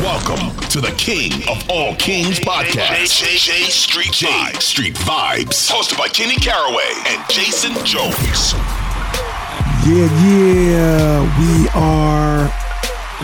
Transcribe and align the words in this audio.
Welcome 0.00 0.56
to 0.70 0.80
the 0.80 0.92
King 0.96 1.32
of 1.48 1.68
All 1.70 1.94
Kings 1.94 2.40
podcast. 2.40 3.20
J, 3.20 3.36
J, 3.36 3.36
J 3.36 3.70
Street 3.70 4.12
Vibes. 4.12 4.62
Street 4.62 4.94
Vibes. 4.94 5.70
Hosted 5.70 5.96
by 5.98 6.08
Kenny 6.08 6.34
Caraway 6.36 6.90
and 7.06 7.22
Jason 7.30 7.72
Jones. 7.84 8.54
Yeah, 9.86 10.08
yeah, 10.24 11.38
we 11.38 11.68
are. 11.74 12.50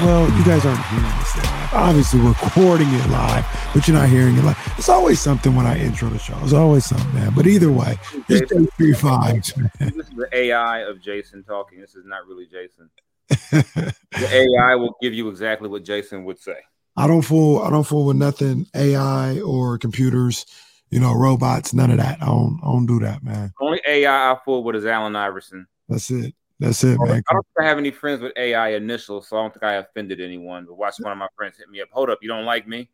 Well, 0.04 0.28
you 0.38 0.44
guys 0.44 0.64
aren't 0.64 0.84
hearing 0.86 1.18
this 1.18 1.36
live. 1.36 1.72
Obviously, 1.72 2.20
we're 2.20 2.28
recording 2.28 2.86
it 2.88 3.10
live, 3.10 3.44
but 3.74 3.88
you're 3.88 3.96
not 3.96 4.08
hearing 4.08 4.36
it 4.36 4.44
live. 4.44 4.58
It's 4.76 4.88
always 4.88 5.18
something 5.20 5.56
when 5.56 5.66
I 5.66 5.78
intro 5.78 6.08
the 6.10 6.18
show. 6.18 6.38
It's 6.42 6.52
always 6.52 6.84
something, 6.84 7.12
man. 7.14 7.32
But 7.34 7.48
either 7.48 7.72
way, 7.72 7.98
it's 8.28 8.52
Street 8.74 8.96
Vibes, 8.96 9.56
man. 9.56 9.70
This 9.80 10.06
is 10.06 10.14
the 10.14 10.28
AI 10.32 10.80
of 10.80 11.00
Jason 11.00 11.42
talking. 11.42 11.80
This 11.80 11.96
is 11.96 12.04
not 12.04 12.26
really 12.28 12.46
Jason. 12.46 12.90
The 13.28 13.94
AI 14.30 14.74
will 14.74 14.96
give 15.00 15.14
you 15.14 15.28
exactly 15.28 15.68
what 15.68 15.84
Jason 15.84 16.24
would 16.24 16.38
say. 16.38 16.56
I 16.96 17.06
don't 17.06 17.22
fool. 17.22 17.62
I 17.62 17.70
don't 17.70 17.86
fool 17.86 18.06
with 18.06 18.16
nothing. 18.16 18.66
AI 18.74 19.40
or 19.40 19.78
computers, 19.78 20.46
you 20.90 20.98
know, 20.98 21.14
robots. 21.14 21.72
None 21.72 21.90
of 21.90 21.98
that. 21.98 22.22
I 22.22 22.26
don't. 22.26 22.58
I 22.62 22.66
don't 22.66 22.86
do 22.86 22.98
that, 23.00 23.22
man. 23.22 23.52
Only 23.60 23.80
AI 23.86 24.32
I 24.32 24.36
fool 24.44 24.64
with 24.64 24.76
is 24.76 24.86
Allen 24.86 25.14
Iverson. 25.14 25.66
That's 25.88 26.10
it. 26.10 26.34
That's 26.60 26.82
it, 26.82 26.98
man. 26.98 27.22
I 27.28 27.34
don't 27.34 27.46
think 27.46 27.60
I 27.60 27.64
have 27.64 27.78
any 27.78 27.92
friends 27.92 28.20
with 28.20 28.32
AI 28.36 28.70
initials, 28.70 29.28
so 29.28 29.36
I 29.36 29.42
don't 29.42 29.54
think 29.54 29.62
I 29.62 29.74
offended 29.74 30.20
anyone. 30.20 30.64
But 30.64 30.74
watch 30.74 30.96
one 30.98 31.12
of 31.12 31.18
my 31.18 31.28
friends 31.36 31.56
hit 31.56 31.68
me 31.68 31.80
up. 31.80 31.88
Hold 31.92 32.10
up, 32.10 32.18
you 32.20 32.28
don't 32.28 32.44
like 32.44 32.66
me? 32.66 32.90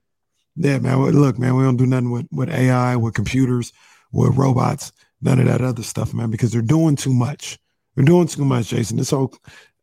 Yeah, 0.56 0.78
man. 0.78 1.00
Look, 1.00 1.38
man, 1.38 1.56
we 1.56 1.64
don't 1.64 1.78
do 1.78 1.86
nothing 1.86 2.10
with 2.10 2.27
with 2.30 2.50
AI, 2.50 2.96
with 2.96 3.14
computers, 3.14 3.72
with 4.12 4.36
robots, 4.36 4.92
none 5.22 5.38
of 5.40 5.46
that 5.46 5.62
other 5.62 5.82
stuff, 5.82 6.12
man, 6.12 6.30
because 6.30 6.52
they're 6.52 6.62
doing 6.62 6.94
too 6.94 7.14
much. 7.14 7.58
They're 7.94 8.05
doing 8.05 8.27
too 8.27 8.44
much, 8.44 8.68
Jason. 8.68 8.98
This 8.98 9.10
whole 9.10 9.32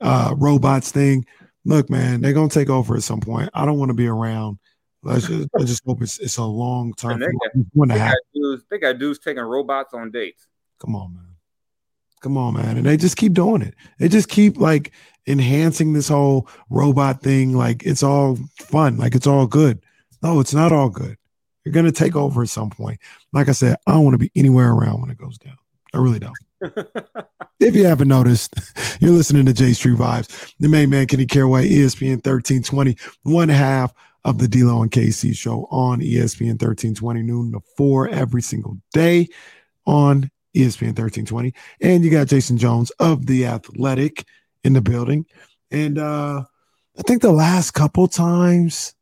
uh, 0.01 0.35
robots 0.37 0.91
thing. 0.91 1.25
Look, 1.63 1.89
man, 1.89 2.21
they're 2.21 2.33
gonna 2.33 2.49
take 2.49 2.69
over 2.69 2.95
at 2.95 3.03
some 3.03 3.19
point. 3.19 3.49
I 3.53 3.65
don't 3.65 3.77
want 3.77 3.89
to 3.89 3.95
be 3.95 4.07
around. 4.07 4.57
Let's 5.03 5.27
just, 5.27 5.49
I 5.57 5.63
just 5.63 5.83
hope 5.85 6.01
it's 6.01 6.19
it's 6.19 6.37
a 6.37 6.43
long 6.43 6.93
time. 6.97 7.19
They 7.19 7.25
got, 7.25 7.87
they, 7.87 7.97
got 7.97 8.17
dudes, 8.33 8.63
they 8.69 8.77
got 8.77 8.97
dudes 8.97 9.19
taking 9.19 9.43
robots 9.43 9.93
on 9.93 10.11
dates. 10.11 10.47
Come 10.79 10.95
on, 10.95 11.13
man. 11.13 11.25
Come 12.21 12.37
on, 12.37 12.53
man. 12.53 12.77
And 12.77 12.85
they 12.85 12.97
just 12.97 13.17
keep 13.17 13.33
doing 13.33 13.61
it. 13.61 13.73
They 13.97 14.07
just 14.07 14.29
keep 14.29 14.57
like 14.57 14.91
enhancing 15.27 15.93
this 15.93 16.07
whole 16.07 16.47
robot 16.69 17.21
thing. 17.21 17.55
Like 17.55 17.83
it's 17.83 18.03
all 18.03 18.37
fun. 18.59 18.97
Like 18.97 19.15
it's 19.15 19.27
all 19.27 19.47
good. 19.47 19.81
No, 20.21 20.39
it's 20.39 20.53
not 20.53 20.71
all 20.71 20.89
good. 20.89 21.17
You're 21.63 21.73
gonna 21.73 21.91
take 21.91 22.15
over 22.15 22.43
at 22.43 22.49
some 22.49 22.69
point. 22.69 22.99
Like 23.33 23.49
I 23.49 23.53
said, 23.53 23.77
I 23.87 23.93
don't 23.93 24.03
want 24.03 24.15
to 24.15 24.19
be 24.19 24.31
anywhere 24.35 24.71
around 24.71 25.01
when 25.01 25.09
it 25.09 25.17
goes 25.17 25.37
down. 25.37 25.57
I 25.93 25.97
really 25.97 26.19
don't. 26.19 26.37
if 27.61 27.75
you 27.75 27.85
haven't 27.85 28.07
noticed, 28.07 28.55
you're 28.99 29.11
listening 29.11 29.45
to 29.45 29.53
J 29.53 29.73
Street 29.73 29.97
Vibes. 29.97 30.53
The 30.59 30.67
main 30.67 30.89
man, 30.89 31.07
Kenny 31.07 31.25
Caraway, 31.25 31.69
ESPN 31.69 32.25
1320, 32.25 32.97
one 33.23 33.49
half 33.49 33.93
of 34.25 34.37
the 34.37 34.47
D'Lo 34.47 34.81
and 34.81 34.91
KC 34.91 35.35
show 35.35 35.67
on 35.71 35.99
ESPN 36.01 36.61
1320, 36.61 37.21
noon 37.23 37.51
to 37.53 37.61
four 37.77 38.09
every 38.09 38.41
single 38.41 38.77
day 38.93 39.27
on 39.85 40.29
ESPN 40.55 40.97
1320. 40.97 41.53
And 41.81 42.03
you 42.03 42.11
got 42.11 42.27
Jason 42.27 42.57
Jones 42.57 42.91
of 42.99 43.25
The 43.25 43.45
Athletic 43.45 44.25
in 44.63 44.73
the 44.73 44.81
building. 44.81 45.25
And 45.71 45.97
uh 45.97 46.43
I 46.99 47.03
think 47.03 47.21
the 47.21 47.31
last 47.31 47.71
couple 47.71 48.07
times, 48.07 48.93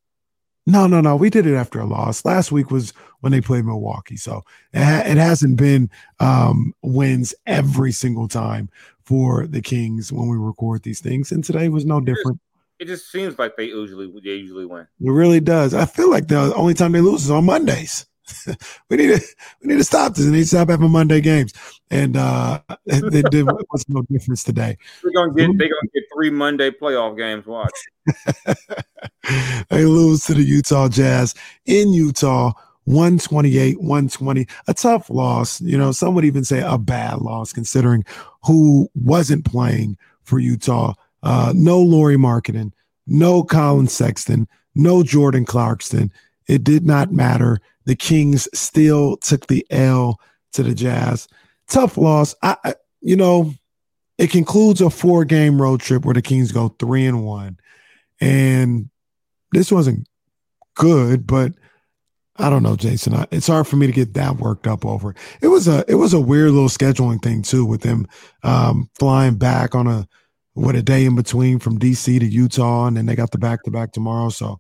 no, 0.68 0.86
no, 0.86 1.02
no, 1.02 1.16
we 1.16 1.32
did 1.32 1.48
it 1.48 1.56
after 1.56 1.80
a 1.80 1.86
loss. 1.86 2.24
Last 2.24 2.52
week 2.52 2.70
was 2.70 2.94
when 3.22 3.32
they 3.32 3.42
played 3.42 3.66
Milwaukee. 3.66 4.18
So 4.18 4.44
it, 4.74 4.84
ha- 4.84 5.04
it 5.06 5.18
hasn't 5.18 5.58
been 5.58 5.90
um, 6.20 6.74
wins 6.82 7.34
every 7.46 7.92
single 7.92 8.28
time 8.28 8.70
for 9.04 9.48
the 9.48 9.62
Kings 9.62 10.12
when 10.12 10.28
we 10.28 10.38
record 10.38 10.84
these 10.84 11.00
things, 11.00 11.32
and 11.32 11.44
today 11.44 11.70
was 11.70 11.86
no 11.86 12.00
different. 12.00 12.40
It 12.80 12.86
just 12.88 13.12
seems 13.12 13.38
like 13.38 13.58
they 13.58 13.66
usually 13.66 14.08
they 14.24 14.36
usually 14.36 14.66
win. 14.66 14.88
It 15.02 15.10
really 15.10 15.42
does. 15.42 15.74
I 15.74 15.86
feel 15.86 16.10
like 16.10 16.28
the 16.28 16.54
only 16.56 16.74
time 16.74 16.94
they 16.94 17.02
lose 17.02 17.26
is 17.26 17.32
on 17.32 17.46
Mondays. 17.46 18.06
we 18.90 18.98
need 18.98 19.08
to 19.08 19.22
we 19.62 19.68
need 19.68 19.78
to 19.78 19.84
stop 19.84 20.16
this. 20.16 20.26
We 20.26 20.32
need 20.32 20.42
to 20.42 20.48
stop 20.48 20.70
having 20.70 20.90
Monday 20.92 21.22
games. 21.22 21.54
And 21.92 22.16
uh 22.16 22.62
they 22.86 23.22
did 23.24 23.46
was 23.46 23.86
no 23.90 24.04
difference 24.04 24.44
today. 24.44 24.78
They're 25.04 25.12
gonna 25.12 25.34
get 25.34 25.58
they're 25.58 25.68
gonna 25.68 25.90
get 25.94 26.04
three 26.14 26.30
Monday 26.30 26.72
playoff 26.72 27.18
games. 27.18 27.46
Watch. 27.46 27.72
they 29.70 29.86
lose 29.86 30.24
to 30.26 30.34
the 30.34 30.44
Utah 30.44 30.88
Jazz 30.88 31.36
in 31.66 31.92
Utah 31.94 32.54
128, 32.90 33.80
120, 33.80 34.48
a 34.68 34.74
tough 34.74 35.12
loss. 35.12 35.62
You 35.62 35.78
know, 35.78 35.92
some 35.92 36.16
would 36.16 36.26
even 36.26 36.44
say 36.44 36.62
a 36.66 36.80
bad 36.80 37.20
loss 37.20 37.54
considering 37.54 38.04
who 38.44 38.90
wasn't 38.96 39.46
playing 39.46 39.96
for 40.24 40.40
Utah. 40.40 40.96
Uh, 41.22 41.54
no 41.56 41.80
Lauri 41.80 42.16
Markkanen, 42.16 42.72
no 43.06 43.44
Colin 43.44 43.88
Sexton, 43.88 44.48
no 44.74 45.04
Jordan 45.04 45.46
Clarkson. 45.46 46.12
It 46.48 46.64
did 46.64 46.84
not 46.84 47.12
matter. 47.12 47.60
The 47.86 47.96
Kings 47.96 48.48
still 48.56 49.18
took 49.18 49.46
the 49.46 49.68
L 49.70 50.20
to 50.54 50.64
the 50.64 50.74
Jazz. 50.74 51.28
Tough 51.68 51.96
loss. 51.96 52.34
I, 52.42 52.58
I 52.64 52.74
you 53.02 53.16
know, 53.16 53.54
it 54.18 54.32
concludes 54.32 54.82
a 54.82 54.90
four 54.90 55.26
game 55.26 55.62
road 55.62 55.80
trip 55.80 56.06
where 56.06 56.16
the 56.16 56.24
Kings 56.24 56.52
go 56.52 56.70
three 56.80 57.06
and 57.06 57.24
one. 57.24 57.60
And 58.20 58.90
this 59.52 59.72
wasn't 59.72 60.08
good, 60.74 61.28
but 61.28 61.54
I 62.40 62.50
don't 62.50 62.64
know, 62.64 62.76
Jason. 62.78 63.14
I, 63.14 63.26
it's 63.32 63.48
hard 63.48 63.68
for 63.68 63.76
me 63.76 63.86
to 63.86 63.92
get 63.94 64.14
that 64.14 64.38
worked 64.38 64.66
up 64.66 64.86
over. 64.86 65.14
It 65.42 65.48
was 65.50 65.68
a 65.68 65.84
it 65.90 65.96
was 65.96 66.14
a 66.14 66.20
weird 66.22 66.52
little 66.52 66.70
scheduling 66.70 67.22
thing 67.22 67.42
too, 67.42 67.66
with 67.66 67.82
them 67.82 68.08
um, 68.44 68.90
flying 68.98 69.36
back 69.36 69.76
on 69.76 69.88
a 69.88 70.08
what 70.54 70.76
a 70.76 70.82
day 70.82 71.06
in 71.06 71.16
between 71.16 71.60
from 71.60 71.78
DC 71.78 72.20
to 72.20 72.26
Utah, 72.26 72.88
and 72.88 72.96
then 72.98 73.06
they 73.06 73.16
got 73.16 73.32
the 73.32 73.38
back 73.38 73.64
to 73.64 73.72
back 73.72 73.92
tomorrow. 73.92 74.30
So, 74.30 74.60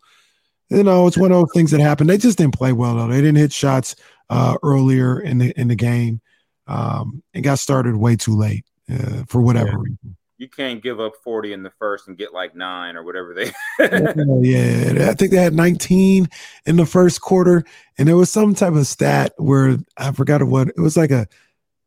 you 0.70 0.84
know, 0.84 1.08
it's 1.08 1.18
one 1.18 1.32
of 1.32 1.38
those 1.40 1.52
things 1.54 1.72
that 1.72 1.80
happened. 1.80 2.10
They 2.10 2.18
just 2.18 2.38
didn't 2.38 2.58
play 2.58 2.74
well 2.74 2.96
though. 2.96 3.08
They 3.08 3.22
didn't 3.22 3.38
hit 3.38 3.54
shots 3.54 3.96
uh, 4.30 4.56
earlier 4.62 5.20
in 5.20 5.38
the 5.38 5.58
in 5.60 5.70
the 5.70 5.76
game, 5.76 6.20
um, 6.68 7.24
and 7.34 7.44
got 7.44 7.60
started 7.60 7.96
way 7.96 8.16
too 8.18 8.36
late 8.36 8.66
uh, 8.92 9.24
for 9.28 9.42
whatever 9.42 9.70
Yeah. 9.70 9.76
reason. 9.78 10.18
You 10.40 10.48
can't 10.48 10.82
give 10.82 11.00
up 11.02 11.14
forty 11.22 11.52
in 11.54 11.64
the 11.64 11.70
first 11.80 12.08
and 12.08 12.18
get 12.18 12.34
like 12.34 12.56
nine 12.56 12.96
or 12.96 13.04
whatever 13.04 13.34
they. 13.34 13.52
Oh, 13.80 14.42
yeah, 14.42 15.10
I 15.10 15.14
think 15.14 15.32
they 15.32 15.38
had 15.38 15.54
19 15.54 16.28
in 16.66 16.76
the 16.78 16.86
first 16.86 17.20
quarter, 17.22 17.64
and 17.98 18.08
there 18.08 18.16
was 18.18 18.32
some 18.32 18.56
type 18.56 18.74
of 18.74 18.88
stat 18.88 19.34
where 19.38 19.78
I 19.98 20.12
forgot 20.14 20.42
what 20.44 20.70
it 20.70 20.80
was 20.80 20.96
like 20.98 21.12
a 21.12 21.28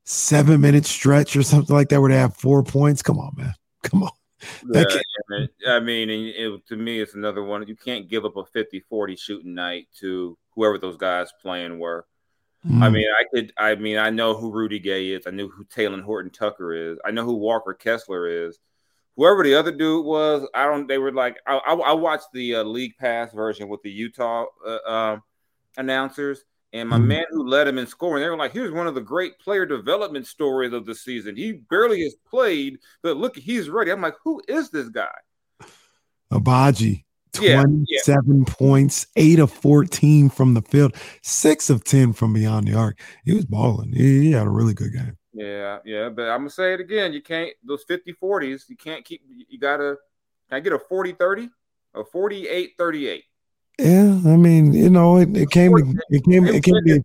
seven 0.05 0.61
minute 0.61 0.85
stretch 0.85 1.35
or 1.35 1.43
something 1.43 1.75
like 1.75 1.89
that 1.89 2.01
where 2.01 2.11
they 2.11 2.19
have 2.19 2.37
four 2.37 2.63
points. 2.63 3.03
Come 3.03 3.19
on, 3.19 3.33
man. 3.37 3.55
Come 3.83 4.03
on. 4.03 4.11
Yeah, 4.73 4.85
can't- 4.85 5.51
I 5.67 5.81
mean, 5.81 6.11
and 6.11 6.27
it, 6.29 6.67
to 6.69 6.77
me, 6.77 7.01
it's 7.01 7.15
another 7.15 7.43
one. 7.43 7.67
You 7.67 7.77
can't 7.77 8.09
give 8.09 8.25
up 8.25 8.37
a 8.37 8.43
50-40 8.43 9.19
shooting 9.19 9.55
night 9.55 9.87
to 10.01 10.37
whoever 10.55 10.77
those 10.79 10.97
guys 10.97 11.33
playing 11.41 11.79
were. 11.79 12.07
I 12.65 12.69
Mm. 12.89 12.93
mean, 12.93 13.07
I 13.19 13.25
could. 13.35 13.53
I 13.57 13.75
mean, 13.75 13.99
I 13.99 14.11
know 14.11 14.35
who 14.35 14.53
Rudy 14.53 14.79
Gay 14.79 15.09
is. 15.11 15.27
I 15.27 15.31
knew 15.31 15.49
who 15.49 15.65
Talen 15.65 16.01
Horton 16.03 16.31
Tucker 16.31 16.73
is. 16.73 16.99
I 17.05 17.11
know 17.11 17.25
who 17.25 17.35
Walker 17.35 17.75
Kessler 17.75 18.29
is. 18.29 18.59
Whoever 19.17 19.43
the 19.43 19.55
other 19.57 19.73
dude 19.73 20.07
was, 20.07 20.47
I 20.55 20.67
don't. 20.67 20.87
They 20.87 20.99
were 20.99 21.13
like, 21.13 21.39
I, 21.47 21.57
I, 21.57 21.75
I 21.75 21.93
watched 21.93 22.29
the 22.33 22.57
uh, 22.57 22.63
League 22.63 22.97
Pass 22.99 23.33
version 23.33 23.69
with 23.69 23.83
the 23.83 23.91
Utah 23.91 24.47
uh, 24.65 24.79
um, 24.91 25.23
announcers, 25.77 26.45
and 26.73 26.89
my 26.89 26.99
Mhm. 26.99 27.07
man 27.07 27.25
who 27.31 27.47
led 27.49 27.67
him 27.67 27.79
in 27.79 27.87
scoring, 27.89 28.23
they 28.23 28.31
were 28.31 28.37
like, 28.37 28.53
"Here's 28.53 28.71
one 28.73 28.87
of 28.87 28.95
the 28.95 29.01
great 29.01 29.39
player 29.41 29.67
development 29.67 30.27
stories 30.29 30.73
of 30.73 30.87
the 30.87 30.95
season. 30.95 31.35
He 31.37 31.53
barely 31.53 32.03
has 32.05 32.15
played, 32.31 32.79
but 33.03 33.17
look, 33.17 33.37
he's 33.37 33.69
ready." 33.69 33.91
I'm 33.91 34.01
like, 34.01 34.17
"Who 34.23 34.41
is 34.47 34.71
this 34.71 34.89
guy?" 34.89 35.13
Agbaji, 36.31 37.05
Yeah, 37.41 37.63
27 37.63 38.45
points, 38.45 39.07
8 39.17 39.39
of 39.39 39.51
14 39.51 40.29
from 40.29 40.55
the 40.55 40.63
field, 40.63 40.95
6 41.23 41.71
of 41.71 41.83
10 41.83 42.13
from 42.13 42.35
beyond 42.35 42.69
the 42.69 42.75
arc. 42.75 43.01
He 43.25 43.33
was 43.33 43.47
balling. 43.47 43.93
He, 43.93 44.21
he 44.21 44.33
had 44.33 44.47
a 44.47 44.51
really 44.51 44.75
good 44.75 44.93
game. 44.93 45.17
Yeah, 45.33 45.79
yeah, 45.85 46.11
but 46.11 46.29
I'm 46.29 46.41
gonna 46.41 46.51
say 46.51 46.75
it 46.75 46.81
again. 46.81 47.15
You 47.15 47.23
can't 47.23 47.51
those 47.65 47.85
50 47.85 48.13
40s, 48.23 48.69
you 48.69 48.77
can't 48.77 49.03
keep 49.03 49.23
you 49.27 49.59
gotta 49.59 49.97
can 50.51 50.57
I 50.57 50.61
get 50.61 50.75
a 50.75 50.79
40 50.79 51.13
30? 51.13 51.49
A 51.95 52.05
48-38. 52.05 53.23
Yeah, 53.79 54.21
I 54.27 54.37
mean, 54.37 54.73
you 54.73 54.91
know, 54.91 55.17
it, 55.17 55.35
it 55.37 55.51
came, 55.51 55.77
it 55.77 55.85
came, 55.85 55.99
it 56.11 56.25
came. 56.25 56.47
It 56.47 56.63
came 56.63 57.03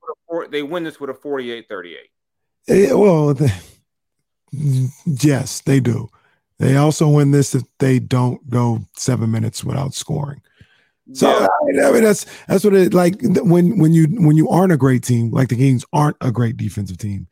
they 0.49 0.63
win 0.63 0.83
this 0.83 0.99
with 0.99 1.09
a 1.09 1.13
48-38. 1.13 1.95
Yeah, 2.67 2.75
eh, 2.75 2.93
well, 2.93 3.35
yes, 5.05 5.61
they 5.61 5.79
do. 5.79 6.09
They 6.59 6.75
also 6.75 7.07
win 7.07 7.31
this 7.31 7.53
if 7.53 7.63
they 7.79 7.99
don't 7.99 8.49
go 8.49 8.79
seven 8.93 9.31
minutes 9.31 9.63
without 9.63 9.93
scoring. 9.93 10.41
So 11.13 11.47
yeah. 11.71 11.87
I 11.87 11.91
mean 11.91 12.03
that's 12.03 12.25
that's 12.47 12.63
what 12.63 12.73
it 12.73 12.93
like 12.93 13.15
when 13.21 13.77
when 13.77 13.93
you 13.93 14.07
when 14.19 14.35
you 14.35 14.49
aren't 14.49 14.73
a 14.73 14.77
great 14.77 15.03
team 15.03 15.31
like 15.31 15.47
the 15.47 15.55
Kings 15.55 15.85
aren't 15.93 16.17
a 16.19 16.31
great 16.31 16.57
defensive 16.57 16.97
team, 16.97 17.27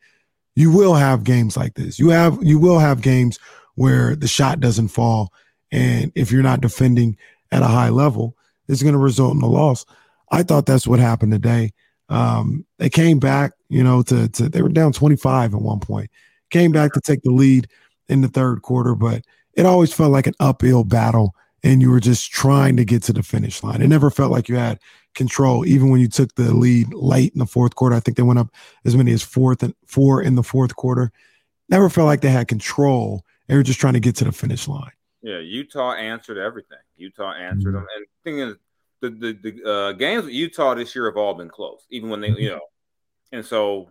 you 0.54 0.70
will 0.70 0.94
have 0.94 1.24
games 1.24 1.56
like 1.56 1.74
this. 1.74 1.98
You 1.98 2.08
have 2.10 2.38
you 2.42 2.58
will 2.58 2.78
have 2.78 3.02
games 3.02 3.38
where 3.74 4.16
the 4.16 4.28
shot 4.28 4.60
doesn't 4.60 4.88
fall, 4.88 5.32
and 5.70 6.10
if 6.14 6.32
you're 6.32 6.42
not 6.42 6.62
defending 6.62 7.18
at 7.52 7.62
a 7.62 7.66
high 7.66 7.90
level, 7.90 8.34
it's 8.68 8.82
going 8.82 8.94
to 8.94 8.98
result 8.98 9.34
in 9.34 9.42
a 9.42 9.46
loss. 9.46 9.84
I 10.30 10.42
thought 10.42 10.66
that's 10.66 10.86
what 10.86 10.98
happened 10.98 11.32
today. 11.32 11.72
Um, 12.08 12.64
they 12.78 12.88
came 12.88 13.18
back, 13.18 13.52
you 13.68 13.84
know, 13.84 14.02
to 14.04 14.28
to 14.28 14.48
they 14.48 14.62
were 14.62 14.70
down 14.70 14.92
25 14.92 15.54
at 15.54 15.60
one 15.60 15.80
point, 15.80 16.10
came 16.50 16.72
back 16.72 16.92
to 16.94 17.00
take 17.00 17.22
the 17.22 17.30
lead 17.30 17.68
in 18.08 18.20
the 18.20 18.28
third 18.28 18.62
quarter, 18.62 18.94
but 18.94 19.22
it 19.54 19.66
always 19.66 19.92
felt 19.92 20.12
like 20.12 20.26
an 20.26 20.34
uphill 20.40 20.84
battle 20.84 21.34
and 21.62 21.82
you 21.82 21.90
were 21.90 22.00
just 22.00 22.30
trying 22.30 22.76
to 22.76 22.84
get 22.84 23.02
to 23.04 23.12
the 23.12 23.22
finish 23.22 23.62
line. 23.62 23.82
It 23.82 23.88
never 23.88 24.10
felt 24.10 24.30
like 24.30 24.48
you 24.48 24.56
had 24.56 24.78
control, 25.14 25.66
even 25.66 25.90
when 25.90 26.00
you 26.00 26.08
took 26.08 26.34
the 26.34 26.54
lead 26.54 26.92
late 26.94 27.32
in 27.32 27.40
the 27.40 27.46
fourth 27.46 27.74
quarter. 27.74 27.96
I 27.96 28.00
think 28.00 28.16
they 28.16 28.22
went 28.22 28.38
up 28.38 28.50
as 28.84 28.94
many 28.94 29.12
as 29.12 29.22
fourth 29.22 29.62
and 29.62 29.74
four 29.84 30.22
in 30.22 30.36
the 30.36 30.42
fourth 30.42 30.76
quarter. 30.76 31.10
Never 31.68 31.88
felt 31.88 32.06
like 32.06 32.20
they 32.20 32.30
had 32.30 32.46
control. 32.46 33.24
They 33.48 33.56
were 33.56 33.64
just 33.64 33.80
trying 33.80 33.94
to 33.94 34.00
get 34.00 34.14
to 34.16 34.24
the 34.24 34.32
finish 34.32 34.68
line. 34.68 34.92
Yeah, 35.22 35.38
Utah 35.38 35.94
answered 35.94 36.38
everything. 36.38 36.78
Utah 36.96 37.32
answered 37.32 37.74
mm-hmm. 37.74 37.84
them. 37.84 37.86
And 37.96 38.06
the 38.06 38.30
thing 38.30 38.38
is, 38.38 38.56
the 39.00 39.10
the, 39.10 39.50
the 39.50 39.70
uh, 39.70 39.92
games 39.92 40.24
with 40.24 40.34
Utah 40.34 40.74
this 40.74 40.94
year 40.94 41.06
have 41.06 41.16
all 41.16 41.34
been 41.34 41.48
close, 41.48 41.84
even 41.90 42.10
when 42.10 42.20
they, 42.20 42.30
mm-hmm. 42.30 42.40
you 42.40 42.50
know, 42.50 42.60
and 43.32 43.44
so 43.44 43.90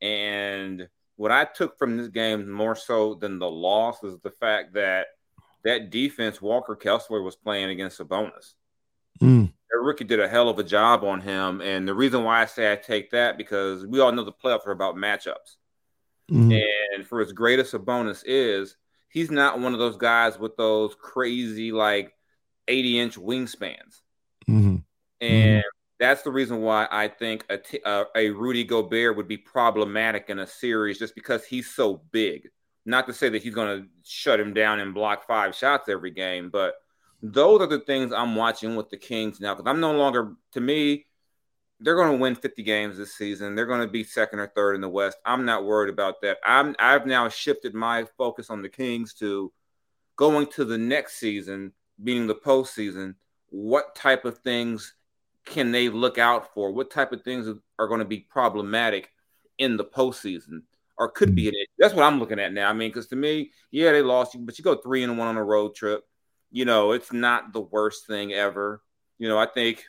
and 0.00 0.88
what 1.16 1.30
I 1.30 1.44
took 1.44 1.78
from 1.78 1.96
this 1.96 2.08
game 2.08 2.50
more 2.50 2.74
so 2.74 3.14
than 3.14 3.38
the 3.38 3.50
loss 3.50 4.02
is 4.02 4.18
the 4.22 4.30
fact 4.30 4.74
that 4.74 5.06
that 5.64 5.90
defense 5.90 6.42
Walker 6.42 6.74
Kessler 6.74 7.22
was 7.22 7.36
playing 7.36 7.70
against 7.70 7.98
Sabonis. 7.98 8.54
Mm. 9.20 9.52
That 9.70 9.78
rookie 9.78 10.04
did 10.04 10.20
a 10.20 10.28
hell 10.28 10.48
of 10.48 10.58
a 10.58 10.64
job 10.64 11.04
on 11.04 11.20
him, 11.20 11.60
and 11.60 11.86
the 11.86 11.94
reason 11.94 12.24
why 12.24 12.42
I 12.42 12.46
say 12.46 12.72
I 12.72 12.76
take 12.76 13.10
that 13.10 13.38
because 13.38 13.86
we 13.86 14.00
all 14.00 14.12
know 14.12 14.24
the 14.24 14.32
playoffs 14.32 14.66
are 14.66 14.72
about 14.72 14.96
matchups, 14.96 15.56
mm. 16.30 16.60
and 16.94 17.06
for 17.06 17.20
as 17.20 17.32
great 17.32 17.58
as 17.58 17.72
Sabonis 17.72 18.22
is, 18.26 18.76
he's 19.08 19.30
not 19.30 19.60
one 19.60 19.72
of 19.72 19.78
those 19.78 19.96
guys 19.96 20.38
with 20.38 20.56
those 20.56 20.94
crazy 20.94 21.72
like 21.72 22.12
eighty 22.68 22.98
inch 22.98 23.16
wingspans, 23.16 24.00
mm-hmm. 24.48 24.76
and 25.20 25.64
that's 26.02 26.22
the 26.22 26.32
reason 26.32 26.60
why 26.62 26.88
I 26.90 27.06
think 27.06 27.46
a, 27.48 27.58
t- 27.58 27.80
uh, 27.84 28.06
a 28.16 28.30
Rudy 28.30 28.64
Gobert 28.64 29.16
would 29.16 29.28
be 29.28 29.36
problematic 29.36 30.30
in 30.30 30.40
a 30.40 30.46
series 30.48 30.98
just 30.98 31.14
because 31.14 31.44
he's 31.44 31.72
so 31.72 32.02
big. 32.10 32.48
Not 32.84 33.06
to 33.06 33.12
say 33.12 33.28
that 33.28 33.40
he's 33.40 33.54
going 33.54 33.82
to 33.82 33.88
shut 34.02 34.40
him 34.40 34.52
down 34.52 34.80
and 34.80 34.92
block 34.92 35.28
five 35.28 35.54
shots 35.54 35.88
every 35.88 36.10
game, 36.10 36.50
but 36.50 36.74
those 37.22 37.60
are 37.60 37.68
the 37.68 37.78
things 37.78 38.12
I'm 38.12 38.34
watching 38.34 38.74
with 38.74 38.90
the 38.90 38.96
Kings 38.96 39.38
now 39.38 39.54
because 39.54 39.70
I'm 39.70 39.78
no 39.78 39.92
longer, 39.92 40.34
to 40.54 40.60
me, 40.60 41.06
they're 41.78 41.94
going 41.94 42.10
to 42.10 42.18
win 42.18 42.34
50 42.34 42.64
games 42.64 42.98
this 42.98 43.14
season. 43.14 43.54
They're 43.54 43.66
going 43.66 43.86
to 43.86 43.92
be 43.92 44.02
second 44.02 44.40
or 44.40 44.48
third 44.48 44.74
in 44.74 44.80
the 44.80 44.88
West. 44.88 45.18
I'm 45.24 45.44
not 45.44 45.64
worried 45.64 45.92
about 45.92 46.20
that. 46.22 46.38
I'm 46.44 46.74
I've 46.80 47.06
now 47.06 47.28
shifted 47.28 47.74
my 47.74 48.06
focus 48.18 48.50
on 48.50 48.60
the 48.60 48.68
Kings 48.68 49.14
to 49.14 49.52
going 50.16 50.48
to 50.48 50.64
the 50.64 50.78
next 50.78 51.20
season, 51.20 51.72
being 52.02 52.26
the 52.26 52.34
postseason. 52.34 53.14
What 53.50 53.94
type 53.94 54.24
of 54.24 54.38
things 54.38 54.94
can 55.46 55.72
they 55.72 55.88
look 55.88 56.18
out 56.18 56.52
for? 56.54 56.70
What 56.70 56.90
type 56.90 57.12
of 57.12 57.22
things 57.22 57.48
are 57.78 57.88
going 57.88 58.00
to 58.00 58.06
be 58.06 58.20
problematic 58.20 59.10
in 59.58 59.76
the 59.76 59.84
postseason 59.84 60.62
or 60.98 61.10
could 61.10 61.34
be 61.34 61.48
an 61.48 61.54
issue? 61.54 61.66
That's 61.78 61.94
what 61.94 62.04
I'm 62.04 62.18
looking 62.18 62.38
at 62.38 62.52
now. 62.52 62.70
I 62.70 62.72
mean, 62.72 62.90
because 62.90 63.08
to 63.08 63.16
me, 63.16 63.50
yeah, 63.70 63.92
they 63.92 64.02
lost, 64.02 64.34
you, 64.34 64.40
but 64.40 64.58
you 64.58 64.64
go 64.64 64.76
three 64.76 65.02
and 65.02 65.18
one 65.18 65.28
on 65.28 65.36
a 65.36 65.44
road 65.44 65.74
trip. 65.74 66.04
You 66.50 66.64
know, 66.64 66.92
it's 66.92 67.12
not 67.12 67.52
the 67.52 67.60
worst 67.60 68.06
thing 68.06 68.32
ever. 68.32 68.82
You 69.18 69.28
know, 69.28 69.38
I 69.38 69.46
think 69.46 69.84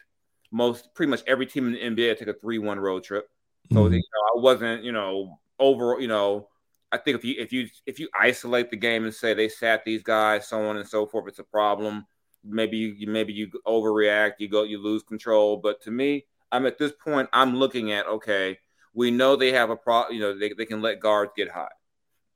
most, 0.51 0.93
pretty 0.95 1.09
much 1.09 1.23
every 1.27 1.45
team 1.45 1.67
in 1.67 1.95
the 1.95 2.03
NBA 2.03 2.17
took 2.17 2.29
a 2.29 2.33
three-one 2.33 2.79
road 2.79 3.03
trip. 3.03 3.27
So 3.71 3.79
mm-hmm. 3.79 3.93
you 3.93 3.99
know, 3.99 4.39
I 4.39 4.41
wasn't, 4.41 4.83
you 4.83 4.91
know, 4.91 5.39
over, 5.59 5.99
you 5.99 6.07
know, 6.07 6.47
I 6.91 6.97
think 6.97 7.17
if 7.17 7.25
you 7.25 7.35
if 7.39 7.51
you 7.51 7.67
if 7.87 7.99
you 7.99 8.07
isolate 8.19 8.69
the 8.69 8.77
game 8.77 9.03
and 9.03 9.13
say 9.13 9.33
they 9.33 9.49
sat 9.49 9.83
these 9.83 10.03
guys, 10.03 10.47
so 10.47 10.63
on 10.67 10.77
and 10.77 10.87
so 10.87 11.07
forth, 11.07 11.27
it's 11.27 11.39
a 11.39 11.43
problem 11.43 12.05
maybe 12.43 12.77
you 12.77 13.07
maybe 13.07 13.33
you 13.33 13.51
overreact, 13.65 14.33
you 14.39 14.47
go 14.47 14.63
you 14.63 14.81
lose 14.81 15.03
control. 15.03 15.57
But 15.57 15.81
to 15.83 15.91
me, 15.91 16.25
I'm 16.51 16.65
at 16.65 16.77
this 16.77 16.91
point, 16.91 17.29
I'm 17.33 17.55
looking 17.55 17.91
at 17.91 18.07
okay, 18.07 18.59
we 18.93 19.11
know 19.11 19.35
they 19.35 19.51
have 19.51 19.69
a 19.69 19.75
pro, 19.75 20.09
you 20.09 20.19
know, 20.19 20.37
they, 20.37 20.53
they 20.53 20.65
can 20.65 20.81
let 20.81 20.99
guards 20.99 21.31
get 21.35 21.49
hot. 21.49 21.71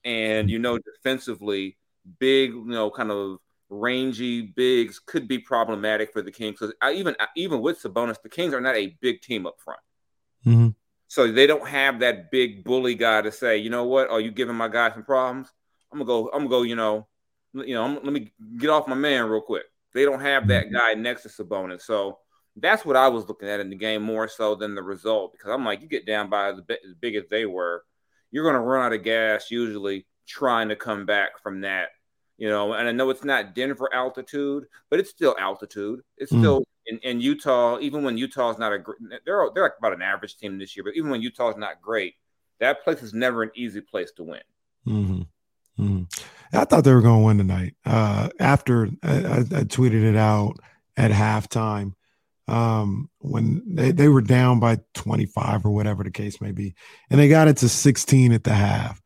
And 0.04 0.50
you 0.50 0.60
know, 0.60 0.78
defensively, 0.78 1.78
big, 2.20 2.52
you 2.52 2.66
know, 2.66 2.90
kind 2.90 3.12
of 3.12 3.38
rangy 3.70 4.42
bigs 4.42 5.00
could 5.00 5.28
be 5.28 5.40
problematic 5.40 6.14
for 6.14 6.22
the 6.22 6.32
Kings. 6.32 6.58
Because 6.60 6.74
even 6.94 7.16
even 7.36 7.62
with 7.62 7.82
Sabonis, 7.82 8.22
the 8.22 8.30
Kings 8.30 8.54
are 8.54 8.62
not 8.62 8.76
a 8.76 8.98
big 9.02 9.22
team 9.22 9.46
up 9.46 9.60
front. 9.60 9.82
Mm-hmm. 10.46 10.70
So 11.08 11.32
they 11.32 11.48
don't 11.48 11.68
have 11.68 12.00
that 12.00 12.32
big 12.32 12.64
bully 12.64 12.96
guy 12.96 13.22
to 13.22 13.32
say, 13.32 13.58
you 13.58 13.70
know 13.70 13.86
what, 13.86 14.10
are 14.10 14.20
you 14.20 14.32
giving 14.32 14.56
my 14.56 14.68
guy 14.68 14.92
some 14.92 15.04
problems? 15.04 15.48
I'm 15.92 16.00
gonna 16.00 16.08
go, 16.08 16.30
I'm 16.34 16.40
gonna 16.40 16.50
go, 16.50 16.62
you 16.64 16.76
know, 16.76 17.08
you 17.54 17.74
know, 17.74 17.84
I'm, 17.84 17.96
let 17.96 18.14
me 18.14 18.32
get 18.58 18.70
off 18.70 18.88
my 18.88 18.96
man 18.96 19.26
real 19.26 19.42
quick. 19.42 19.64
They 19.94 20.06
don't 20.06 20.22
have 20.22 20.48
that 20.50 20.66
mm-hmm. 20.66 20.76
guy 20.76 20.94
next 20.94 21.24
to 21.24 21.30
Sabonis. 21.30 21.82
So 21.82 22.20
that's 22.56 22.86
what 22.86 22.96
I 22.96 23.08
was 23.08 23.28
looking 23.28 23.50
at 23.50 23.60
in 23.60 23.70
the 23.70 23.76
game 23.76 24.02
more 24.02 24.28
so 24.28 24.56
than 24.56 24.76
the 24.76 24.82
result 24.82 25.32
because 25.32 25.52
I'm 25.52 25.66
like, 25.66 25.82
you 25.82 25.88
get 25.88 26.06
down 26.06 26.30
by 26.30 26.50
as, 26.50 26.60
as 26.70 26.94
big 27.00 27.16
as 27.16 27.26
they 27.30 27.46
were, 27.46 27.84
you're 28.32 28.44
going 28.44 28.56
to 28.56 28.62
run 28.62 28.86
out 28.86 28.94
of 28.94 29.04
gas 29.04 29.52
usually 29.52 30.06
trying 30.26 30.70
to 30.70 30.76
come 30.76 31.06
back 31.06 31.42
from 31.42 31.62
that. 31.62 31.90
You 32.38 32.50
know, 32.50 32.74
and 32.74 32.88
I 32.88 32.92
know 32.92 33.10
it's 33.10 33.24
not 33.24 33.56
Denver 33.56 33.90
altitude, 33.92 34.66
but 34.90 35.00
it's 35.00 35.10
still 35.10 35.36
altitude. 35.40 36.02
It's 36.18 36.32
mm. 36.32 36.40
still 36.40 36.64
in, 36.86 37.00
in, 37.00 37.20
Utah. 37.20 37.80
Even 37.80 38.04
when 38.04 38.16
Utah's 38.16 38.60
not 38.60 38.74
a 38.74 38.84
they're 39.26 39.50
they're 39.56 39.64
like 39.64 39.72
about 39.80 39.94
an 39.94 40.04
average 40.04 40.38
team 40.38 40.60
this 40.60 40.76
year, 40.76 40.84
but 40.84 40.94
even 40.96 41.10
when 41.10 41.24
Utah's 41.24 41.58
not 41.58 41.82
great, 41.82 42.14
that 42.60 42.84
place 42.84 43.02
is 43.02 43.12
never 43.14 43.42
an 43.42 43.50
easy 43.56 43.82
place 43.82 44.12
to 44.18 44.24
win. 44.24 44.42
Mm-hmm. 44.86 45.84
Mm-hmm. 45.84 46.17
I 46.54 46.66
thought 46.66 46.84
they 46.84 46.94
were 46.94 47.02
going 47.02 47.22
to 47.22 47.26
win 47.26 47.38
tonight. 47.38 47.76
Uh, 47.86 48.30
after 48.40 48.90
I, 49.04 49.12
I, 49.12 49.38
I, 49.40 49.64
tweeted 49.64 50.04
it 50.04 50.16
out 50.16 50.58
at 50.96 51.12
halftime 51.12 51.94
um, 52.48 53.10
when 53.20 53.62
they, 53.66 53.92
they 53.92 54.08
were 54.08 54.22
down 54.22 54.60
by 54.60 54.80
25 54.94 55.66
or 55.66 55.72
whatever 55.72 56.04
the 56.04 56.12
case 56.12 56.40
may 56.40 56.52
be, 56.52 56.74
and 57.10 57.20
they 57.20 57.28
got 57.28 57.48
it 57.48 57.58
to 57.58 57.70
16 57.70 58.32
at 58.32 58.44
the 58.44 58.54
half. 58.54 59.02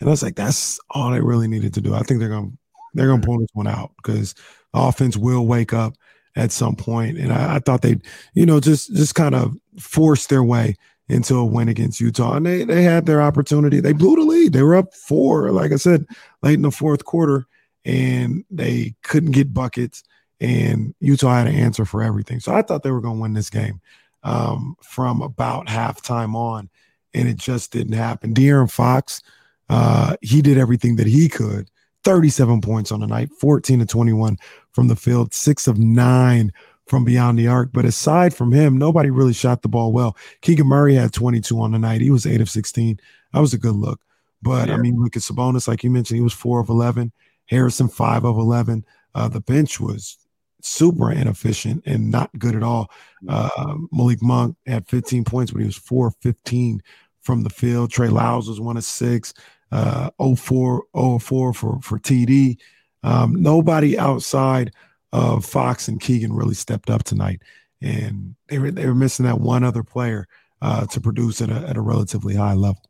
And 0.00 0.08
I 0.08 0.10
was 0.10 0.22
like, 0.22 0.36
that's 0.36 0.78
all 0.90 1.10
they 1.10 1.20
really 1.20 1.48
needed 1.48 1.74
to 1.74 1.80
do. 1.80 1.94
I 1.94 2.00
think 2.00 2.20
they're 2.20 2.28
going 2.28 2.50
to 2.50 2.58
they're 2.94 3.06
going 3.06 3.20
to 3.20 3.26
pull 3.26 3.38
this 3.38 3.50
one 3.52 3.68
out 3.68 3.92
because 3.96 4.34
offense 4.74 5.16
will 5.16 5.46
wake 5.46 5.72
up 5.72 5.94
at 6.36 6.52
some. 6.52 6.76
And 6.88 7.32
I, 7.32 7.56
I 7.56 7.58
thought 7.60 7.82
they'd, 7.82 8.02
you 8.34 8.46
know, 8.46 8.60
just 8.60 8.94
just 8.94 9.14
kind 9.14 9.34
of 9.34 9.56
force 9.78 10.26
their 10.26 10.42
way 10.42 10.74
into 11.10 11.36
a 11.36 11.44
win 11.44 11.68
against 11.68 12.00
Utah. 12.00 12.34
And 12.34 12.46
they, 12.46 12.64
they 12.64 12.82
had 12.82 13.06
their 13.06 13.20
opportunity. 13.20 13.80
They 13.80 13.92
blew 13.92 14.16
the 14.16 14.22
lead. 14.22 14.52
They 14.52 14.62
were 14.62 14.76
up 14.76 14.94
four, 14.94 15.50
like 15.50 15.72
I 15.72 15.76
said, 15.76 16.06
late 16.42 16.54
in 16.54 16.62
the 16.62 16.70
fourth 16.70 17.04
quarter, 17.04 17.46
and 17.84 18.44
they 18.50 18.94
couldn't 19.02 19.32
get 19.32 19.52
buckets. 19.52 20.02
And 20.40 20.94
Utah 21.00 21.34
had 21.34 21.48
an 21.48 21.56
answer 21.56 21.84
for 21.84 22.02
everything. 22.02 22.40
So 22.40 22.54
I 22.54 22.62
thought 22.62 22.82
they 22.82 22.92
were 22.92 23.00
going 23.00 23.16
to 23.16 23.22
win 23.22 23.34
this 23.34 23.50
game 23.50 23.80
um, 24.22 24.76
from 24.82 25.20
about 25.20 25.66
halftime 25.66 26.34
on, 26.34 26.70
and 27.12 27.28
it 27.28 27.36
just 27.36 27.72
didn't 27.72 27.94
happen. 27.94 28.32
De'Aaron 28.32 28.70
Fox, 28.70 29.22
uh, 29.68 30.16
he 30.22 30.40
did 30.40 30.58
everything 30.58 30.96
that 30.96 31.06
he 31.06 31.28
could. 31.28 31.70
37 32.04 32.62
points 32.62 32.92
on 32.92 33.00
the 33.00 33.06
night, 33.06 33.28
14 33.38 33.80
to 33.80 33.86
21 33.86 34.38
from 34.72 34.88
the 34.88 34.96
field, 34.96 35.34
six 35.34 35.66
of 35.66 35.78
nine 35.78 36.50
from 36.90 37.04
beyond 37.04 37.38
the 37.38 37.46
arc. 37.46 37.70
But 37.72 37.84
aside 37.84 38.34
from 38.34 38.50
him, 38.50 38.76
nobody 38.76 39.10
really 39.10 39.32
shot 39.32 39.62
the 39.62 39.68
ball 39.68 39.92
well. 39.92 40.16
Keegan 40.42 40.66
Murray 40.66 40.96
had 40.96 41.12
22 41.12 41.58
on 41.60 41.70
the 41.70 41.78
night. 41.78 42.00
He 42.00 42.10
was 42.10 42.26
8 42.26 42.40
of 42.40 42.50
16. 42.50 42.98
That 43.32 43.40
was 43.40 43.54
a 43.54 43.58
good 43.58 43.76
look. 43.76 44.00
But 44.42 44.68
yeah. 44.68 44.74
I 44.74 44.76
mean, 44.78 45.00
look 45.00 45.14
at 45.14 45.22
Sabonis, 45.22 45.68
like 45.68 45.84
you 45.84 45.90
mentioned, 45.90 46.16
he 46.16 46.22
was 46.22 46.32
4 46.32 46.58
of 46.58 46.68
11. 46.68 47.12
Harrison, 47.46 47.88
5 47.88 48.24
of 48.24 48.36
11. 48.36 48.84
Uh, 49.14 49.28
the 49.28 49.40
bench 49.40 49.78
was 49.78 50.18
super 50.62 51.12
inefficient 51.12 51.84
and 51.86 52.10
not 52.10 52.36
good 52.38 52.56
at 52.56 52.64
all. 52.64 52.90
Uh, 53.28 53.76
Malik 53.92 54.20
Monk 54.20 54.56
had 54.66 54.88
15 54.88 55.24
points, 55.24 55.52
but 55.52 55.60
he 55.60 55.66
was 55.66 55.76
4 55.76 56.08
of 56.08 56.16
15 56.22 56.82
from 57.20 57.44
the 57.44 57.50
field. 57.50 57.92
Trey 57.92 58.08
Lyles 58.08 58.48
was 58.48 58.60
1 58.60 58.76
of 58.76 58.84
6. 58.84 59.34
Uh, 59.70 60.10
04, 60.18 60.84
04 60.92 61.20
for, 61.20 61.52
for 61.54 61.98
TD. 62.00 62.58
Um, 63.04 63.40
nobody 63.40 63.96
outside– 63.96 64.72
uh, 65.12 65.40
Fox 65.40 65.88
and 65.88 66.00
Keegan 66.00 66.32
really 66.32 66.54
stepped 66.54 66.90
up 66.90 67.02
tonight, 67.02 67.42
and 67.80 68.36
they 68.48 68.58
were 68.58 68.70
they 68.70 68.86
were 68.86 68.94
missing 68.94 69.26
that 69.26 69.40
one 69.40 69.64
other 69.64 69.82
player 69.82 70.28
uh, 70.62 70.86
to 70.86 71.00
produce 71.00 71.40
at 71.40 71.50
a 71.50 71.68
at 71.68 71.76
a 71.76 71.80
relatively 71.80 72.34
high 72.34 72.54
level. 72.54 72.82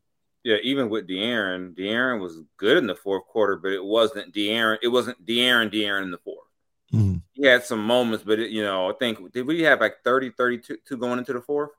Yeah, 0.43 0.57
even 0.63 0.89
with 0.89 1.07
De'Aaron, 1.07 1.75
De'Aaron 1.75 2.19
was 2.19 2.39
good 2.57 2.77
in 2.77 2.87
the 2.87 2.95
fourth 2.95 3.27
quarter, 3.27 3.57
but 3.57 3.71
it 3.71 3.83
wasn't 3.83 4.33
De'Aaron. 4.33 4.79
It 4.81 4.87
wasn't 4.87 5.23
De'Aaron, 5.23 5.71
De'Aaron 5.71 6.03
in 6.03 6.11
the 6.11 6.17
fourth. 6.17 6.47
Mm-hmm. 6.91 7.17
He 7.33 7.45
had 7.45 7.63
some 7.63 7.85
moments, 7.85 8.23
but 8.25 8.39
it, 8.39 8.49
you 8.49 8.63
know, 8.63 8.89
I 8.89 8.93
think 8.93 9.31
did 9.31 9.45
we 9.45 9.61
have 9.61 9.79
like 9.79 10.03
30, 10.03 10.31
32 10.31 10.97
going 10.97 11.19
into 11.19 11.33
the 11.33 11.41
fourth? 11.41 11.69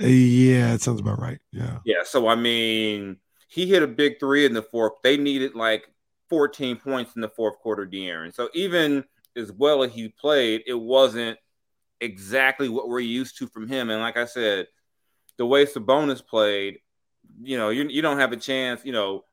Uh, 0.00 0.06
yeah, 0.06 0.74
it 0.74 0.82
sounds 0.82 1.00
about 1.00 1.18
right. 1.18 1.38
Yeah. 1.50 1.78
Yeah. 1.84 2.02
So 2.04 2.28
I 2.28 2.34
mean, 2.34 3.16
he 3.48 3.66
hit 3.66 3.82
a 3.82 3.88
big 3.88 4.20
three 4.20 4.44
in 4.44 4.52
the 4.52 4.62
fourth. 4.62 4.92
They 5.02 5.16
needed 5.16 5.54
like 5.54 5.90
14 6.28 6.76
points 6.76 7.16
in 7.16 7.22
the 7.22 7.28
fourth 7.28 7.58
quarter, 7.58 7.86
De'Aaron. 7.86 8.34
So 8.34 8.48
even 8.54 9.04
as 9.36 9.52
well 9.52 9.82
as 9.82 9.92
he 9.92 10.08
played, 10.08 10.62
it 10.66 10.74
wasn't 10.74 11.38
exactly 12.00 12.68
what 12.68 12.88
we're 12.88 13.00
used 13.00 13.38
to 13.38 13.46
from 13.46 13.68
him. 13.68 13.90
And 13.90 14.00
like 14.00 14.16
I 14.16 14.26
said, 14.26 14.66
the 15.38 15.46
way 15.46 15.64
Sabonis 15.64 16.26
played, 16.26 16.78
you 17.42 17.56
know, 17.56 17.70
you, 17.70 17.88
you 17.88 18.02
don't 18.02 18.18
have 18.18 18.32
a 18.32 18.36
chance. 18.36 18.84
You 18.84 18.92
know, 18.92 19.24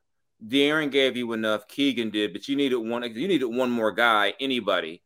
De'Aaron 0.46 0.90
gave 0.90 1.16
you 1.16 1.32
enough, 1.32 1.68
Keegan 1.68 2.10
did, 2.10 2.32
but 2.32 2.48
you 2.48 2.56
needed 2.56 2.76
one. 2.76 3.02
You 3.02 3.28
needed 3.28 3.46
one 3.46 3.70
more 3.70 3.92
guy, 3.92 4.34
anybody, 4.40 5.02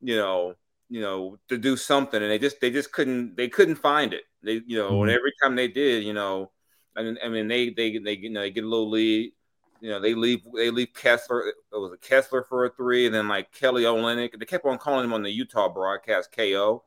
you 0.00 0.16
know, 0.16 0.54
you 0.88 1.00
know, 1.00 1.38
to 1.48 1.58
do 1.58 1.76
something, 1.76 2.22
and 2.22 2.30
they 2.30 2.38
just 2.38 2.60
they 2.60 2.70
just 2.70 2.92
couldn't 2.92 3.36
they 3.36 3.48
couldn't 3.48 3.76
find 3.76 4.14
it. 4.14 4.22
They 4.42 4.62
you 4.66 4.78
know, 4.78 4.92
mm-hmm. 4.92 5.02
and 5.02 5.10
every 5.10 5.32
time 5.42 5.56
they 5.56 5.68
did, 5.68 6.04
you 6.04 6.14
know, 6.14 6.50
I 6.96 7.02
mean, 7.02 7.18
I 7.22 7.28
mean 7.28 7.48
they 7.48 7.70
they 7.70 7.98
they 7.98 8.16
you 8.16 8.30
know 8.30 8.40
they 8.40 8.50
get 8.50 8.64
a 8.64 8.68
little 8.68 8.90
lead. 8.90 9.32
You 9.80 9.90
know, 9.90 10.00
they 10.00 10.14
leave 10.14 10.40
they 10.54 10.70
leave 10.70 10.92
Kessler. 10.94 11.48
It 11.48 11.54
was 11.72 11.92
a 11.92 11.98
Kessler 11.98 12.42
for 12.42 12.64
a 12.64 12.70
three, 12.70 13.06
and 13.06 13.14
then 13.14 13.28
like 13.28 13.52
Kelly 13.52 13.84
Olynyk. 13.84 14.38
They 14.38 14.44
kept 14.44 14.64
on 14.64 14.78
calling 14.78 15.04
him 15.04 15.12
on 15.12 15.22
the 15.22 15.30
Utah 15.30 15.68
broadcast 15.68 16.32
KO. 16.32 16.82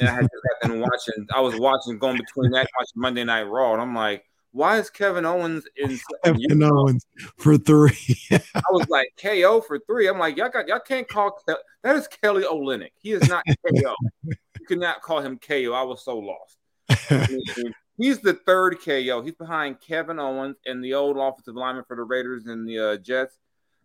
And 0.00 0.08
I 0.08 0.12
had 0.12 0.28
been 0.62 0.80
watching. 0.80 1.26
I 1.34 1.40
was 1.40 1.58
watching 1.58 1.98
going 1.98 2.16
between 2.16 2.50
that 2.52 2.68
watching 2.78 2.96
Monday 2.96 3.24
Night 3.24 3.44
Raw, 3.44 3.72
and 3.72 3.82
I'm 3.82 3.94
like, 3.94 4.24
why 4.52 4.78
is 4.78 4.90
Kevin 4.90 5.24
Owens 5.24 5.64
in 5.76 5.98
Kevin 6.24 6.62
Owens 6.62 7.06
for 7.36 7.56
three? 7.56 8.16
I 8.32 8.62
was 8.70 8.88
like 8.88 9.08
KO 9.20 9.60
for 9.60 9.78
three. 9.80 10.08
I'm 10.08 10.18
like, 10.18 10.36
y'all 10.36 10.48
got 10.48 10.68
y'all 10.68 10.80
can't 10.80 11.08
call 11.08 11.40
that 11.46 11.96
is 11.96 12.08
Kelly 12.08 12.44
Olynyk. 12.44 12.90
He 12.98 13.12
is 13.12 13.28
not 13.28 13.44
KO. 13.46 13.94
you 14.24 14.66
cannot 14.66 15.02
call 15.02 15.20
him 15.20 15.38
KO. 15.38 15.72
I 15.72 15.82
was 15.82 16.02
so 16.02 16.18
lost. 16.18 16.58
He's 17.98 18.20
the 18.20 18.34
third 18.34 18.78
KO. 18.80 19.22
He's 19.22 19.34
behind 19.34 19.80
Kevin 19.80 20.20
Owens 20.20 20.56
and 20.64 20.82
the 20.82 20.94
old 20.94 21.16
offensive 21.16 21.56
lineman 21.56 21.84
for 21.86 21.96
the 21.96 22.04
Raiders 22.04 22.46
and 22.46 22.66
the 22.66 22.78
uh, 22.78 22.96
Jets. 22.96 23.36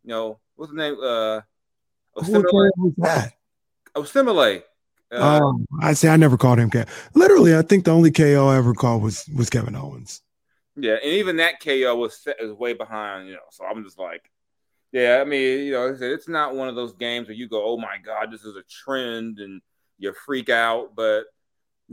You 0.03 0.09
know, 0.09 0.39
what's 0.55 0.71
the 0.71 0.77
name? 0.77 0.97
Uh, 1.01 1.41
Osemele. 2.15 2.69
Who 2.75 2.85
was 2.85 2.93
that? 2.97 3.33
Osemele. 3.95 4.61
Uh, 5.11 5.41
um, 5.43 5.65
I 5.81 5.93
say 5.93 6.09
I 6.09 6.17
never 6.17 6.37
called 6.37 6.59
him 6.59 6.69
KO. 6.69 6.85
Literally, 7.15 7.55
I 7.55 7.63
think 7.63 7.85
the 7.85 7.91
only 7.91 8.11
KO 8.11 8.47
I 8.47 8.57
ever 8.57 8.73
called 8.73 9.01
was 9.01 9.27
was 9.35 9.49
Kevin 9.49 9.75
Owens. 9.75 10.21
Yeah, 10.75 10.93
and 10.93 11.13
even 11.13 11.37
that 11.37 11.59
KO 11.59 11.95
was 11.95 12.17
set, 12.17 12.37
was 12.41 12.53
way 12.53 12.73
behind, 12.73 13.27
you 13.27 13.33
know. 13.33 13.39
So 13.51 13.65
I'm 13.65 13.83
just 13.83 13.99
like, 13.99 14.29
yeah, 14.91 15.19
I 15.21 15.23
mean, 15.23 15.65
you 15.65 15.71
know, 15.71 15.95
it's 15.99 16.27
not 16.27 16.55
one 16.55 16.67
of 16.67 16.75
those 16.75 16.93
games 16.93 17.27
where 17.27 17.35
you 17.35 17.47
go, 17.47 17.63
oh 17.63 17.77
my 17.77 17.97
god, 18.03 18.31
this 18.31 18.43
is 18.43 18.55
a 18.55 18.63
trend, 18.63 19.39
and 19.39 19.61
you 19.97 20.13
freak 20.25 20.49
out. 20.49 20.95
But 20.95 21.25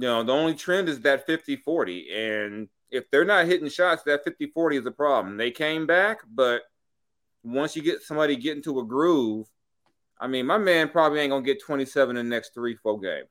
you 0.01 0.07
know, 0.07 0.23
the 0.23 0.33
only 0.33 0.55
trend 0.55 0.89
is 0.89 1.01
that 1.01 1.27
50-40, 1.27 2.11
and 2.17 2.69
if 2.91 3.11
they're 3.11 3.25
not 3.25 3.47
hitting 3.47 3.69
shots, 3.69 4.03
that 4.05 4.25
50-40 4.25 4.81
is 4.81 4.87
a 4.87 4.91
problem. 4.91 5.37
They 5.37 5.51
came 5.51 5.87
back, 5.87 6.21
but 6.33 6.63
once 7.45 7.77
you 7.77 7.83
get 7.83 8.03
somebody 8.03 8.37
get 8.37 8.57
into 8.57 8.81
a 8.81 8.85
groove, 8.85 9.47
I 10.19 10.27
mean, 10.27 10.47
my 10.47 10.57
man 10.57 10.89
probably 10.89 11.21
ain't 11.21 11.31
gonna 11.31 11.45
get 11.45 11.63
27 11.63 12.17
in 12.17 12.29
the 12.29 12.35
next 12.35 12.55
three, 12.55 12.77
four 12.77 12.99
games. 12.99 13.29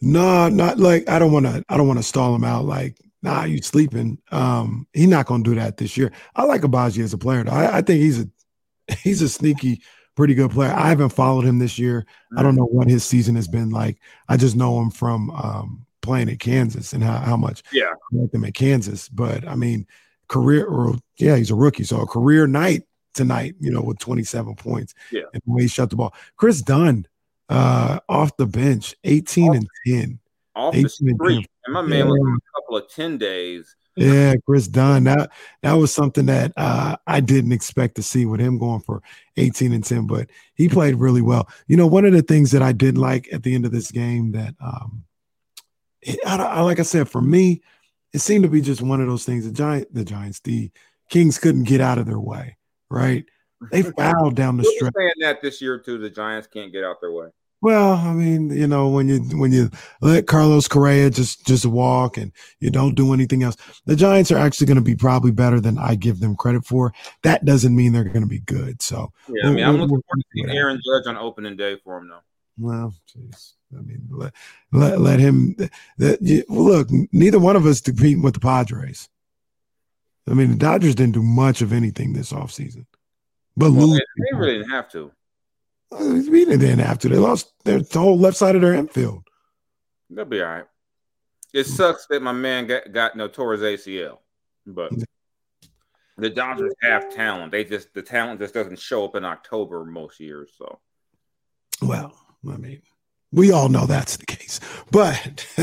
No, 0.00 0.48
not 0.48 0.78
like 0.78 1.08
I 1.08 1.20
don't 1.20 1.32
want 1.32 1.46
to. 1.46 1.64
I 1.68 1.76
don't 1.76 1.86
want 1.86 2.00
to 2.00 2.04
stall 2.04 2.34
him 2.34 2.42
out. 2.42 2.64
Like 2.64 2.98
nah, 3.22 3.44
you 3.44 3.62
sleeping. 3.62 4.18
Um, 4.32 4.88
he's 4.92 5.06
not 5.06 5.26
gonna 5.26 5.44
do 5.44 5.54
that 5.54 5.76
this 5.76 5.96
year. 5.96 6.10
I 6.34 6.42
like 6.44 6.62
Agbaji 6.62 7.02
as 7.04 7.12
a 7.12 7.18
player. 7.18 7.44
I, 7.48 7.78
I, 7.78 7.82
think 7.82 8.00
he's 8.00 8.20
a 8.20 8.28
he's 9.02 9.22
a 9.22 9.28
sneaky, 9.28 9.80
pretty 10.14 10.34
good 10.34 10.50
player. 10.50 10.72
I 10.72 10.88
haven't 10.88 11.10
followed 11.10 11.44
him 11.44 11.58
this 11.58 11.78
year. 11.78 12.06
I 12.36 12.42
don't 12.42 12.56
know 12.56 12.64
what 12.64 12.88
his 12.88 13.04
season 13.04 13.36
has 13.36 13.48
been 13.48 13.70
like. 13.70 13.98
I 14.28 14.36
just 14.36 14.56
know 14.56 14.80
him 14.80 14.90
from 14.90 15.30
um, 15.30 15.86
playing 16.00 16.28
at 16.28 16.40
Kansas 16.40 16.92
and 16.92 17.02
how, 17.02 17.18
how 17.18 17.36
much 17.36 17.62
yeah 17.72 17.92
I 17.92 18.16
like 18.16 18.34
him 18.34 18.44
at 18.44 18.54
Kansas. 18.54 19.08
But 19.08 19.46
I 19.48 19.54
mean, 19.54 19.86
career 20.28 20.66
or 20.66 20.94
yeah, 21.16 21.36
he's 21.36 21.50
a 21.50 21.54
rookie, 21.54 21.84
so 21.84 22.00
a 22.00 22.06
career 22.06 22.46
night 22.46 22.82
tonight, 23.14 23.54
you 23.60 23.70
know, 23.70 23.82
with 23.82 23.98
27 23.98 24.54
points. 24.56 24.94
Yeah, 25.10 25.22
and 25.32 25.42
the 25.46 25.52
way 25.52 25.62
he 25.62 25.68
shot 25.68 25.90
the 25.90 25.96
ball. 25.96 26.14
Kris 26.36 26.62
Dunn 26.62 27.06
uh 27.48 28.00
off 28.08 28.36
the 28.36 28.46
bench, 28.46 28.94
18 29.04 29.48
off, 29.48 29.56
and 29.56 29.68
10. 29.86 30.18
Off 30.54 30.74
the 30.74 30.88
street. 30.88 31.48
And 31.64 31.74
my 31.74 31.82
man 31.82 31.98
yeah. 31.98 32.04
was 32.04 32.38
a 32.38 32.60
couple 32.60 32.76
of 32.76 32.90
10 32.90 33.18
days. 33.18 33.76
Yeah, 33.96 34.34
Kris 34.46 34.68
Dunn. 34.68 35.04
That 35.04 35.30
that 35.62 35.74
was 35.74 35.92
something 35.92 36.26
that 36.26 36.52
uh, 36.56 36.96
I 37.06 37.20
didn't 37.20 37.52
expect 37.52 37.96
to 37.96 38.02
see 38.02 38.24
with 38.24 38.40
him 38.40 38.58
going 38.58 38.80
for 38.80 39.02
18 39.36 39.72
and 39.72 39.84
10, 39.84 40.06
but 40.06 40.30
he 40.54 40.68
played 40.68 40.94
really 40.94 41.20
well. 41.20 41.48
You 41.66 41.76
know, 41.76 41.86
one 41.86 42.04
of 42.04 42.12
the 42.12 42.22
things 42.22 42.52
that 42.52 42.62
I 42.62 42.72
did 42.72 42.96
like 42.96 43.30
at 43.32 43.42
the 43.42 43.54
end 43.54 43.66
of 43.66 43.72
this 43.72 43.90
game 43.90 44.32
that 44.32 44.54
um 44.60 45.04
it, 46.02 46.18
I, 46.26 46.36
I, 46.36 46.60
like 46.62 46.80
I 46.80 46.84
said, 46.84 47.08
for 47.08 47.20
me, 47.20 47.62
it 48.12 48.20
seemed 48.20 48.44
to 48.44 48.50
be 48.50 48.60
just 48.60 48.82
one 48.82 49.00
of 49.00 49.08
those 49.08 49.24
things. 49.24 49.44
The 49.44 49.52
giant, 49.52 49.94
the 49.94 50.04
Giants, 50.04 50.40
the 50.40 50.70
Kings 51.08 51.38
couldn't 51.38 51.64
get 51.64 51.80
out 51.80 51.98
of 51.98 52.06
their 52.06 52.18
way, 52.18 52.56
right? 52.90 53.24
They 53.70 53.82
fouled 53.98 54.36
down 54.36 54.56
the 54.56 54.64
stretch. 54.64 54.92
Saying 54.96 55.12
that 55.20 55.40
this 55.40 55.62
year 55.62 55.78
too, 55.78 55.98
the 55.98 56.10
Giants 56.10 56.48
can't 56.48 56.72
get 56.72 56.84
out 56.84 57.00
their 57.00 57.12
way. 57.12 57.28
Well, 57.62 57.92
I 57.92 58.12
mean, 58.12 58.50
you 58.50 58.66
know, 58.66 58.88
when 58.88 59.08
you 59.08 59.20
when 59.38 59.52
you 59.52 59.70
let 60.00 60.26
Carlos 60.26 60.66
Correa 60.66 61.10
just 61.10 61.46
just 61.46 61.64
walk 61.64 62.16
and 62.16 62.32
you 62.58 62.70
don't 62.70 62.96
do 62.96 63.14
anything 63.14 63.44
else, 63.44 63.56
the 63.86 63.94
Giants 63.94 64.32
are 64.32 64.36
actually 64.36 64.66
going 64.66 64.78
to 64.78 64.82
be 64.82 64.96
probably 64.96 65.30
better 65.30 65.60
than 65.60 65.78
I 65.78 65.94
give 65.94 66.18
them 66.18 66.34
credit 66.34 66.66
for. 66.66 66.92
That 67.22 67.44
doesn't 67.44 67.74
mean 67.74 67.92
they're 67.92 68.02
going 68.02 68.22
to 68.22 68.28
be 68.28 68.40
good. 68.40 68.82
So 68.82 69.12
yeah, 69.28 69.48
I 69.48 69.52
mean, 69.52 69.64
I'm 69.64 69.76
looking 69.76 69.90
forward 69.90 70.02
to 70.18 70.24
seeing 70.34 70.50
Aaron 70.50 70.80
Judge 70.84 71.06
on 71.06 71.16
opening 71.16 71.56
day 71.56 71.76
for 71.84 71.98
him, 71.98 72.08
though. 72.08 72.22
Well, 72.58 72.94
jeez. 73.08 73.52
I 73.78 73.80
mean, 73.80 74.08
let 74.10 74.32
let, 74.72 75.00
let 75.00 75.20
him. 75.20 75.54
That 75.98 76.44
look, 76.48 76.88
neither 77.12 77.38
one 77.38 77.54
of 77.54 77.64
us 77.64 77.80
competing 77.80 78.22
with 78.22 78.34
the 78.34 78.40
Padres. 78.40 79.08
I 80.28 80.34
mean, 80.34 80.50
the 80.50 80.56
Dodgers 80.56 80.96
didn't 80.96 81.14
do 81.14 81.22
much 81.22 81.62
of 81.62 81.72
anything 81.72 82.12
this 82.12 82.32
offseason. 82.32 82.86
But 83.56 83.70
well, 83.70 83.86
they 83.86 84.00
really 84.36 84.58
didn't 84.58 84.70
have 84.70 84.90
to. 84.90 85.12
We 86.00 86.44
didn't 86.44 86.78
have 86.78 86.98
to. 87.00 87.08
They 87.08 87.16
lost 87.16 87.52
their 87.64 87.80
the 87.80 87.98
whole 87.98 88.18
left 88.18 88.36
side 88.36 88.54
of 88.54 88.62
their 88.62 88.74
infield. 88.74 89.24
They'll 90.10 90.24
be 90.24 90.42
all 90.42 90.48
right. 90.48 90.64
It 91.52 91.64
sucks 91.64 92.06
that 92.06 92.22
my 92.22 92.32
man 92.32 92.66
got, 92.66 92.92
got 92.92 93.16
no 93.16 93.28
towards 93.28 93.62
ACL, 93.62 94.18
but 94.66 94.92
the 96.16 96.30
Dodgers 96.30 96.72
have 96.82 97.14
talent. 97.14 97.52
They 97.52 97.64
just 97.64 97.92
the 97.92 98.02
talent 98.02 98.40
just 98.40 98.54
doesn't 98.54 98.78
show 98.78 99.04
up 99.04 99.16
in 99.16 99.24
October 99.24 99.84
most 99.84 100.18
years. 100.18 100.52
So, 100.56 100.80
well, 101.82 102.14
I 102.50 102.56
mean, 102.56 102.80
we 103.32 103.50
all 103.50 103.68
know 103.68 103.86
that's 103.86 104.16
the 104.16 104.26
case. 104.26 104.60
But 104.90 105.46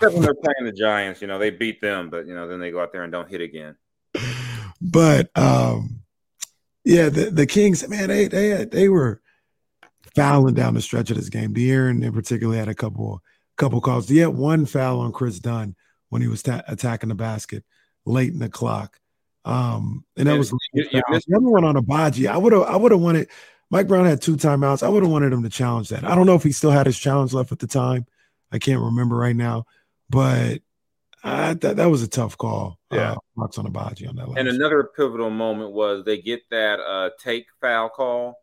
when 0.00 0.22
they're 0.22 0.34
playing 0.34 0.64
the 0.64 0.72
Giants, 0.72 1.20
you 1.20 1.26
know, 1.26 1.38
they 1.38 1.50
beat 1.50 1.80
them, 1.80 2.10
but 2.10 2.26
you 2.26 2.34
know, 2.34 2.46
then 2.46 2.60
they 2.60 2.70
go 2.70 2.80
out 2.80 2.92
there 2.92 3.02
and 3.02 3.12
don't 3.12 3.28
hit 3.28 3.40
again. 3.40 3.76
But 4.80 5.30
um, 5.36 6.02
yeah, 6.84 7.08
the 7.08 7.30
the 7.30 7.46
Kings, 7.46 7.88
man, 7.88 8.08
they 8.08 8.28
they 8.28 8.64
they 8.64 8.88
were 8.88 9.20
fouling 10.14 10.54
down 10.54 10.74
the 10.74 10.82
stretch 10.82 11.10
of 11.10 11.16
this 11.16 11.28
game. 11.28 11.54
De'Aaron 11.54 12.04
in 12.04 12.12
particular 12.12 12.56
had 12.56 12.68
a 12.68 12.74
couple 12.74 13.22
couple 13.56 13.80
calls. 13.80 14.08
He 14.08 14.18
had 14.18 14.28
one 14.28 14.66
foul 14.66 15.00
on 15.00 15.12
Kris 15.12 15.38
Dunn 15.38 15.74
when 16.08 16.22
he 16.22 16.28
was 16.28 16.42
ta- 16.42 16.62
attacking 16.68 17.08
the 17.08 17.14
basket 17.14 17.64
late 18.04 18.32
in 18.32 18.38
the 18.38 18.48
clock. 18.48 18.98
Um, 19.44 20.04
and 20.16 20.28
that 20.28 20.38
was 20.38 20.52
you, 20.72 20.84
you 20.92 21.02
the 21.08 21.36
other 21.36 21.48
one 21.48 21.64
on 21.64 21.74
Agbaji. 21.74 22.28
I 22.30 22.36
would 22.36 22.52
have 22.52 22.62
I 22.62 22.76
would 22.76 22.92
have 22.92 23.00
wanted 23.00 23.28
Mike 23.70 23.88
Brown 23.88 24.06
had 24.06 24.20
two 24.20 24.36
timeouts. 24.36 24.82
I 24.82 24.88
would 24.88 25.02
have 25.02 25.12
wanted 25.12 25.32
him 25.32 25.42
to 25.42 25.48
challenge 25.48 25.88
that. 25.90 26.04
I 26.04 26.14
don't 26.14 26.26
know 26.26 26.34
if 26.34 26.42
he 26.42 26.52
still 26.52 26.70
had 26.70 26.86
his 26.86 26.98
challenge 26.98 27.32
left 27.32 27.52
at 27.52 27.58
the 27.58 27.66
time. 27.66 28.06
I 28.52 28.58
can't 28.58 28.80
remember 28.80 29.16
right 29.16 29.36
now, 29.36 29.64
but 30.08 30.60
I, 31.22 31.54
that, 31.54 31.76
that 31.76 31.86
was 31.86 32.02
a 32.02 32.08
tough 32.08 32.38
call. 32.38 32.78
Yeah, 32.90 33.12
uh, 33.12 33.42
on 33.42 33.50
Agbaji 33.50 34.08
on 34.08 34.16
that. 34.16 34.38
and 34.38 34.48
another 34.48 34.84
pivotal 34.96 35.30
moment 35.30 35.72
was 35.72 36.04
they 36.04 36.20
get 36.20 36.48
that 36.50 36.80
uh, 36.80 37.10
take 37.22 37.46
foul 37.60 37.90
call 37.90 38.36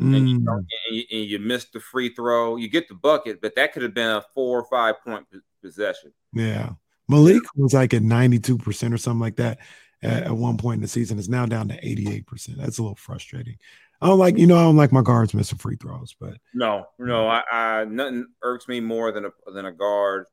mm. 0.00 0.16
and, 0.16 0.28
you, 0.28 0.40
mm. 0.40 0.56
and, 0.56 0.66
you, 0.90 1.04
and 1.10 1.24
you 1.24 1.38
missed 1.38 1.72
the 1.72 1.80
free 1.80 2.10
throw. 2.10 2.56
You 2.56 2.68
get 2.68 2.88
the 2.88 2.94
bucket, 2.94 3.40
but 3.40 3.54
that 3.56 3.72
could 3.72 3.82
have 3.82 3.94
been 3.94 4.10
a 4.10 4.22
four 4.34 4.60
or 4.60 4.66
five 4.70 4.96
point 5.04 5.26
possession. 5.62 6.12
Yeah. 6.32 6.70
Malik 7.08 7.42
was 7.54 7.72
like 7.72 7.94
at 7.94 8.02
92% 8.02 8.92
or 8.92 8.98
something 8.98 9.20
like 9.20 9.36
that 9.36 9.58
at, 10.02 10.24
at 10.24 10.36
one 10.36 10.56
point 10.56 10.76
in 10.76 10.82
the 10.82 10.88
season. 10.88 11.18
It's 11.18 11.28
now 11.28 11.46
down 11.46 11.68
to 11.68 11.80
88%. 11.80 12.56
That's 12.56 12.78
a 12.78 12.82
little 12.82 12.96
frustrating. 12.96 13.56
I 14.00 14.08
don't 14.08 14.18
like, 14.18 14.36
you 14.36 14.46
know, 14.46 14.58
I 14.58 14.62
don't 14.62 14.76
like 14.76 14.92
my 14.92 15.02
guards 15.02 15.32
missing 15.32 15.58
free 15.58 15.76
throws, 15.76 16.14
but 16.20 16.36
no, 16.52 16.86
no, 16.98 17.28
I, 17.28 17.42
I 17.50 17.84
nothing 17.86 18.26
irks 18.42 18.68
me 18.68 18.80
more 18.80 19.10
than 19.10 19.24
a 19.24 19.30
than 19.54 19.64
a 19.64 19.72
guard, 19.72 20.26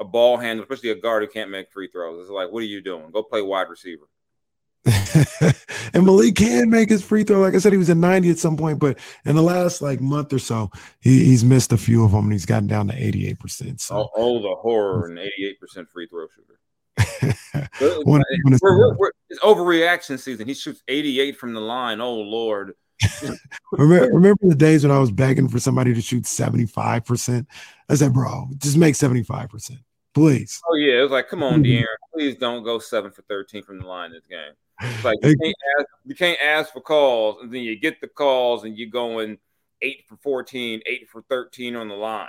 a 0.00 0.04
ball 0.04 0.38
handler, 0.38 0.64
especially 0.64 0.90
a 0.90 0.94
guard 0.94 1.22
who 1.22 1.28
can't 1.28 1.50
make 1.50 1.70
free 1.70 1.88
throws. 1.92 2.22
It's 2.22 2.30
like, 2.30 2.50
what 2.50 2.62
are 2.62 2.66
you 2.66 2.80
doing? 2.80 3.10
Go 3.10 3.22
play 3.22 3.42
wide 3.42 3.68
receiver. 3.68 4.08
and 5.94 6.04
Malik 6.04 6.36
can 6.36 6.68
make 6.68 6.90
his 6.90 7.02
free 7.02 7.24
throw. 7.24 7.40
Like 7.40 7.54
I 7.54 7.58
said, 7.58 7.72
he 7.72 7.78
was 7.78 7.88
at 7.88 7.96
90 7.96 8.30
at 8.30 8.38
some 8.38 8.56
point, 8.56 8.78
but 8.78 8.98
in 9.24 9.34
the 9.34 9.42
last 9.42 9.80
like 9.80 10.00
month 10.00 10.32
or 10.32 10.38
so, 10.38 10.70
he, 11.00 11.24
he's 11.24 11.44
missed 11.44 11.72
a 11.72 11.78
few 11.78 12.04
of 12.04 12.12
them 12.12 12.24
and 12.24 12.32
he's 12.32 12.46
gotten 12.46 12.66
down 12.66 12.88
to 12.88 12.94
88%. 12.94 13.80
So. 13.80 13.96
Oh, 13.96 14.10
oh 14.16 14.42
the 14.42 14.54
horror 14.54 15.06
and 15.06 15.18
88% 15.18 15.88
free 15.88 16.06
throw 16.06 16.26
shooter. 16.28 16.54
we're, 17.80 18.22
we're, 18.62 18.96
we're, 18.96 19.10
it's 19.30 19.40
overreaction 19.40 20.18
season. 20.18 20.46
He 20.46 20.54
shoots 20.54 20.82
88 20.86 21.38
from 21.38 21.54
the 21.54 21.60
line. 21.60 22.00
Oh 22.00 22.14
Lord. 22.14 22.74
remember, 23.72 24.14
remember 24.14 24.48
the 24.48 24.54
days 24.54 24.84
when 24.84 24.92
I 24.92 24.98
was 24.98 25.10
begging 25.10 25.48
for 25.48 25.58
somebody 25.58 25.94
to 25.94 26.00
shoot 26.00 26.24
75%? 26.24 27.46
I 27.88 27.94
said, 27.94 28.12
bro, 28.12 28.48
just 28.58 28.76
make 28.76 28.94
75%. 28.94 29.78
Please. 30.14 30.62
Oh, 30.70 30.76
yeah. 30.76 31.00
It 31.00 31.02
was 31.02 31.10
like, 31.10 31.28
come 31.28 31.42
on. 31.42 31.64
De'Aaron. 31.64 31.84
Please 32.12 32.36
don't 32.36 32.62
go 32.62 32.78
seven 32.78 33.10
for 33.10 33.22
13 33.22 33.64
from 33.64 33.80
the 33.80 33.86
line 33.86 34.12
this 34.12 34.26
game. 34.26 34.52
Like 35.04 35.18
you 35.22 35.36
can't, 35.36 35.56
ask, 35.78 35.88
you 36.04 36.14
can't 36.14 36.40
ask 36.40 36.72
for 36.72 36.80
calls, 36.80 37.42
and 37.42 37.52
then 37.52 37.62
you 37.62 37.78
get 37.78 38.00
the 38.00 38.08
calls, 38.08 38.64
and 38.64 38.76
you're 38.76 38.90
going 38.90 39.38
eight 39.82 40.04
for 40.08 40.16
14, 40.16 40.80
eight 40.86 41.08
for 41.08 41.22
13 41.28 41.76
on 41.76 41.88
the 41.88 41.94
line. 41.94 42.28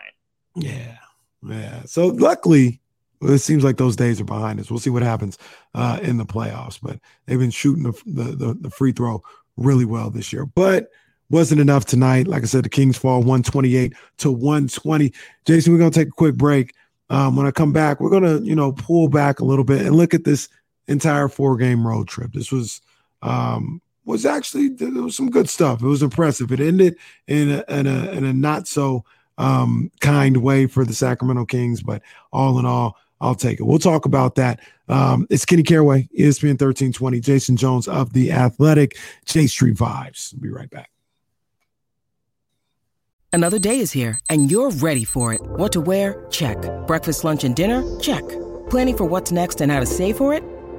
Yeah. 0.56 0.98
Yeah. 1.44 1.84
So 1.86 2.08
luckily, 2.08 2.82
it 3.22 3.40
seems 3.40 3.64
like 3.64 3.78
those 3.78 3.96
days 3.96 4.20
are 4.22 4.26
behind 4.26 4.60
us. 4.60 4.70
We'll 4.70 4.80
see 4.80 4.90
what 4.90 5.04
happens 5.04 5.38
uh, 5.74 6.00
in 6.02 6.18
the 6.18 6.26
playoffs, 6.26 6.80
but 6.82 7.00
they've 7.26 7.40
been 7.40 7.52
shooting 7.52 7.84
the, 7.84 7.94
the, 8.06 8.24
the, 8.36 8.54
the 8.54 8.70
free 8.70 8.92
throw 8.92 9.22
really 9.58 9.86
well 9.86 10.10
this 10.10 10.32
year. 10.34 10.46
But 10.46 10.90
wasn't 11.30 11.62
enough 11.62 11.86
tonight. 11.86 12.28
Like 12.28 12.44
I 12.44 12.46
said, 12.46 12.66
the 12.66 12.70
Kings 12.70 12.98
fall 12.98 13.20
128 13.20 13.94
to 14.18 14.32
120. 14.32 15.14
Jason, 15.46 15.74
we're 15.74 15.80
going 15.80 15.92
to 15.92 16.00
take 16.00 16.10
a 16.10 16.12
quick 16.12 16.36
break. 16.36 16.74
Um, 17.10 17.36
when 17.36 17.46
I 17.46 17.52
come 17.52 17.74
back, 17.74 18.00
we're 18.00 18.10
going 18.10 18.24
to, 18.24 18.44
you 18.44 18.56
know, 18.56 18.72
pull 18.72 19.08
back 19.08 19.40
a 19.40 19.46
little 19.46 19.66
bit 19.66 19.82
and 19.82 19.96
look 19.96 20.14
at 20.14 20.24
this 20.24 20.50
entire 20.88 21.28
four 21.28 21.58
game 21.58 21.86
road 21.86 22.08
trip. 22.08 22.34
This 22.34 22.52
was, 22.52 22.82
um, 23.22 23.82
was 24.06 24.26
actually, 24.26 24.70
there 24.70 24.92
was 24.92 25.16
some 25.16 25.30
good 25.30 25.50
stuff. 25.50 25.82
It 25.82 25.88
was 25.88 26.04
impressive. 26.04 26.52
It 26.52 26.60
ended 26.60 26.98
in 27.28 27.52
a, 27.52 27.64
in 27.68 27.88
a, 27.88 28.12
in 28.12 28.24
a 28.24 28.34
not 28.34 28.68
so 28.68 29.04
um, 29.38 29.92
kind 30.02 30.38
way 30.38 30.68
for 30.68 30.86
the 30.86 30.94
Sacramento 30.94 31.46
Kings, 31.46 31.82
but 31.82 32.02
all 32.32 32.60
in 32.60 32.66
all, 32.66 32.98
I'll 33.22 33.36
take 33.36 33.60
it. 33.60 33.64
We'll 33.64 33.80
talk 33.80 34.06
about 34.06 34.36
that. 34.36 34.60
Um, 34.88 35.26
it's 35.30 35.46
Kenny 35.46 35.64
Caraway, 35.64 36.08
ESPN 36.18 36.60
1320, 36.62 37.20
Jason 37.20 37.58
Jones 37.58 37.88
of 37.88 38.14
The 38.14 38.32
Athletic, 38.32 38.98
J 39.26 39.48
Street 39.48 39.76
Vibes. 39.76 40.34
We'll 40.34 40.42
be 40.42 40.50
right 40.50 40.70
back. 40.70 40.92
Another 43.34 43.60
day 43.60 43.80
is 43.80 43.92
here, 43.92 44.20
and 44.30 44.50
you're 44.50 44.72
ready 44.72 45.04
for 45.04 45.34
it. 45.34 45.42
What 45.42 45.74
to 45.74 45.82
wear? 45.82 46.26
Check. 46.30 46.58
Breakfast, 46.88 47.24
lunch, 47.24 47.44
and 47.44 47.56
dinner? 47.56 47.84
Check. 48.00 48.24
Planning 48.70 48.96
for 48.96 49.06
what's 49.06 49.32
next 49.32 49.60
and 49.60 49.72
how 49.72 49.82
to 49.82 49.86
save 49.86 50.18
for 50.18 50.34
it? 50.34 50.42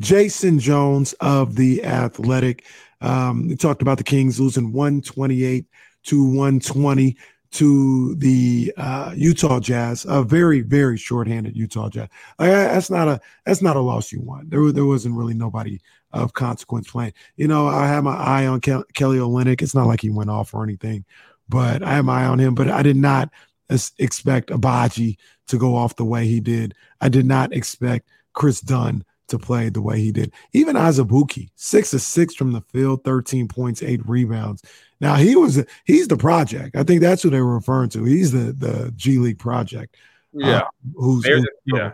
Jason 0.00 0.58
Jones 0.58 1.12
of 1.14 1.56
The 1.56 1.84
Athletic. 1.84 2.64
Um, 3.00 3.48
we 3.48 3.56
talked 3.56 3.82
about 3.82 3.98
the 3.98 4.04
Kings 4.04 4.40
losing 4.40 4.72
128 4.72 5.66
to 6.04 6.24
120 6.24 7.16
to 7.52 8.14
the 8.16 8.72
uh, 8.76 9.12
Utah 9.16 9.60
Jazz, 9.60 10.04
a 10.08 10.22
very 10.22 10.60
very 10.60 10.98
shorthanded 10.98 11.56
Utah 11.56 11.88
Jazz. 11.88 12.08
That's 12.38 12.90
not 12.90 13.08
a 13.08 13.20
that's 13.44 13.62
not 13.62 13.76
a 13.76 13.80
loss 13.80 14.12
you 14.12 14.20
want. 14.20 14.50
There 14.50 14.72
there 14.72 14.84
wasn't 14.84 15.14
really 15.14 15.34
nobody 15.34 15.80
of 16.12 16.32
consequence 16.32 16.90
playing. 16.90 17.12
You 17.36 17.48
know, 17.48 17.66
I 17.66 17.86
had 17.86 18.04
my 18.04 18.16
eye 18.16 18.46
on 18.46 18.60
Ke- 18.60 18.86
Kelly 18.94 19.18
Olynyk. 19.18 19.62
It's 19.62 19.74
not 19.74 19.86
like 19.86 20.00
he 20.00 20.10
went 20.10 20.30
off 20.30 20.54
or 20.54 20.64
anything, 20.64 21.04
but 21.48 21.82
I 21.82 21.94
had 21.94 22.04
my 22.04 22.22
eye 22.22 22.26
on 22.26 22.38
him. 22.38 22.54
But 22.54 22.68
I 22.68 22.82
did 22.82 22.96
not 22.96 23.30
expect 23.68 24.50
Agbaji 24.50 25.16
to 25.48 25.58
go 25.58 25.76
off 25.76 25.96
the 25.96 26.04
way 26.04 26.26
he 26.26 26.40
did. 26.40 26.74
I 27.00 27.08
did 27.08 27.26
not 27.26 27.52
expect 27.52 28.08
Kris 28.32 28.60
Dunn 28.60 29.04
to 29.28 29.38
play 29.38 29.68
the 29.68 29.82
way 29.82 30.00
he 30.00 30.12
did. 30.12 30.32
Even 30.52 30.76
Azubuike, 30.76 31.48
six 31.56 31.90
to 31.90 31.98
six 31.98 32.34
from 32.34 32.52
the 32.52 32.60
field, 32.60 33.04
13 33.04 33.48
points, 33.48 33.82
eight 33.82 34.06
rebounds. 34.08 34.62
Now 35.00 35.16
he 35.16 35.36
was 35.36 35.64
he's 35.84 36.08
the 36.08 36.16
project. 36.16 36.76
I 36.76 36.82
think 36.82 37.00
that's 37.00 37.22
who 37.22 37.30
they 37.30 37.40
were 37.40 37.54
referring 37.54 37.90
to. 37.90 38.04
He's 38.04 38.32
the 38.32 38.52
the 38.52 38.92
G 38.96 39.18
League 39.18 39.38
project. 39.38 39.96
Yeah, 40.32 40.58
uh, 40.58 40.68
who's, 40.96 41.26
who's 41.26 41.46
yeah. 41.64 41.92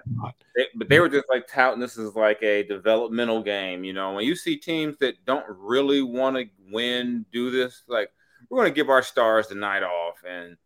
They, 0.56 0.66
but 0.74 0.88
they 0.88 1.00
were 1.00 1.08
just 1.08 1.26
like 1.28 1.46
touting 1.46 1.80
this 1.80 1.96
is 1.96 2.14
like 2.14 2.42
a 2.42 2.64
developmental 2.64 3.42
game. 3.42 3.84
You 3.84 3.92
know, 3.92 4.14
when 4.14 4.24
you 4.24 4.34
see 4.34 4.56
teams 4.56 4.96
that 4.98 5.24
don't 5.24 5.46
really 5.48 6.02
want 6.02 6.36
to 6.36 6.44
win, 6.70 7.24
do 7.32 7.50
this 7.50 7.82
like 7.88 8.10
we're 8.48 8.58
going 8.58 8.70
to 8.70 8.74
give 8.74 8.90
our 8.90 9.02
stars 9.02 9.48
the 9.48 9.54
night 9.54 9.82
off 9.82 10.22
and 10.28 10.56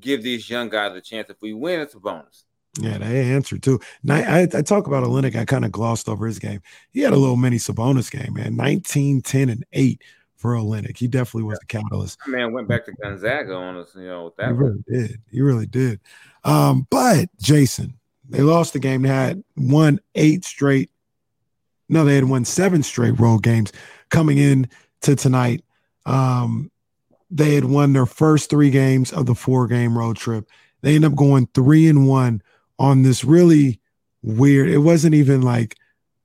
give 0.00 0.22
these 0.22 0.48
young 0.48 0.68
guys 0.68 0.96
a 0.96 1.00
chance. 1.00 1.28
If 1.30 1.42
we 1.42 1.52
win, 1.52 1.80
it's 1.80 1.94
a 1.94 2.00
bonus. 2.00 2.44
Yeah, 2.80 2.98
they 2.98 3.32
answered 3.32 3.62
too. 3.62 3.80
I, 4.08 4.42
I, 4.42 4.62
talk 4.62 4.86
about 4.86 5.04
Olynyk. 5.04 5.36
I 5.36 5.44
kind 5.44 5.64
of 5.64 5.70
glossed 5.70 6.08
over 6.08 6.26
his 6.26 6.40
game. 6.40 6.60
He 6.90 7.00
had 7.00 7.12
a 7.12 7.16
little 7.16 7.36
mini 7.36 7.56
Sabonis 7.56 8.10
game, 8.10 8.34
man. 8.34 8.56
19, 8.56 9.22
10, 9.22 9.48
and 9.48 9.64
8 9.72 10.02
for 10.34 10.54
Olynyk. 10.54 10.96
He 10.96 11.06
definitely 11.06 11.44
was 11.44 11.58
the 11.60 11.66
catalyst. 11.66 12.18
man 12.26 12.52
went 12.52 12.66
back 12.66 12.84
to 12.86 12.92
Gonzaga 12.92 13.54
on 13.54 13.76
us, 13.76 13.94
you 13.94 14.06
know, 14.06 14.34
that 14.36 14.48
he 14.48 14.52
really 14.52 14.84
did. 14.88 15.20
He 15.30 15.40
really 15.40 15.66
did. 15.66 16.00
Um, 16.42 16.86
but 16.90 17.28
Jason, 17.40 17.94
they 18.28 18.42
lost 18.42 18.72
the 18.72 18.78
game. 18.78 19.02
They 19.02 19.08
had 19.08 19.44
won 19.56 20.00
eight 20.14 20.44
straight. 20.44 20.90
No, 21.88 22.04
they 22.04 22.16
had 22.16 22.24
won 22.24 22.44
seven 22.44 22.82
straight 22.82 23.18
road 23.20 23.42
games 23.42 23.72
coming 24.10 24.38
in 24.38 24.68
to 25.02 25.14
tonight. 25.14 25.64
Um, 26.06 26.70
they 27.30 27.54
had 27.54 27.64
won 27.64 27.92
their 27.92 28.06
first 28.06 28.50
three 28.50 28.70
games 28.70 29.12
of 29.12 29.26
the 29.26 29.34
four 29.34 29.66
game 29.66 29.96
road 29.96 30.16
trip. 30.16 30.48
They 30.82 30.94
end 30.94 31.04
up 31.04 31.14
going 31.14 31.48
three 31.54 31.88
and 31.88 32.06
one 32.06 32.42
on 32.78 33.02
this 33.02 33.24
really 33.24 33.80
weird. 34.22 34.68
It 34.68 34.78
wasn't 34.78 35.14
even 35.14 35.42
like 35.42 35.76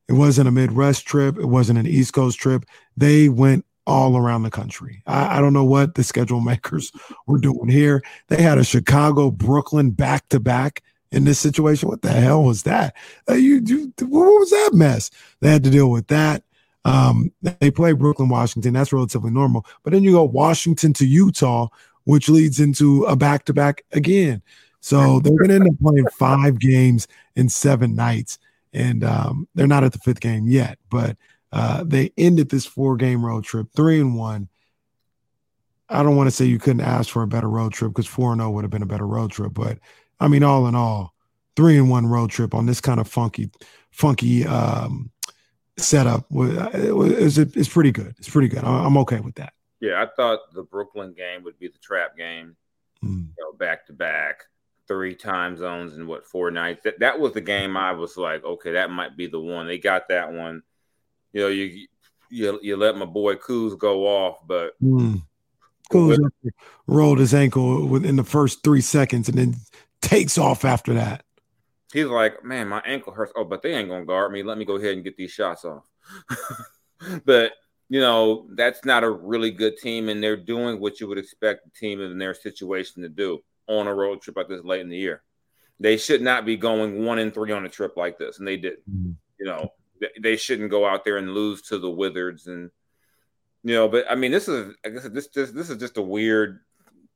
it 0.08 0.14
wasn't 0.14 0.48
a 0.48 0.52
Midwest 0.52 1.06
trip. 1.06 1.38
It 1.38 1.46
wasn't 1.46 1.80
an 1.80 1.88
East 1.88 2.14
Coast 2.14 2.40
trip. 2.40 2.66
They 2.98 3.30
went 3.30 3.66
all 3.86 4.18
around 4.18 4.44
the 4.44 4.52
country. 4.52 5.02
I, 5.08 5.38
I, 5.38 5.42
don't 5.42 5.54
know 5.54 5.64
what 5.64 5.96
the 5.96 6.04
schedule 6.04 6.42
makers 6.42 6.92
were 7.28 7.40
doing 7.40 7.70
here. 7.70 8.04
They 8.28 8.42
had 8.42 8.58
a 8.58 8.64
Chicago, 8.64 9.32
Brooklyn 9.32 9.92
back 9.92 10.30
to 10.30 10.40
back 10.40 10.84
in 11.12 11.26
this 11.26 11.40
situation. 11.40 11.90
What 11.90 12.02
the 12.02 12.12
hell 12.12 12.44
was 12.44 12.64
that? 12.64 12.96
Uh, 13.28 13.34
you, 13.34 13.62
you, 13.66 13.94
what 14.00 14.26
was 14.26 14.50
that 14.52 14.72
mess? 14.74 15.10
They 15.42 15.52
had 15.52 15.64
to 15.64 15.70
deal 15.70 15.90
with 15.90 16.08
that. 16.08 16.44
Um, 16.86 17.32
they 17.42 17.72
play 17.72 17.92
Brooklyn, 17.94 18.30
Washington. 18.30 18.74
That's 18.74 18.94
relatively 18.94 19.32
normal. 19.32 19.66
But 19.84 19.94
then 19.94 20.04
you 20.04 20.14
go 20.14 20.24
Washington 20.24 20.94
to 20.94 21.06
Utah, 21.06 21.68
which 22.06 22.30
leads 22.30 22.60
into 22.60 23.04
a 23.06 23.16
back 23.16 23.46
to 23.46 23.54
back 23.54 23.84
again. 23.92 24.42
So 24.82 25.20
they're 25.20 25.36
going 25.36 25.50
to 25.50 25.56
end 25.56 25.68
up 25.68 25.80
playing 25.82 26.08
five 26.18 26.60
games 26.60 27.08
in 27.36 27.50
seven 27.50 27.96
nights, 27.96 28.40
and 28.74 29.04
um, 29.04 29.48
they're 29.54 29.68
not 29.68 29.84
at 29.84 29.92
the 29.92 30.00
fifth 30.00 30.22
game 30.22 30.48
yet. 30.48 30.78
But 30.90 31.18
uh, 31.52 31.84
they 31.86 32.12
ended 32.18 32.50
this 32.50 32.66
four 32.66 32.96
game 32.96 33.26
road 33.26 33.44
trip 33.44 33.68
three 33.76 34.00
and 34.00 34.16
one. 34.16 34.48
I 35.90 36.04
don't 36.04 36.16
want 36.16 36.28
to 36.28 36.36
say 36.36 36.46
you 36.46 36.60
couldn't 36.60 36.82
ask 36.82 37.10
for 37.10 37.24
a 37.24 37.28
better 37.28 37.50
road 37.50 37.74
trip 37.74 37.92
because 37.92 38.06
four 38.06 38.32
and 38.32 38.40
zero 38.40 38.50
oh 38.50 38.54
would 38.54 38.64
have 38.64 38.72
been 38.72 38.84
a 38.84 38.88
better 38.88 39.08
road 39.08 39.32
trip, 39.32 39.54
but 39.54 39.80
I 40.20 40.28
mean, 40.28 40.44
all 40.44 40.68
in 40.68 40.76
all, 40.76 41.14
three 41.56 41.78
and 41.78 41.90
one 41.90 42.06
road 42.06 42.30
trip 42.30 42.54
on 42.54 42.66
this 42.66 42.80
kind 42.80 43.00
of 43.00 43.08
funky, 43.08 43.50
funky 43.92 44.46
um, 44.46 45.10
setup 45.78 46.30
was 46.30 47.38
it's, 47.38 47.56
it's 47.56 47.70
pretty 47.70 47.92
good. 47.92 48.14
It's 48.20 48.30
pretty 48.30 48.50
good. 48.50 48.64
I'm 48.64 48.98
okay 49.00 49.20
with 49.20 49.36
that. 49.36 49.54
Yeah, 49.80 50.02
I 50.02 50.08
thought 50.16 50.54
the 50.54 50.64
Brooklyn 50.64 51.14
game 51.14 51.44
would 51.44 51.58
be 51.58 51.70
the 51.70 51.80
trap 51.80 52.16
game, 52.18 52.56
mm. 53.04 53.28
you 53.28 53.44
know, 53.44 53.54
back 53.54 53.88
to 53.88 53.94
back 53.94 54.44
three 54.90 55.16
time 55.16 55.56
zones 55.56 55.96
in 55.96 56.08
what 56.08 56.26
four 56.26 56.52
nights. 56.52 56.82
That 56.84 57.00
that 57.00 57.20
was 57.20 57.32
the 57.32 57.42
game 57.42 57.78
I 57.78 57.94
was 57.94 58.18
like, 58.18 58.44
okay, 58.44 58.74
that 58.74 58.90
might 58.90 59.16
be 59.16 59.28
the 59.28 59.40
one. 59.40 59.68
They 59.68 59.78
got 59.78 60.10
that 60.10 60.34
one. 60.34 60.64
You 61.32 61.42
know, 61.42 61.48
you 61.48 61.88
you 62.30 62.60
you 62.62 62.76
let 62.76 62.98
my 62.98 63.06
boy 63.06 63.36
Kuz 63.36 63.78
go 63.78 64.06
off, 64.08 64.40
but 64.46 64.74
mm. 64.82 65.22
Kuz 65.92 66.18
rolled 66.88 67.20
his 67.20 67.34
ankle 67.34 67.86
within 67.86 68.18
the 68.18 68.24
first 68.24 68.64
three 68.64 68.82
seconds 68.82 69.30
and 69.30 69.38
then 69.38 69.56
takes 70.02 70.38
off 70.38 70.66
after 70.66 70.96
that. 70.96 71.24
He's 71.94 72.06
like, 72.06 72.44
man, 72.44 72.68
my 72.68 72.82
ankle 72.86 73.14
hurts. 73.14 73.32
Oh, 73.36 73.46
but 73.46 73.62
they 73.62 73.74
ain't 73.74 73.90
gonna 73.90 74.06
guard 74.06 74.32
me. 74.32 74.44
Let 74.44 74.58
me 74.58 74.66
go 74.66 74.76
ahead 74.76 74.96
and 74.96 75.04
get 75.04 75.16
these 75.16 75.32
shots 75.32 75.66
off. 75.66 75.88
but 77.26 77.54
you 77.92 78.02
know, 78.02 78.48
that's 78.52 78.86
not 78.86 79.04
a 79.04 79.10
really 79.10 79.52
good 79.52 79.78
team, 79.78 80.10
and 80.10 80.22
they're 80.22 80.36
doing 80.36 80.80
what 80.80 81.00
you 81.00 81.08
would 81.08 81.18
expect 81.20 81.68
a 81.68 81.80
team 81.80 82.02
in 82.02 82.18
their 82.18 82.34
situation 82.34 83.04
to 83.04 83.10
do 83.10 83.40
on 83.70 83.88
a 83.88 83.94
road 83.94 84.22
trip 84.22 84.36
like 84.36 84.50
this 84.50 84.64
late 84.64 84.82
in 84.82 84.90
the 84.90 84.98
year. 84.98 85.22
They 85.80 85.96
should 85.96 86.22
not 86.22 86.46
be 86.46 86.58
going 86.58 87.06
one 87.06 87.20
and 87.20 87.34
three 87.34 87.54
on 87.54 87.66
a 87.66 87.70
trip 87.70 87.96
like 87.96 88.18
this, 88.18 88.40
and 88.40 88.48
they 88.48 88.58
did. 88.58 88.80
Mm-hmm. 88.90 89.12
You 89.40 89.46
know, 89.46 89.70
they 90.22 90.36
shouldn't 90.36 90.72
go 90.72 90.86
out 90.86 91.06
there 91.06 91.18
and 91.18 91.34
lose 91.34 91.62
to 91.64 91.78
the 91.78 91.90
Wizards, 91.90 92.48
and 92.48 92.70
you 93.64 93.76
know. 93.76 93.88
But 93.88 94.06
I 94.10 94.16
mean, 94.16 94.32
this 94.32 94.50
is 94.50 94.76
I 94.86 94.90
guess 94.90 95.08
this 95.08 95.28
this 95.28 95.52
this 95.52 95.70
is 95.70 95.78
just 95.78 95.98
a 95.98 96.02
weird. 96.02 96.60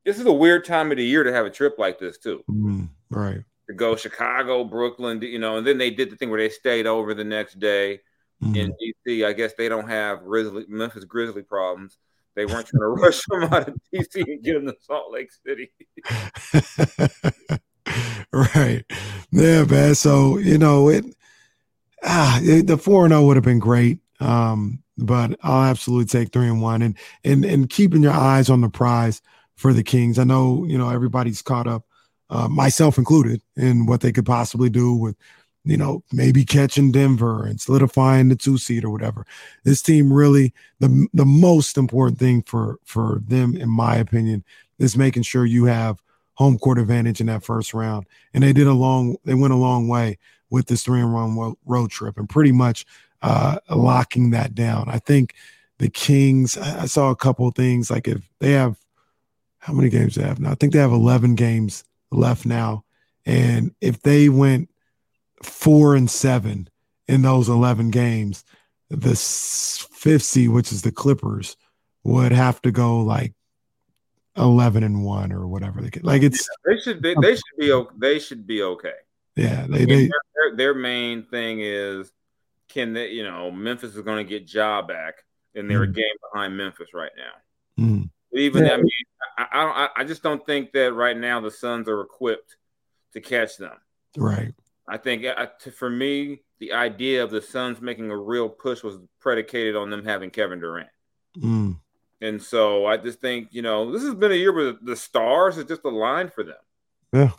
This 0.06 0.18
is 0.18 0.26
a 0.26 0.32
weird 0.32 0.64
time 0.64 0.90
of 0.90 0.98
the 0.98 1.04
year 1.04 1.24
to 1.24 1.32
have 1.32 1.46
a 1.46 1.50
trip 1.50 1.74
like 1.78 1.98
this 1.98 2.18
too. 2.18 2.42
Mm-hmm. 2.48 2.84
Right. 3.10 3.42
To 3.68 3.74
go 3.74 3.96
Chicago, 3.96 4.64
Brooklyn, 4.64 5.20
you 5.22 5.38
know, 5.38 5.56
and 5.56 5.66
then 5.66 5.78
they 5.78 5.90
did 5.90 6.10
the 6.10 6.16
thing 6.16 6.30
where 6.30 6.40
they 6.40 6.50
stayed 6.50 6.86
over 6.86 7.14
the 7.14 7.24
next 7.24 7.58
day 7.58 8.00
mm-hmm. 8.42 8.54
in 8.54 8.74
DC. 9.06 9.26
I 9.26 9.32
guess 9.32 9.54
they 9.54 9.68
don't 9.68 9.88
have 9.88 10.24
Grizzly 10.24 10.64
Memphis 10.68 11.04
Grizzly 11.04 11.42
problems. 11.42 11.98
They 12.34 12.46
weren't 12.46 12.66
trying 12.66 12.80
to 12.80 12.88
rush 12.88 13.22
them 13.26 13.44
out 13.44 13.68
of 13.68 13.74
DC 13.92 14.16
and 14.16 14.42
get 14.42 14.54
them 14.54 14.66
to 14.66 14.76
Salt 14.80 15.12
Lake 15.12 15.30
City. 15.46 15.70
right. 18.32 18.84
Yeah, 19.30 19.64
man. 19.64 19.94
So, 19.94 20.38
you 20.38 20.58
know, 20.58 20.88
it 20.88 21.04
ah 22.02 22.40
it, 22.42 22.66
the 22.66 22.76
4 22.76 23.08
0 23.08 23.22
would 23.24 23.36
have 23.36 23.44
been 23.44 23.58
great. 23.58 23.98
Um, 24.20 24.82
but 24.96 25.38
I'll 25.42 25.64
absolutely 25.64 26.06
take 26.06 26.32
three 26.32 26.46
and 26.46 26.62
one 26.62 26.82
and 26.82 26.96
and 27.24 27.44
and 27.44 27.68
keeping 27.68 28.02
your 28.02 28.12
eyes 28.12 28.48
on 28.48 28.60
the 28.60 28.68
prize 28.68 29.20
for 29.56 29.72
the 29.72 29.82
Kings. 29.82 30.18
I 30.18 30.24
know, 30.24 30.64
you 30.64 30.78
know, 30.78 30.90
everybody's 30.90 31.42
caught 31.42 31.66
up, 31.66 31.84
uh, 32.30 32.48
myself 32.48 32.98
included, 32.98 33.42
in 33.56 33.86
what 33.86 34.00
they 34.00 34.12
could 34.12 34.26
possibly 34.26 34.70
do 34.70 34.94
with 34.94 35.16
you 35.64 35.76
know, 35.76 36.02
maybe 36.12 36.44
catching 36.44 36.92
Denver 36.92 37.44
and 37.44 37.60
solidifying 37.60 38.28
the 38.28 38.36
two 38.36 38.58
seed 38.58 38.84
or 38.84 38.90
whatever. 38.90 39.26
This 39.64 39.80
team 39.80 40.12
really 40.12 40.52
the 40.80 41.08
the 41.14 41.24
most 41.24 41.78
important 41.78 42.18
thing 42.18 42.42
for 42.42 42.78
for 42.84 43.22
them, 43.26 43.56
in 43.56 43.68
my 43.68 43.96
opinion, 43.96 44.44
is 44.78 44.96
making 44.96 45.22
sure 45.22 45.46
you 45.46 45.64
have 45.64 46.02
home 46.34 46.58
court 46.58 46.78
advantage 46.78 47.20
in 47.20 47.26
that 47.28 47.44
first 47.44 47.72
round. 47.72 48.06
And 48.34 48.42
they 48.42 48.52
did 48.52 48.66
a 48.66 48.74
long 48.74 49.16
they 49.24 49.34
went 49.34 49.54
a 49.54 49.56
long 49.56 49.88
way 49.88 50.18
with 50.50 50.66
this 50.66 50.82
three 50.82 51.00
and 51.00 51.14
one 51.14 51.54
road 51.64 51.90
trip 51.90 52.18
and 52.18 52.28
pretty 52.28 52.52
much 52.52 52.84
uh, 53.22 53.58
locking 53.70 54.30
that 54.30 54.54
down. 54.54 54.88
I 54.88 54.98
think 54.98 55.34
the 55.78 55.88
Kings. 55.88 56.56
I 56.58 56.86
saw 56.86 57.10
a 57.10 57.16
couple 57.16 57.50
things 57.50 57.90
like 57.90 58.06
if 58.06 58.28
they 58.38 58.52
have 58.52 58.76
how 59.58 59.72
many 59.72 59.88
games 59.88 60.14
they 60.14 60.22
have 60.22 60.38
now. 60.38 60.52
I 60.52 60.54
think 60.54 60.72
they 60.72 60.78
have 60.78 60.92
eleven 60.92 61.34
games 61.34 61.84
left 62.10 62.44
now, 62.44 62.84
and 63.24 63.74
if 63.80 64.02
they 64.02 64.28
went 64.28 64.68
four 65.44 65.94
and 65.94 66.10
seven 66.10 66.68
in 67.08 67.22
those 67.22 67.48
11 67.48 67.90
games. 67.90 68.44
The 68.90 69.16
fifth 69.16 70.22
seed, 70.22 70.50
which 70.50 70.70
is 70.70 70.82
the 70.82 70.92
Clippers, 70.92 71.56
would 72.04 72.32
have 72.32 72.60
to 72.62 72.70
go 72.70 73.00
like 73.00 73.32
11 74.36 74.82
and 74.82 75.04
one 75.04 75.32
or 75.32 75.46
whatever 75.46 75.80
they 75.80 75.90
could. 75.90 76.04
Like 76.04 76.22
it's 76.22 76.48
yeah, 76.66 76.72
they 76.74 76.80
should 76.80 77.02
be, 77.02 77.14
they 77.20 77.34
should 77.34 77.58
be 77.58 77.84
they 77.98 78.18
should 78.18 78.46
be 78.46 78.62
okay. 78.62 78.92
Yeah, 79.36 79.66
they, 79.68 79.84
they 79.84 80.06
their, 80.06 80.56
their, 80.56 80.74
main 80.74 81.24
thing 81.24 81.58
is 81.60 82.12
can 82.68 82.92
they 82.92 83.10
you 83.10 83.24
know 83.24 83.50
Memphis 83.50 83.94
is 83.94 84.02
going 84.02 84.24
to 84.24 84.28
get 84.28 84.52
Ja 84.52 84.82
back 84.82 85.14
and 85.54 85.68
they're 85.68 85.86
mm. 85.86 85.90
a 85.90 85.92
game 85.92 86.04
behind 86.32 86.56
Memphis 86.56 86.88
right 86.94 87.12
now. 87.16 87.84
Mm. 87.84 88.10
Even 88.32 88.66
yeah. 88.66 88.72
I 88.72 88.76
mean 88.76 88.90
I, 89.38 89.46
I 89.52 89.88
I 90.02 90.04
just 90.04 90.22
don't 90.22 90.44
think 90.44 90.72
that 90.72 90.92
right 90.92 91.16
now 91.16 91.40
the 91.40 91.50
Suns 91.50 91.88
are 91.88 92.00
equipped 92.00 92.56
to 93.12 93.20
catch 93.20 93.56
them. 93.56 93.76
Right. 94.16 94.52
I 94.86 94.98
think 94.98 95.24
uh, 95.24 95.46
for 95.76 95.88
me, 95.88 96.42
the 96.58 96.72
idea 96.72 97.24
of 97.24 97.30
the 97.30 97.40
Suns 97.40 97.80
making 97.80 98.10
a 98.10 98.16
real 98.16 98.48
push 98.48 98.82
was 98.82 98.98
predicated 99.20 99.76
on 99.76 99.90
them 99.90 100.04
having 100.04 100.30
Kevin 100.30 100.60
Durant. 100.60 100.88
Mm. 101.38 101.78
And 102.20 102.42
so 102.42 102.86
I 102.86 102.96
just 102.96 103.20
think, 103.20 103.48
you 103.50 103.62
know, 103.62 103.92
this 103.92 104.02
has 104.02 104.14
been 104.14 104.32
a 104.32 104.36
year 104.36 104.52
where 104.52 104.74
the 104.80 104.96
stars 104.96 105.58
are 105.58 105.64
just 105.64 105.84
aligned 105.84 106.32
for 106.32 106.44
them. 106.44 106.56
Yeah. 107.12 107.30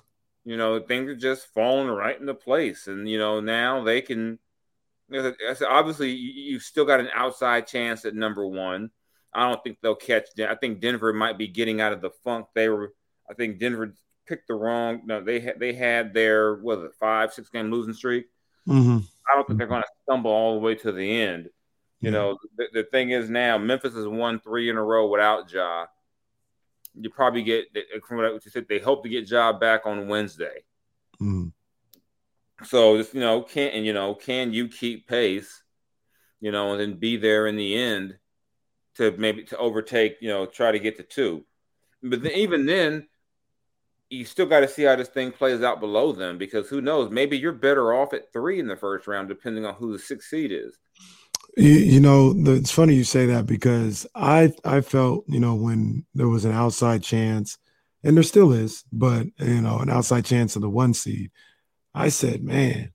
You 0.44 0.58
know, 0.58 0.80
things 0.80 1.10
are 1.10 1.16
just 1.16 1.48
falling 1.54 1.88
right 1.88 2.20
into 2.20 2.34
place. 2.34 2.88
And, 2.88 3.10
you 3.10 3.18
know, 3.18 3.40
now 3.40 3.84
they 3.84 4.02
can, 4.02 4.38
obviously, 5.68 6.12
you've 6.12 6.64
still 6.64 6.86
got 6.86 7.00
an 7.00 7.10
outside 7.16 7.68
chance 7.68 8.06
at 8.06 8.16
number 8.16 8.46
one. 8.46 8.92
I 9.34 9.50
don't 9.50 9.64
think 9.64 9.80
they'll 9.82 9.96
catch. 9.96 10.28
I 10.40 10.56
think 10.56 10.82
Denver 10.82 11.14
might 11.14 11.38
be 11.38 11.48
getting 11.48 11.82
out 11.82 11.94
of 11.94 12.02
the 12.02 12.12
funk 12.24 12.48
they 12.54 12.70
were. 12.70 12.94
I 13.30 13.34
think 13.34 13.60
Denver 13.60 13.94
picked 14.28 14.48
the 14.48 14.54
wrong. 14.54 15.02
No, 15.06 15.22
they 15.24 15.40
had 15.40 15.60
they 15.60 15.74
had 15.74 16.14
their 16.14 16.56
was 16.56 16.84
it 16.84 16.92
five 17.00 17.34
six 17.34 17.50
game 17.50 17.72
losing 17.72 17.94
streak. 17.94 18.26
Mm-hmm. 18.68 19.00
I 19.32 19.36
don't 19.36 19.48
think 19.48 19.60
they're 19.60 19.68
going 19.68 19.82
to 19.82 19.88
stumble 20.04 20.32
all 20.32 20.56
the 20.56 20.60
way 20.60 20.76
to 20.76 20.92
the 20.92 21.22
end. 21.22 21.50
You 22.02 22.12
know, 22.12 22.38
the, 22.58 22.68
the, 22.72 22.84
thing 22.84 23.10
is 23.10 23.32
now 23.32 23.58
Memphis 23.58 23.96
has 23.96 24.08
won 24.08 24.40
three 24.40 24.70
in 24.70 24.78
a 24.78 24.84
row 24.84 25.08
without 25.08 25.52
Ja. 25.52 25.88
You 26.94 27.10
probably 27.10 27.42
get 27.42 27.66
from 28.08 28.18
what 28.18 28.46
you 28.46 28.52
said. 28.52 28.68
They 28.70 28.78
hope 28.78 29.02
to 29.04 29.10
get 29.10 29.30
Ja 29.30 29.54
back 29.54 29.88
on 29.88 30.08
Wednesday. 30.08 30.64
Mm-hmm. 31.20 31.48
So 32.64 32.98
just 32.98 33.14
you 33.14 33.22
know, 33.22 33.42
can 33.42 33.70
and 33.72 33.86
you 33.86 33.94
know, 33.94 34.14
can 34.14 34.54
you 34.54 34.68
keep 34.68 35.08
pace? 35.08 35.64
You 36.40 36.52
know, 36.52 36.72
and 36.72 36.80
then 36.80 37.00
be 37.00 37.18
there 37.18 37.48
in 37.48 37.56
the 37.56 37.76
end 37.76 38.18
to 38.96 39.12
maybe 39.18 39.44
to 39.46 39.58
overtake. 39.58 40.18
You 40.22 40.30
know, 40.30 40.46
try 40.46 40.72
to 40.72 40.80
get 40.80 40.98
to 40.98 41.04
two. 41.04 41.44
But 42.04 42.22
then, 42.22 42.34
even 42.34 42.66
then, 42.66 43.08
you 44.15 44.25
still 44.25 44.45
got 44.45 44.62
to 44.62 44.67
see 44.67 44.84
how 44.84 44.95
this 44.95 45.10
thing 45.10 45.32
plays 45.32 45.62
out 45.62 45.80
below 45.80 46.12
them 46.12 46.38
because 46.38 46.69
who 46.69 46.82
knows? 46.82 47.12
Maybe 47.12 47.38
you're 47.38 47.51
better 47.51 47.93
off 47.93 48.13
at 48.13 48.32
three 48.32 48.60
in 48.60 48.67
the 48.67 48.75
first 48.75 49.08
round, 49.08 49.28
depending 49.28 49.65
on 49.65 49.75
who 49.75 49.91
the 49.91 49.99
sixth 49.99 50.30
seed 50.30 50.51
is. 50.51 50.78
You, 51.58 51.69
you 51.69 51.99
know, 51.99 52.34
the, 52.34 52.54
it's 52.54 52.71
funny 52.71 52.95
you 52.95 53.04
say 53.04 53.28
that 53.28 53.45
because 53.45 54.08
I 54.15 54.54
I 54.63 54.82
felt 54.82 55.25
you 55.28 55.39
know 55.39 55.56
when 55.56 56.06
there 56.13 56.30
was 56.30 56.45
an 56.45 56.51
outside 56.51 57.04
chance, 57.04 57.58
and 58.04 58.15
there 58.15 58.23
still 58.23 58.51
is, 58.51 58.84
but 58.91 59.28
you 59.38 59.62
know 59.62 59.80
an 59.80 59.89
outside 59.89 60.25
chance 60.25 60.56
of 60.56 60.62
the 60.62 60.69
one 60.69 60.93
seed. 60.93 61.32
I 61.93 62.10
said, 62.10 62.43
man, 62.43 62.91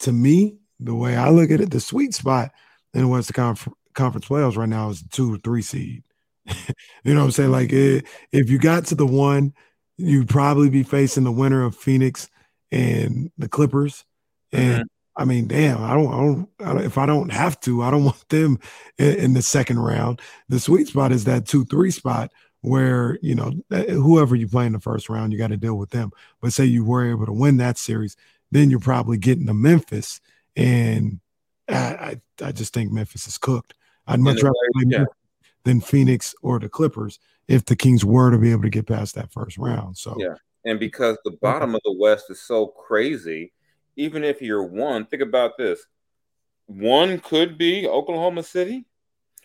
to 0.00 0.12
me, 0.12 0.58
the 0.78 0.94
way 0.94 1.16
I 1.16 1.30
look 1.30 1.50
at 1.50 1.60
it, 1.60 1.70
the 1.70 1.80
sweet 1.80 2.14
spot 2.14 2.52
in 2.94 3.02
the 3.02 3.08
Western 3.08 3.34
Conf- 3.34 3.68
Conference 3.94 4.28
playoffs 4.28 4.56
right 4.56 4.68
now 4.68 4.90
is 4.90 5.02
two 5.10 5.34
or 5.34 5.38
three 5.38 5.62
seed. 5.62 6.04
you 6.46 7.14
know 7.14 7.20
what 7.20 7.24
I'm 7.26 7.30
saying? 7.32 7.50
Like 7.50 7.72
it, 7.72 8.06
if 8.30 8.50
you 8.50 8.58
got 8.58 8.86
to 8.86 8.94
the 8.94 9.06
one 9.06 9.52
you'd 10.00 10.28
probably 10.28 10.70
be 10.70 10.82
facing 10.82 11.24
the 11.24 11.32
winner 11.32 11.64
of 11.64 11.76
Phoenix 11.76 12.28
and 12.72 13.30
the 13.38 13.48
Clippers. 13.48 14.04
And 14.52 14.84
mm-hmm. 14.84 15.22
I 15.22 15.24
mean, 15.24 15.48
damn, 15.48 15.82
I 15.82 15.94
don't, 15.94 16.12
I 16.12 16.16
don't, 16.16 16.48
I 16.60 16.72
don't, 16.72 16.84
if 16.84 16.98
I 16.98 17.06
don't 17.06 17.30
have 17.30 17.60
to, 17.60 17.82
I 17.82 17.90
don't 17.90 18.04
want 18.06 18.28
them 18.28 18.58
in, 18.98 19.14
in, 19.16 19.34
the 19.34 19.42
second 19.42 19.80
round. 19.80 20.20
The 20.48 20.60
sweet 20.60 20.88
spot 20.88 21.12
is 21.12 21.24
that 21.24 21.46
two, 21.46 21.64
three 21.64 21.90
spot 21.90 22.30
where, 22.62 23.18
you 23.22 23.34
know, 23.34 23.52
whoever 23.70 24.34
you 24.34 24.46
play 24.46 24.66
in 24.66 24.72
the 24.72 24.80
first 24.80 25.08
round, 25.08 25.32
you 25.32 25.38
got 25.38 25.48
to 25.48 25.56
deal 25.56 25.76
with 25.76 25.90
them. 25.90 26.10
But 26.40 26.52
say 26.52 26.64
you 26.64 26.84
were 26.84 27.10
able 27.10 27.26
to 27.26 27.32
win 27.32 27.56
that 27.58 27.78
series, 27.78 28.16
then 28.50 28.70
you're 28.70 28.80
probably 28.80 29.18
getting 29.18 29.46
to 29.46 29.54
Memphis. 29.54 30.20
And 30.56 31.20
I, 31.68 31.74
I, 31.74 32.20
I 32.46 32.52
just 32.52 32.74
think 32.74 32.92
Memphis 32.92 33.26
is 33.26 33.38
cooked. 33.38 33.74
I'd 34.06 34.20
much 34.20 34.42
rather 34.42 34.54
play 34.74 34.84
yeah. 34.88 35.04
Than 35.64 35.80
Phoenix 35.80 36.34
or 36.42 36.58
the 36.58 36.68
Clippers 36.68 37.18
if 37.48 37.64
the 37.64 37.76
Kings 37.76 38.04
were 38.04 38.30
to 38.30 38.38
be 38.38 38.52
able 38.52 38.62
to 38.62 38.70
get 38.70 38.86
past 38.86 39.14
that 39.14 39.32
first 39.32 39.58
round. 39.58 39.96
So 39.96 40.16
yeah, 40.18 40.34
and 40.64 40.78
because 40.78 41.18
the 41.24 41.36
bottom 41.42 41.74
of 41.74 41.80
the 41.84 41.96
West 41.98 42.30
is 42.30 42.40
so 42.40 42.66
crazy, 42.66 43.52
even 43.96 44.24
if 44.24 44.40
you're 44.40 44.62
one, 44.62 45.06
think 45.06 45.22
about 45.22 45.58
this: 45.58 45.80
one 46.66 47.18
could 47.18 47.58
be 47.58 47.88
Oklahoma 47.88 48.42
City, 48.42 48.86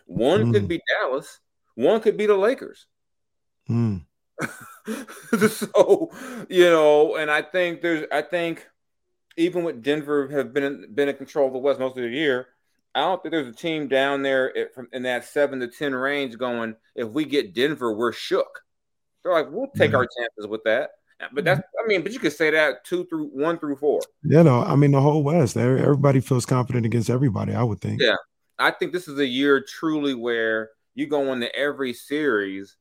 one 0.05 0.45
mm. 0.45 0.53
could 0.53 0.67
be 0.67 0.81
Dallas, 0.87 1.39
one 1.75 1.99
could 2.01 2.17
be 2.17 2.25
the 2.25 2.35
Lakers. 2.35 2.85
Mm. 3.69 4.05
so 5.49 6.11
you 6.49 6.65
know, 6.65 7.15
and 7.15 7.31
I 7.31 7.41
think 7.41 7.81
there's, 7.81 8.05
I 8.11 8.21
think 8.21 8.67
even 9.37 9.63
with 9.63 9.83
Denver 9.83 10.27
have 10.29 10.53
been 10.53 10.63
in, 10.63 10.93
been 10.93 11.09
in 11.09 11.15
control 11.15 11.47
of 11.47 11.53
the 11.53 11.59
West 11.59 11.79
most 11.79 11.97
of 11.97 12.03
the 12.03 12.09
year, 12.09 12.47
I 12.95 13.01
don't 13.01 13.21
think 13.21 13.33
there's 13.33 13.47
a 13.49 13.51
team 13.51 13.89
down 13.89 14.23
there 14.23 14.47
in 14.93 15.03
that 15.03 15.25
seven 15.25 15.59
to 15.59 15.67
ten 15.67 15.93
range 15.93 16.37
going. 16.37 16.75
If 16.95 17.09
we 17.09 17.25
get 17.25 17.53
Denver, 17.53 17.93
we're 17.93 18.13
shook. 18.13 18.61
They're 19.21 19.33
like, 19.33 19.51
we'll 19.51 19.67
take 19.75 19.89
mm-hmm. 19.89 19.97
our 19.97 20.07
chances 20.07 20.47
with 20.47 20.63
that. 20.63 20.91
But 21.33 21.45
that's, 21.45 21.61
I 21.61 21.87
mean, 21.87 22.03
but 22.03 22.11
you 22.11 22.19
could 22.19 22.33
say 22.33 22.51
that 22.51 22.85
two 22.85 23.05
through 23.05 23.27
one 23.27 23.57
through 23.57 23.77
four. 23.77 24.01
Yeah, 24.23 24.43
no, 24.43 24.61
I 24.61 24.75
mean 24.75 24.91
the 24.91 25.01
whole 25.01 25.23
West. 25.23 25.57
Everybody 25.57 26.19
feels 26.19 26.45
confident 26.45 26.85
against 26.85 27.09
everybody. 27.09 27.53
I 27.53 27.63
would 27.63 27.81
think. 27.81 28.01
Yeah, 28.01 28.15
I 28.59 28.71
think 28.71 28.93
this 28.93 29.07
is 29.07 29.17
a 29.19 29.25
year 29.25 29.61
truly 29.61 30.13
where 30.13 30.71
you 30.93 31.07
go 31.07 31.31
into 31.33 31.53
every 31.55 31.93
series, 31.93 32.75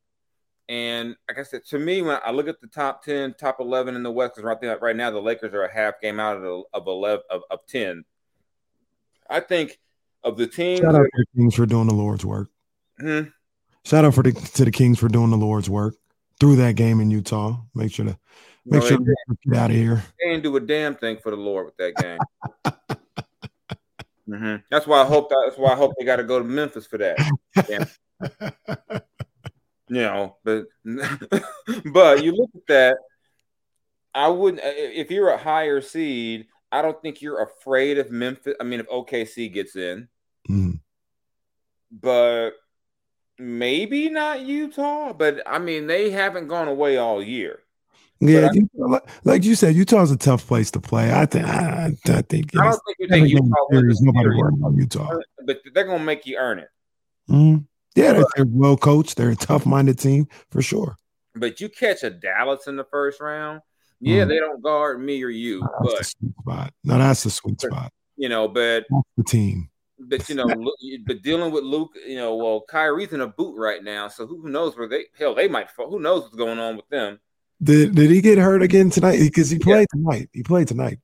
and 0.69 1.17
like 1.29 1.39
I 1.39 1.45
said, 1.45 1.65
to 1.67 1.79
me, 1.79 2.03
when 2.03 2.19
I 2.25 2.33
look 2.33 2.49
at 2.49 2.61
the 2.61 2.67
top 2.67 3.05
ten, 3.05 3.35
top 3.35 3.61
eleven 3.61 3.95
in 3.95 4.03
the 4.03 4.11
West, 4.11 4.35
because 4.35 4.45
right, 4.45 4.83
right 4.83 4.97
now 4.97 5.11
the 5.11 5.21
Lakers 5.21 5.55
are 5.55 5.63
a 5.63 5.73
half 5.73 6.01
game 6.01 6.19
out 6.19 6.37
of 6.37 6.65
of 6.73 6.87
eleven 6.87 7.25
of, 7.31 7.43
of 7.51 7.61
ten. 7.67 8.05
I 9.31 9.41
think 9.41 9.79
of 10.25 10.37
the 10.37 10.47
team. 10.47 10.79
Shout 10.79 10.95
out 10.95 11.03
to 11.03 11.11
the 11.15 11.27
Kings 11.37 11.55
for 11.55 11.67
doing 11.67 11.87
the 11.87 11.95
Lord's 11.95 12.25
work. 12.25 12.49
Hmm? 12.99 13.23
Shout 13.85 14.05
out 14.05 14.15
for 14.15 14.23
the 14.23 14.33
to 14.33 14.65
the 14.65 14.71
Kings 14.71 14.99
for 14.99 15.09
doing 15.09 15.31
the 15.31 15.37
Lord's 15.37 15.69
work 15.69 15.95
through 16.41 16.57
that 16.57 16.75
game 16.75 17.01
in 17.01 17.11
Utah. 17.11 17.59
Make 17.75 17.93
sure 17.93 18.07
to 18.07 18.19
make 18.65 18.83
no, 18.83 18.89
sure 18.89 18.99
to 18.99 19.15
get 19.45 19.57
out 19.57 19.71
of 19.71 19.77
here. 19.77 20.03
They 20.21 20.31
didn't 20.31 20.43
do 20.43 20.57
a 20.57 20.61
damn 20.61 20.95
thing 20.95 21.19
for 21.23 21.31
the 21.31 21.37
Lord 21.37 21.67
with 21.67 21.77
that 21.77 21.97
game. 21.97 22.19
Mm-hmm. 24.29 24.57
That's 24.71 24.87
why 24.87 25.03
I 25.03 25.05
hope 25.05 25.29
that, 25.29 25.43
that's 25.47 25.59
why 25.59 25.73
I 25.73 25.77
hope 25.77 25.93
they 25.99 26.05
got 26.05 26.17
to 26.17 26.25
go 26.25 26.39
to 26.39 26.45
Memphis 26.45 26.87
for 26.87 26.99
that. 26.99 27.19
Yeah. 27.69 27.85
you 29.89 30.01
know, 30.01 30.37
but 30.45 30.65
but 31.93 32.25
you 32.25 32.33
look 32.33 32.51
at 32.55 32.67
that. 32.69 32.97
I 34.15 34.29
wouldn't 34.29 34.63
if 34.65 35.11
you're 35.11 35.29
a 35.29 35.37
higher 35.37 35.81
seed. 35.81 36.47
I 36.73 36.83
don't 36.83 37.01
think 37.03 37.21
you're 37.21 37.43
afraid 37.43 37.99
of 37.99 38.11
Memphis. 38.11 38.55
I 38.61 38.65
mean, 38.65 38.81
if 38.81 38.89
OKC 38.89 39.53
gets 39.53 39.77
in, 39.77 40.09
Mm. 40.51 40.81
but 41.91 42.51
maybe 43.39 44.11
not 44.11 44.41
Utah. 44.41 45.13
But 45.13 45.43
I 45.47 45.59
mean, 45.59 45.87
they 45.87 46.11
haven't 46.11 46.49
gone 46.49 46.69
away 46.69 46.97
all 46.97 47.23
year. 47.23 47.61
Yeah, 48.21 48.49
I- 48.93 49.01
like, 49.25 49.45
you 49.45 49.55
said, 49.55 49.75
Utah's 49.75 50.11
a 50.11 50.17
tough 50.17 50.47
place 50.47 50.71
to 50.73 50.81
play. 50.81 51.13
I 51.13 51.27
think. 51.27 51.47
I, 51.47 51.95
I 52.07 52.23
think. 52.23 52.57
I 52.57 52.65
don't 52.65 52.81
think 52.87 52.97
you 53.01 53.09
think 53.09 53.29
Utah 53.29 53.45
is 53.45 53.51
wins 53.71 53.81
serious. 53.81 53.99
the 54.01 54.05
Nobody 54.07 54.29
worried 54.29 54.55
about 54.59 54.75
Utah. 54.77 55.19
but 55.47 55.61
they're 55.75 55.85
gonna 55.85 56.03
make 56.05 56.25
you 56.27 56.37
earn 56.37 56.59
it. 56.61 56.69
Mhm. 57.29 57.67
Yeah, 57.97 58.13
they're, 58.15 58.25
they're 58.37 58.47
well 58.49 58.77
coached. 58.77 59.17
They're 59.17 59.31
a 59.31 59.37
tough-minded 59.37 59.99
team 59.99 60.29
for 60.51 60.63
sure. 60.63 60.97
But 61.35 61.61
you 61.61 61.69
catch 61.69 62.03
a 62.03 62.11
Dallas 62.11 62.67
in 62.67 62.77
the 62.77 62.85
first 62.85 63.21
round, 63.21 63.61
yeah, 64.01 64.25
Mhm. 64.25 64.29
they 64.29 64.39
don't 64.39 64.63
guard 64.63 65.01
me 65.01 65.23
or 65.23 65.29
you, 65.29 65.61
That's 65.61 65.73
but 65.81 65.99
the 65.99 66.05
sweet 66.05 66.33
spot. 66.41 66.73
No, 66.85 66.99
that's 66.99 67.25
the 67.25 67.31
sweet 67.31 67.61
spot. 67.61 67.93
you 68.17 68.29
know, 68.29 68.47
but 68.49 68.85
That's 68.91 69.09
the 69.17 69.25
team. 69.25 69.69
But 70.09 70.29
you 70.29 70.35
know, 70.35 70.47
but 71.07 71.23
dealing 71.23 71.53
with 71.53 71.65
Luke, 71.65 71.93
you 72.07 72.17
know, 72.17 72.35
well, 72.37 72.65
Kyrie's 72.69 73.13
in 73.13 73.21
a 73.21 73.27
boot 73.27 73.57
right 73.57 73.83
now, 73.83 74.09
so 74.09 74.27
who, 74.27 74.49
knows 74.49 74.77
where 74.77 74.89
they 74.89 75.07
hell 75.19 75.35
they 75.35 75.49
might 75.49 75.71
fall. 75.71 75.91
Who 75.91 76.01
knows 76.01 76.23
what's 76.23 76.37
going 76.37 76.59
on 76.59 76.77
with 76.77 76.89
them? 76.89 77.21
Did 77.63 77.95
Did 77.95 78.11
he 78.11 78.21
get 78.21 78.39
hurt 78.39 78.63
again 78.63 78.91
tonight? 78.91 79.19
Because 79.19 79.51
he 79.51 79.59
played 79.59 79.89
tonight. 79.91 80.29
He 80.33 80.43
played 80.43 80.69
tonight. 80.69 80.99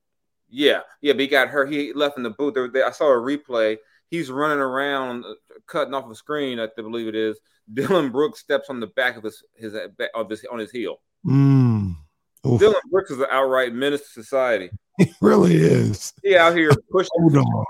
Yeah, 0.49 0.81
yeah, 1.01 1.13
but 1.13 1.21
he 1.21 1.27
got 1.27 1.47
hurt. 1.47 1.71
He 1.71 1.93
left 1.93 2.17
in 2.17 2.23
the 2.23 2.29
boot. 2.29 2.53
There, 2.53 2.69
there- 2.69 2.85
I 2.85 2.91
saw 2.91 3.05
a 3.05 3.15
replay. 3.15 3.77
He's 4.09 4.29
running 4.29 4.59
around, 4.59 5.23
uh, 5.23 5.35
cutting 5.65 5.93
off 5.93 6.11
a 6.11 6.15
screen. 6.15 6.59
I 6.59 6.67
believe 6.75 7.07
it 7.07 7.15
is. 7.15 7.39
Dillon 7.73 8.11
Brooks 8.11 8.41
steps 8.41 8.69
on 8.69 8.79
the 8.79 8.87
back 8.87 9.15
of 9.17 9.23
his 9.23 9.43
his 9.55 9.73
uh, 9.73 9.87
of 10.13 10.29
his 10.29 10.45
on 10.51 10.59
his 10.59 10.71
heel. 10.71 10.97
Mm. 11.25 11.95
Dillon 12.43 12.81
Brooks 12.89 13.11
is 13.11 13.19
an 13.19 13.27
outright 13.31 13.73
menace 13.73 14.01
to 14.01 14.23
society. 14.23 14.69
he 14.97 15.13
really 15.21 15.55
is. 15.55 16.13
He 16.23 16.35
out 16.35 16.55
here 16.55 16.71
pushing 16.91 17.09
Hold 17.15 17.37
on. 17.37 17.65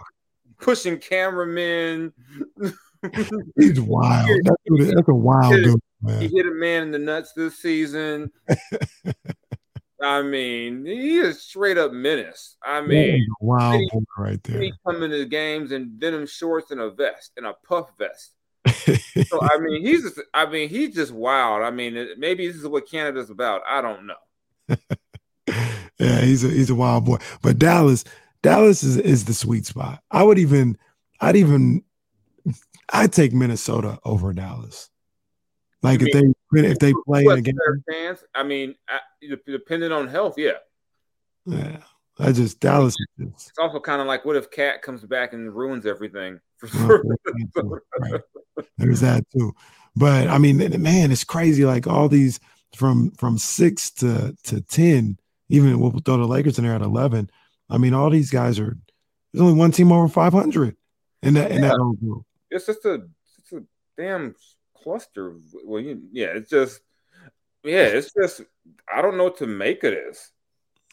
Pushing 0.61 0.97
cameramen. 0.99 2.13
He's 3.57 3.81
wild. 3.81 4.29
That's, 4.43 4.93
that's 4.93 5.07
a 5.09 5.13
wild 5.13 5.53
dude, 5.55 5.79
Man. 6.01 6.21
he 6.21 6.27
hit 6.27 6.45
a 6.45 6.51
man 6.51 6.83
in 6.83 6.91
the 6.91 6.99
nuts 6.99 7.33
this 7.33 7.57
season. 7.57 8.31
I 10.03 10.21
mean, 10.23 10.85
he 10.85 11.17
is 11.17 11.41
straight 11.41 11.77
up 11.77 11.91
menace. 11.91 12.57
I 12.63 12.81
mean, 12.81 13.27
wild 13.39 13.81
right 14.17 14.41
there. 14.43 14.61
he 14.61 14.73
come 14.85 15.03
into 15.03 15.17
the 15.17 15.25
games 15.25 15.71
in 15.71 15.97
denim 15.99 16.25
shorts 16.25 16.71
and 16.71 16.79
a 16.79 16.89
vest 16.91 17.31
and 17.37 17.45
a 17.45 17.53
puff 17.67 17.91
vest. 17.99 18.33
So 19.27 19.39
I 19.41 19.57
mean, 19.59 19.85
he's 19.85 20.01
just, 20.03 20.19
I 20.33 20.45
mean, 20.47 20.69
he's 20.69 20.95
just 20.95 21.11
wild. 21.11 21.61
I 21.63 21.69
mean, 21.71 21.95
it- 21.97 22.17
maybe 22.19 22.47
this 22.47 22.55
is 22.55 22.67
what 22.67 22.89
Canada's 22.89 23.29
about. 23.29 23.61
I 23.67 23.81
don't 23.81 24.07
know. 24.07 24.75
yeah, 25.99 26.21
he's 26.21 26.43
a 26.43 26.49
he's 26.49 26.69
a 26.69 26.75
wild 26.75 27.05
boy. 27.05 27.17
But 27.41 27.59
Dallas, 27.59 28.03
Dallas 28.43 28.83
is 28.83 28.97
is 28.97 29.25
the 29.25 29.33
sweet 29.33 29.65
spot. 29.65 30.01
I 30.09 30.23
would 30.23 30.39
even, 30.39 30.77
I'd 31.19 31.35
even, 31.35 31.83
I'd 32.91 33.13
take 33.13 33.33
Minnesota 33.33 33.99
over 34.03 34.33
Dallas. 34.33 34.89
Like 35.83 36.01
You 36.01 36.07
if 36.11 36.35
they 36.51 36.69
if 36.69 36.79
they 36.79 36.93
play 37.05 37.25
in 37.25 37.31
a 37.31 37.41
game, 37.41 37.55
chance? 37.89 38.23
I 38.35 38.43
mean, 38.43 38.75
I, 38.87 38.99
depending 39.47 39.91
on 39.91 40.07
health, 40.07 40.35
yeah. 40.37 40.51
yeah, 41.45 41.77
I 42.19 42.31
just 42.31 42.59
Dallas. 42.59 42.95
Is 43.17 43.27
It's 43.27 43.51
also 43.59 43.79
kind 43.79 44.01
of 44.01 44.07
like, 44.07 44.23
what 44.23 44.35
if 44.35 44.51
KAT 44.51 44.81
comes 44.83 45.03
back 45.03 45.33
and 45.33 45.53
ruins 45.53 45.85
everything? 45.85 46.39
Well, 46.61 47.01
there's 47.03 47.19
that 47.25 47.51
too, 47.55 47.79
right. 47.99 48.21
There's 48.77 48.99
that 49.01 49.23
too. 49.35 49.53
But 49.95 50.27
I 50.27 50.37
mean, 50.37 50.57
man, 50.81 51.11
it's 51.11 51.23
crazy. 51.23 51.65
Like 51.65 51.87
all 51.87 52.07
these 52.07 52.39
from 52.75 53.11
from 53.11 53.37
six 53.37 53.89
to 53.91 54.35
to 54.43 54.61
ten, 54.61 55.17
even 55.49 55.79
we'll 55.79 55.91
throw 55.91 56.17
the 56.17 56.27
Lakers 56.27 56.59
in 56.59 56.65
there 56.65 56.75
at 56.75 56.81
eleven. 56.81 57.29
I 57.71 57.77
mean, 57.77 57.93
all 57.93 58.09
these 58.09 58.29
guys 58.29 58.59
are. 58.59 58.77
There's 59.33 59.41
only 59.41 59.53
one 59.57 59.71
team 59.71 59.91
over 59.91 60.07
500 60.09 60.75
in 61.23 61.33
that 61.35 61.51
in 61.51 61.61
that 61.61 61.77
whole 61.77 61.93
group. 61.93 62.25
it's 62.49 62.65
just 62.65 62.83
a 62.85 63.07
it's 63.39 63.53
a 63.53 63.63
damn 63.97 64.35
cluster. 64.75 65.27
of- 65.29 65.41
Well, 65.63 65.81
you, 65.81 66.01
yeah, 66.11 66.27
it's 66.35 66.49
just 66.49 66.81
yeah, 67.63 67.85
it's 67.85 68.11
just 68.13 68.41
I 68.93 69.01
don't 69.01 69.17
know 69.17 69.23
what 69.25 69.37
to 69.37 69.47
make 69.47 69.83
of 69.85 69.93
this. 69.93 70.31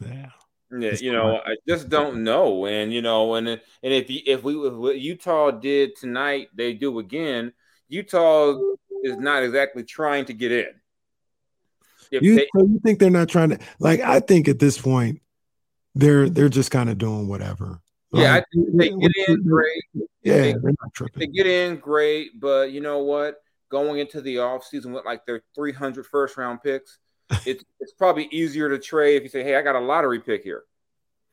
Yeah. 0.00 0.30
Yeah, 0.70 0.94
you 1.00 1.12
know, 1.12 1.36
I 1.38 1.56
just 1.66 1.88
don't 1.88 2.22
know, 2.24 2.66
and 2.66 2.92
you 2.92 3.00
know, 3.00 3.34
and 3.36 3.48
and 3.48 3.60
if 3.82 4.10
you, 4.10 4.20
if 4.26 4.42
we 4.42 4.54
if 4.54 4.74
what 4.74 4.98
Utah 5.00 5.50
did 5.50 5.96
tonight, 5.96 6.48
they 6.54 6.74
do 6.74 6.98
again. 6.98 7.54
Utah 7.88 8.54
is 9.02 9.16
not 9.16 9.42
exactly 9.42 9.82
trying 9.82 10.26
to 10.26 10.34
get 10.34 10.52
in. 10.52 10.68
If 12.10 12.22
You 12.22 12.36
they, 12.36 12.48
so 12.54 12.66
you 12.66 12.80
think 12.84 12.98
they're 12.98 13.08
not 13.08 13.30
trying 13.30 13.48
to 13.48 13.58
like? 13.78 14.00
I 14.00 14.20
think 14.20 14.46
at 14.46 14.58
this 14.58 14.78
point, 14.78 15.22
they're 15.94 16.28
they're 16.28 16.48
just 16.48 16.70
kind 16.70 16.90
of 16.90 16.98
doing 16.98 17.28
whatever. 17.28 17.80
yeah, 18.12 18.32
I 18.32 18.34
Like, 18.36 18.44
think 18.52 18.68
they 18.76 18.88
get 18.90 19.28
in 19.28 19.42
great. 19.44 19.82
Yeah, 20.22 20.38
they- 20.38 20.52
they're 20.52 20.74
not 20.80 20.94
tripping. 20.94 21.20
They 21.20 21.26
get 21.26 21.46
in 21.46 21.76
great, 21.76 22.38
but 22.40 22.70
you 22.72 22.80
know 22.80 22.98
what? 22.98 23.40
Going 23.70 23.98
into 23.98 24.20
the 24.20 24.36
offseason 24.36 24.94
with 24.94 25.04
like 25.04 25.26
their 25.26 25.42
300 25.54 26.06
first 26.06 26.36
round 26.36 26.62
picks, 26.62 26.98
it's 27.46 27.64
it's 27.80 27.92
probably 27.92 28.26
easier 28.30 28.68
to 28.70 28.78
trade 28.78 29.16
if 29.16 29.22
you 29.24 29.28
say, 29.28 29.42
"Hey, 29.42 29.56
I 29.56 29.62
got 29.62 29.76
a 29.76 29.80
lottery 29.80 30.20
pick 30.20 30.42
here," 30.42 30.64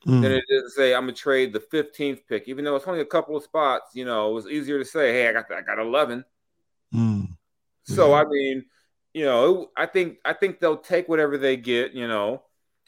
Mm. 0.06 0.20
than 0.22 0.32
it 0.32 0.44
is 0.48 0.62
to 0.64 0.70
say, 0.70 0.94
"I'm 0.94 1.02
gonna 1.02 1.12
trade 1.14 1.52
the 1.54 1.60
15th 1.60 2.26
pick." 2.28 2.46
Even 2.48 2.64
though 2.64 2.76
it's 2.76 2.86
only 2.86 3.00
a 3.00 3.04
couple 3.06 3.36
of 3.36 3.42
spots, 3.42 3.92
you 3.94 4.04
know, 4.04 4.30
it 4.30 4.34
was 4.34 4.46
easier 4.46 4.78
to 4.78 4.84
say, 4.84 5.12
"Hey, 5.12 5.28
I 5.28 5.32
got 5.32 5.50
I 5.50 5.62
got 5.62 5.78
11." 5.78 6.24
Mm. 6.94 7.28
So 7.84 8.10
Yeah. 8.10 8.20
I 8.20 8.24
mean, 8.26 8.64
you 9.14 9.24
know, 9.24 9.70
I 9.76 9.86
think 9.86 10.18
I 10.24 10.34
think 10.34 10.60
they'll 10.60 10.76
take 10.76 11.08
whatever 11.08 11.38
they 11.38 11.56
get. 11.56 11.92
You 11.92 12.06
know, 12.06 12.42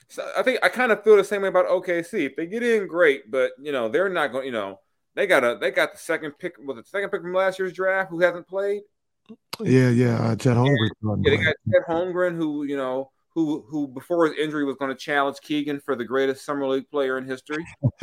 so 0.09 0.31
I 0.37 0.43
think 0.43 0.59
I 0.63 0.69
kind 0.69 0.93
of 0.93 1.05
feel 1.05 1.17
the 1.17 1.25
same 1.25 1.43
way 1.43 1.49
about 1.49 1.69
OKC. 1.69 2.27
If 2.27 2.37
they 2.37 2.47
get 2.47 2.63
in, 2.63 2.87
great, 2.87 3.31
but 3.31 3.53
you 3.61 3.73
know, 3.73 3.89
they're 3.89 4.09
not 4.09 4.33
going. 4.33 4.47
You 4.47 4.53
know, 4.53 4.81
they 5.15 5.27
got 5.27 5.45
a 5.45 5.59
they 5.61 5.71
got 5.71 5.93
the 5.93 5.99
second 5.99 6.39
pick 6.39 6.57
was 6.59 6.77
the 6.77 6.85
second 6.85 7.11
pick 7.11 7.23
from 7.23 7.35
last 7.35 7.59
year's 7.59 7.73
draft 7.73 8.11
who 8.11 8.21
hasn't 8.21 8.49
played. 8.49 8.83
Yeah, 9.61 9.91
yeah. 9.91 10.19
Uh, 10.19 10.37
Chet 10.37 10.57
Holmgren. 10.57 10.89
Yeah, 11.25 11.31
they 11.31 11.37
got 11.37 11.55
Chet 11.71 11.83
Holmgren, 11.89 12.37
who 12.37 12.65
you 12.65 12.77
know, 12.77 13.11
who 13.35 13.65
who 13.69 13.87
before 13.87 14.27
his 14.27 14.39
injury 14.39 14.65
was 14.65 14.77
going 14.77 14.91
to 14.91 14.97
challenge 14.97 15.39
Keegan 15.43 15.81
for 15.81 15.95
the 15.95 16.05
greatest 16.05 16.45
summer 16.45 16.67
league 16.67 16.91
player 16.91 17.19
in 17.19 17.25
history, 17.27 17.65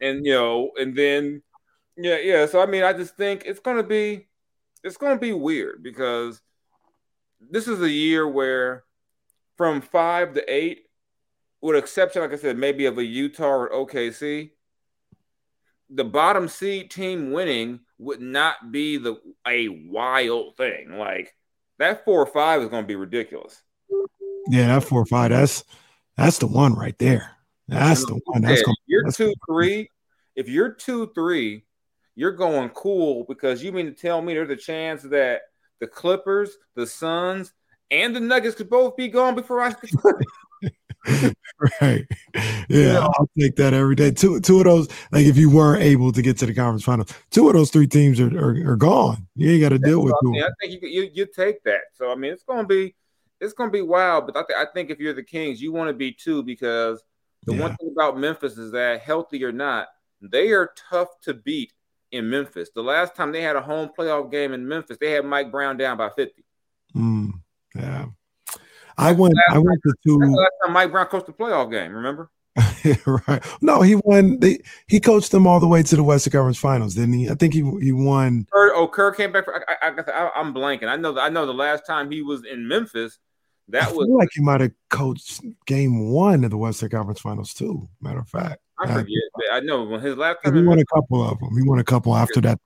and 0.00 0.24
you 0.24 0.32
know, 0.32 0.70
and 0.76 0.96
then 0.96 1.42
yeah, 1.96 2.18
yeah. 2.18 2.46
So 2.46 2.60
I 2.60 2.66
mean, 2.66 2.82
I 2.82 2.92
just 2.92 3.16
think 3.16 3.42
it's 3.44 3.60
going 3.60 3.76
to 3.76 3.82
be 3.82 4.26
it's 4.82 4.96
going 4.96 5.14
to 5.14 5.20
be 5.20 5.32
weird 5.32 5.82
because 5.82 6.40
this 7.50 7.68
is 7.68 7.82
a 7.82 7.90
year 7.90 8.26
where 8.26 8.84
from 9.56 9.80
five 9.80 10.34
to 10.34 10.52
eight, 10.52 10.85
with 11.60 11.76
exception, 11.76 12.22
like 12.22 12.32
I 12.32 12.36
said, 12.36 12.58
maybe 12.58 12.86
of 12.86 12.98
a 12.98 13.04
Utah 13.04 13.48
or 13.48 13.70
OKC, 13.70 14.50
the 15.90 16.04
bottom 16.04 16.48
seed 16.48 16.90
team 16.90 17.32
winning 17.32 17.80
would 17.98 18.20
not 18.20 18.72
be 18.72 18.98
the 18.98 19.20
a 19.46 19.68
wild 19.68 20.56
thing. 20.56 20.98
Like 20.98 21.34
that 21.78 22.04
four 22.04 22.22
or 22.22 22.26
five 22.26 22.62
is 22.62 22.68
going 22.68 22.84
to 22.84 22.88
be 22.88 22.96
ridiculous. 22.96 23.62
Yeah, 24.48 24.68
that 24.68 24.84
four 24.84 25.02
or 25.02 25.06
five. 25.06 25.30
That's 25.30 25.64
that's 26.16 26.38
the 26.38 26.46
one 26.46 26.74
right 26.74 26.98
there. 26.98 27.32
That's 27.68 28.04
the 28.04 28.20
one. 28.24 28.42
That's 28.42 28.62
gonna, 28.62 28.76
you're 28.86 29.04
that's 29.04 29.16
two 29.16 29.32
three. 29.48 29.90
If 30.34 30.48
you're 30.48 30.72
two 30.72 31.10
three, 31.14 31.64
you're 32.14 32.32
going 32.32 32.70
cool 32.70 33.24
because 33.28 33.62
you 33.62 33.72
mean 33.72 33.86
to 33.86 33.92
tell 33.92 34.22
me 34.22 34.34
there's 34.34 34.50
a 34.50 34.56
chance 34.56 35.02
that 35.02 35.42
the 35.80 35.86
Clippers, 35.86 36.56
the 36.74 36.86
Suns, 36.86 37.52
and 37.90 38.14
the 38.14 38.20
Nuggets 38.20 38.54
could 38.54 38.70
both 38.70 38.96
be 38.96 39.08
gone 39.08 39.34
before 39.34 39.60
I. 39.60 39.70
right. 41.80 42.06
Yeah, 42.68 42.98
I'll 43.00 43.28
take 43.38 43.56
that 43.56 43.72
every 43.72 43.94
day. 43.94 44.10
Two 44.10 44.40
two 44.40 44.58
of 44.58 44.64
those, 44.64 44.88
like 45.12 45.26
if 45.26 45.36
you 45.36 45.50
weren't 45.50 45.82
able 45.82 46.12
to 46.12 46.22
get 46.22 46.38
to 46.38 46.46
the 46.46 46.54
conference 46.54 46.84
finals, 46.84 47.12
two 47.30 47.48
of 47.48 47.54
those 47.54 47.70
three 47.70 47.86
teams 47.86 48.20
are 48.20 48.36
are, 48.38 48.72
are 48.72 48.76
gone. 48.76 49.26
You 49.36 49.50
ain't 49.52 49.60
got 49.60 49.68
to 49.70 49.78
deal 49.78 50.02
with 50.02 50.14
mean, 50.22 50.42
I 50.42 50.48
think 50.60 50.82
you, 50.82 50.88
you 50.88 51.10
you 51.12 51.26
take 51.26 51.62
that. 51.64 51.82
So 51.94 52.10
I 52.10 52.14
mean, 52.14 52.32
it's 52.32 52.44
to 52.44 52.64
be 52.64 52.94
it's 53.40 53.54
to 53.54 53.70
be 53.70 53.82
wild. 53.82 54.26
But 54.26 54.36
I, 54.36 54.42
th- 54.46 54.68
I 54.68 54.72
think 54.72 54.90
if 54.90 54.98
you're 54.98 55.14
the 55.14 55.22
Kings, 55.22 55.60
you 55.60 55.72
want 55.72 55.88
to 55.88 55.94
be 55.94 56.12
two 56.12 56.42
because 56.42 57.02
the 57.44 57.54
Yeah. 57.54 57.60
one 57.62 57.76
thing 57.76 57.92
about 57.92 58.18
Memphis 58.18 58.58
is 58.58 58.72
that 58.72 59.00
healthy 59.00 59.44
or 59.44 59.52
not, 59.52 59.88
they 60.20 60.50
are 60.50 60.72
tough 60.90 61.08
to 61.22 61.34
beat 61.34 61.72
in 62.12 62.28
Memphis. 62.30 62.70
The 62.74 62.82
last 62.82 63.14
time 63.14 63.32
they 63.32 63.42
had 63.42 63.56
a 63.56 63.60
home 63.60 63.90
playoff 63.96 64.30
game 64.30 64.52
in 64.52 64.66
Memphis, 64.66 64.98
they 65.00 65.10
had 65.10 65.24
Mike 65.24 65.50
Brown 65.50 65.76
down 65.76 65.96
by 65.96 66.08
50. 66.10 66.44
Mm, 66.94 67.32
yeah. 67.74 68.06
I 68.98 69.12
went. 69.12 69.34
I 69.50 69.58
went 69.58 69.80
to 69.84 69.94
two. 70.02 70.18
last 70.18 70.50
time 70.64 70.72
Mike 70.72 70.90
Brown 70.90 71.06
coached 71.06 71.26
the 71.26 71.32
playoff 71.32 71.70
game. 71.70 71.92
Remember? 71.92 72.30
right. 73.06 73.44
No, 73.60 73.82
he 73.82 73.96
won. 73.96 74.40
They, 74.40 74.58
he 74.86 75.00
coached 75.00 75.30
them 75.30 75.46
all 75.46 75.60
the 75.60 75.68
way 75.68 75.82
to 75.82 75.96
the 75.96 76.02
Western 76.02 76.32
Conference 76.32 76.58
Finals, 76.58 76.94
didn't 76.94 77.14
he? 77.14 77.28
I 77.28 77.34
think 77.34 77.52
he 77.52 77.60
he 77.80 77.92
won. 77.92 78.46
Kerr, 78.50 78.72
oh, 78.74 78.88
Kerr 78.88 79.12
came 79.12 79.32
back. 79.32 79.44
For, 79.44 79.64
I, 79.68 79.88
I, 79.88 79.90
I, 79.90 80.30
I'm 80.36 80.54
blanking. 80.54 80.88
I 80.88 80.96
know. 80.96 81.18
I 81.18 81.28
know. 81.28 81.44
The 81.44 81.52
last 81.52 81.84
time 81.86 82.10
he 82.10 82.22
was 82.22 82.44
in 82.44 82.66
Memphis, 82.66 83.18
I 83.68 83.72
that 83.72 83.94
was 83.94 84.06
feel 84.06 84.16
like 84.16 84.28
he 84.32 84.40
might 84.40 84.62
have 84.62 84.72
coached 84.88 85.42
Game 85.66 86.10
One 86.10 86.44
of 86.44 86.50
the 86.50 86.56
Western 86.56 86.88
Conference 86.88 87.20
Finals 87.20 87.52
too. 87.52 87.88
Matter 88.00 88.20
of 88.20 88.28
fact, 88.28 88.58
I 88.78 88.84
uh, 88.84 88.94
forget. 88.94 89.18
I 89.52 89.60
know 89.60 89.84
when 89.84 90.00
his 90.00 90.16
last 90.16 90.38
time 90.42 90.56
he 90.56 90.62
won 90.62 90.78
a 90.78 90.84
couple 90.86 91.28
of 91.28 91.38
them. 91.38 91.54
He 91.56 91.62
won 91.62 91.78
a 91.78 91.84
couple 91.84 92.16
after 92.16 92.40
that. 92.40 92.58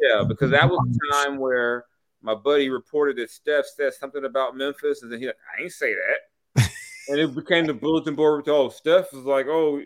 Yeah, 0.00 0.24
because 0.28 0.50
that 0.50 0.68
was 0.68 0.78
the 0.90 1.24
time 1.24 1.38
where 1.38 1.84
my 2.22 2.34
buddy 2.34 2.68
reported 2.68 3.16
that 3.16 3.30
Steph 3.30 3.66
said 3.66 3.94
something 3.94 4.24
about 4.24 4.56
Memphis, 4.56 5.02
and 5.02 5.12
then 5.12 5.20
he 5.20 5.26
like, 5.26 5.36
I 5.58 5.62
ain't 5.62 5.72
say 5.72 5.94
that. 5.94 6.70
and 7.08 7.18
it 7.18 7.34
became 7.34 7.66
the 7.66 7.74
bulletin 7.74 8.14
board. 8.14 8.40
With, 8.44 8.48
Oh, 8.48 8.68
Steph 8.68 9.12
was 9.12 9.24
like, 9.24 9.46
oh, 9.48 9.82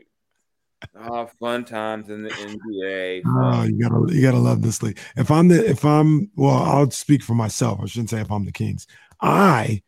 oh, 0.97 1.31
fun 1.39 1.65
times 1.65 2.09
in 2.09 2.23
the 2.23 2.31
NBA. 2.31 3.23
Oh, 3.27 3.63
you 3.65 3.79
gotta 3.79 4.15
you 4.15 4.23
gotta 4.23 4.39
love 4.39 4.63
this 4.63 4.83
league. 4.83 4.99
If 5.17 5.31
I'm 5.31 5.49
the 5.49 5.69
if 5.69 5.85
I'm 5.85 6.31
well, 6.37 6.57
I'll 6.57 6.91
speak 6.91 7.23
for 7.23 7.35
myself. 7.35 7.81
I 7.83 7.87
shouldn't 7.87 8.11
say 8.11 8.21
if 8.21 8.31
I'm 8.31 8.45
the 8.45 8.53
Kings. 8.53 8.87
I 9.21 9.83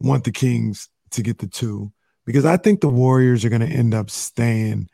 want 0.00 0.24
the 0.24 0.32
Kings 0.32 0.88
to 1.10 1.22
get 1.22 1.38
the 1.38 1.46
two 1.48 1.92
because 2.24 2.44
I 2.44 2.56
think 2.56 2.80
the 2.80 2.88
Warriors 2.88 3.44
are 3.44 3.48
going 3.48 3.66
to 3.66 3.66
end 3.66 3.94
up 3.94 4.10
staying 4.10 4.88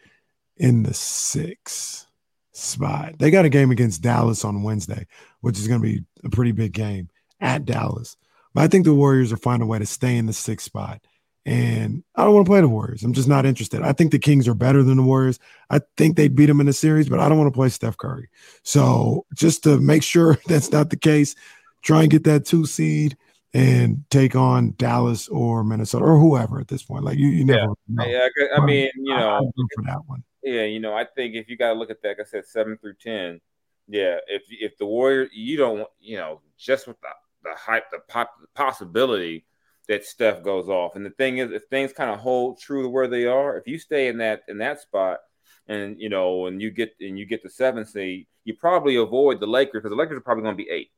in 0.57 0.83
the 0.85 0.95
six 0.95 2.07
spot. 2.55 3.19
They 3.19 3.31
got 3.31 3.45
a 3.45 3.51
game 3.51 3.71
against 3.71 4.03
Dallas 4.03 4.45
on 4.45 4.62
Wednesday, 4.62 5.07
which 5.40 5.59
is 5.59 5.69
going 5.69 5.83
to 5.83 5.87
be 5.87 6.05
a 6.25 6.31
pretty 6.31 6.53
big 6.53 6.73
game 6.73 7.11
at 7.40 7.64
Dallas. 7.64 8.17
But 8.55 8.64
I 8.64 8.69
think 8.69 8.85
the 8.85 8.95
Warriors 8.95 9.31
will 9.31 9.38
find 9.38 9.62
a 9.62 9.67
way 9.67 9.79
to 9.79 9.87
stay 9.87 10.17
in 10.17 10.27
the 10.27 10.33
sixth 10.33 10.64
spot. 10.64 11.01
And 11.47 12.03
I 12.17 12.25
don't 12.25 12.33
want 12.33 12.47
to 12.47 12.51
play 12.51 12.62
the 12.62 12.69
Warriors. 12.69 13.03
I'm 13.03 13.12
just 13.12 13.29
not 13.29 13.45
interested. 13.45 13.83
I 13.83 13.93
think 13.93 14.12
the 14.12 14.19
Kings 14.19 14.49
are 14.49 14.55
better 14.55 14.83
than 14.83 14.97
the 14.97 15.03
Warriors. 15.03 15.38
I 15.69 15.81
think 15.99 16.17
they'd 16.17 16.35
beat 16.35 16.47
them 16.47 16.61
in 16.61 16.67
the 16.67 16.73
series, 16.73 17.09
but 17.09 17.21
I 17.21 17.29
don't 17.29 17.37
want 17.37 17.53
to 17.53 17.57
play 17.57 17.69
Steph 17.69 17.99
Curry. 17.99 18.31
So 18.62 19.27
just 19.35 19.62
to 19.64 19.79
make 19.79 20.03
sure 20.05 20.38
that's 20.47 20.73
not 20.73 20.88
the 20.88 20.97
case, 20.97 21.35
try 21.83 22.03
and 22.03 22.11
get 22.11 22.25
that 22.25 22.47
two 22.47 22.64
seed 22.64 23.19
and 23.53 24.05
take 24.11 24.35
on 24.35 24.75
Dallas 24.79 25.29
or 25.29 25.62
Minnesota 25.62 26.05
or 26.05 26.19
whoever 26.19 26.61
at 26.61 26.69
this 26.69 26.83
point. 26.83 27.05
Like 27.05 27.19
you, 27.19 27.29
you 27.29 27.45
never. 27.45 27.61
Yeah, 27.61 27.67
know. 27.88 28.05
yeah 28.07 28.29
I 28.57 28.64
mean, 28.64 28.88
you 28.97 29.14
know, 29.14 29.53
for 29.77 29.85
that 29.85 30.01
one. 30.07 30.25
Yeah, 30.44 30.64
you 30.64 30.78
know, 30.78 30.94
I 30.94 31.07
think 31.07 31.35
if 31.35 31.48
you 31.48 31.57
got 31.57 31.72
to 31.72 31.78
look 31.78 31.90
at 31.90 32.02
that, 32.02 32.09
like 32.09 32.20
I 32.20 32.24
said 32.24 32.46
seven 32.46 32.76
through 32.78 32.94
ten. 33.00 33.40
Yeah, 33.88 34.18
if 34.28 34.42
if 34.50 34.76
the 34.78 34.87
Warriors, 34.87 35.30
you 35.33 35.57
don't, 35.57 35.88
you 36.00 36.16
know, 36.16 36.40
just 36.59 36.87
with 36.87 37.00
the 37.00 37.09
the 37.42 37.54
hype, 37.57 37.90
the 37.90 38.00
pop, 38.09 38.30
the 38.40 38.46
possibility 38.54 39.46
that 39.88 40.04
Steph 40.04 40.42
goes 40.42 40.68
off. 40.68 40.96
And 40.96 41.04
the 41.04 41.11
thing 41.11 41.38
is, 41.38 41.50
if 41.50 41.64
things 41.64 41.92
kind 41.92 42.11
of 42.11 42.18
hold 42.18 42.61
true 42.61 42.83
to 42.83 42.88
where 42.88 43.09
they 43.09 43.26
are, 43.26 43.57
if 43.57 43.66
you 43.66 43.78
stay 43.78 44.09
in 44.09 44.18
that 44.18 44.42
in 44.48 44.59
that 44.59 44.80
spot, 44.80 45.20
and 45.66 45.98
you 45.98 46.09
know, 46.09 46.46
and 46.46 46.61
you 46.61 46.70
get 46.70 46.94
and 47.00 47.18
you 47.18 47.26
get 47.26 47.42
the 47.42 47.50
seven 47.50 47.85
seed, 47.87 48.26
you 48.44 48.54
probably 48.54 48.96
avoid 48.96 49.40
the 49.40 49.46
Lakers 49.46 49.83
because 49.83 49.90
the 49.90 49.96
Lakers 49.96 50.18
are 50.18 50.22
probably 50.22 50.42
going 50.44 50.57
to 50.57 50.62
be 50.62 50.70
eight 50.70 50.90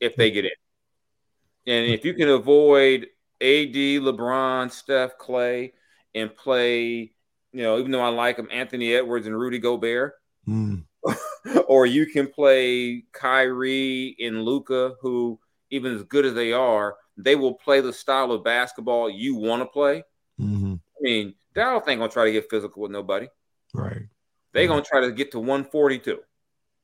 if 0.00 0.16
they 0.16 0.30
get 0.30 0.44
in. 0.44 0.50
And 1.66 1.86
if 1.92 2.04
you 2.04 2.14
can 2.14 2.28
avoid 2.28 3.08
AD, 3.40 3.74
LeBron, 3.74 4.70
Steph, 4.70 5.18
Clay, 5.18 5.74
and 6.14 6.34
play, 6.34 7.12
you 7.52 7.62
know, 7.62 7.78
even 7.78 7.90
though 7.90 8.00
I 8.00 8.08
like 8.08 8.36
them, 8.36 8.48
Anthony 8.50 8.94
Edwards 8.94 9.26
and 9.26 9.38
Rudy 9.38 9.58
Gobert, 9.58 10.14
mm. 10.46 10.84
or 11.66 11.86
you 11.86 12.06
can 12.06 12.28
play 12.28 13.04
Kyrie 13.12 14.16
and 14.20 14.42
Luka, 14.42 14.94
who 15.00 15.38
even 15.70 15.94
as 15.94 16.02
good 16.04 16.24
as 16.24 16.34
they 16.34 16.52
are, 16.52 16.96
they 17.16 17.34
will 17.34 17.54
play 17.54 17.80
the 17.80 17.92
style 17.92 18.32
of 18.32 18.44
basketball 18.44 19.10
you 19.10 19.34
want 19.34 19.62
to 19.62 19.66
play. 19.66 20.04
Mm-hmm. 20.40 20.74
I 20.74 21.00
mean, 21.00 21.34
Dallas 21.54 21.84
ain't 21.88 22.00
gonna 22.00 22.12
try 22.12 22.24
to 22.24 22.32
get 22.32 22.48
physical 22.50 22.82
with 22.82 22.90
nobody. 22.90 23.26
Right. 23.74 24.02
They 24.52 24.60
right. 24.60 24.68
gonna 24.68 24.82
try 24.82 25.00
to 25.00 25.12
get 25.12 25.32
to 25.32 25.38
142. 25.38 26.20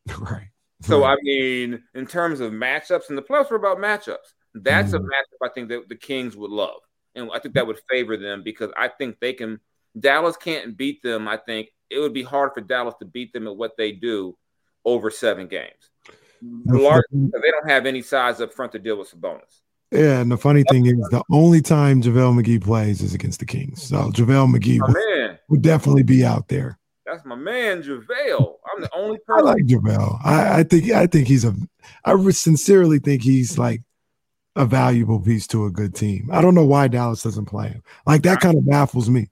Right. 0.19 0.49
So 0.83 1.01
right. 1.01 1.13
I 1.13 1.17
mean, 1.23 1.83
in 1.95 2.07
terms 2.07 2.41
of 2.41 2.53
matchups, 2.53 3.09
and 3.09 3.17
the 3.17 3.23
plus 3.23 3.51
are 3.51 3.55
about 3.55 3.79
matchups. 3.79 4.35
That's 4.55 4.93
mm-hmm. 4.93 5.03
a 5.03 5.09
matchup 5.09 5.49
I 5.49 5.49
think 5.55 5.71
that 5.71 5.89
the 5.89 5.97
Kings 5.97 6.37
would 6.37 6.51
love, 6.51 6.81
and 7.15 7.31
I 7.33 7.39
think 7.39 7.55
that 7.55 7.67
would 7.67 7.81
favor 7.91 8.19
them 8.19 8.43
because 8.43 8.71
I 8.77 8.89
think 8.89 9.19
they 9.19 9.33
can. 9.33 9.61
Dallas 9.99 10.37
can't 10.37 10.77
beat 10.77 11.03
them. 11.03 11.29
I 11.29 11.37
think 11.37 11.69
it 11.91 11.99
would 11.99 12.15
be 12.15 12.23
hard 12.23 12.53
for 12.55 12.61
Dallas 12.61 12.95
to 13.01 13.05
beat 13.05 13.33
them 13.33 13.47
at 13.47 13.57
what 13.57 13.77
they 13.77 13.93
do 13.93 14.37
over 14.85 15.11
seven 15.11 15.47
games. 15.47 15.91
They 16.43 16.79
don't 16.79 17.69
have 17.69 17.87
any 17.87 18.03
size 18.03 18.41
up 18.41 18.53
front 18.53 18.73
to 18.73 18.79
deal 18.79 18.99
with 18.99 19.11
Sabonis. 19.11 19.61
Yeah, 19.91 20.21
and 20.21 20.31
the 20.31 20.37
funny 20.37 20.65
thing 20.71 20.87
is, 20.87 20.95
the 21.11 21.23
only 21.31 21.63
time 21.63 22.03
JaVale 22.03 22.43
McGee 22.43 22.63
plays 22.63 23.01
is 23.01 23.15
against 23.15 23.39
the 23.39 23.47
Kings. 23.47 23.83
So 23.83 24.11
JaVale 24.11 24.57
McGee 24.57 24.81
would, 24.81 25.39
would, 25.49 25.63
definitely 25.63 26.03
be 26.03 26.25
out 26.25 26.49
there. 26.49 26.79
That's 27.07 27.25
my 27.25 27.37
man, 27.37 27.83
JaVale. 27.83 28.55
I'm 28.75 28.83
the 28.83 28.91
only 28.93 29.19
person. 29.25 29.47
I 29.47 29.53
like 29.53 29.65
JaVale. 29.65 30.21
I, 30.25 30.61
I 30.61 30.63
think 30.65 30.91
I 30.91 31.07
think 31.07 31.29
he's 31.29 31.45
a. 31.45 31.55
I 32.05 32.31
sincerely 32.31 32.99
think 32.99 33.23
he's 33.23 33.57
like 33.57 33.83
a 34.57 34.67
valuable 34.67 35.21
piece 35.21 35.47
to 35.49 35.67
a 35.67 35.71
good 35.71 35.95
team. 35.95 36.29
I 36.33 36.41
don't 36.41 36.55
know 36.55 36.65
why 36.65 36.89
Dallas 36.89 37.23
doesn't 37.23 37.47
play 37.47 37.69
him. 37.69 37.83
Like 38.07 38.23
that 38.23 38.41
kind 38.41 38.57
of 38.57 38.67
baffles 38.67 39.09
me. 39.09 39.29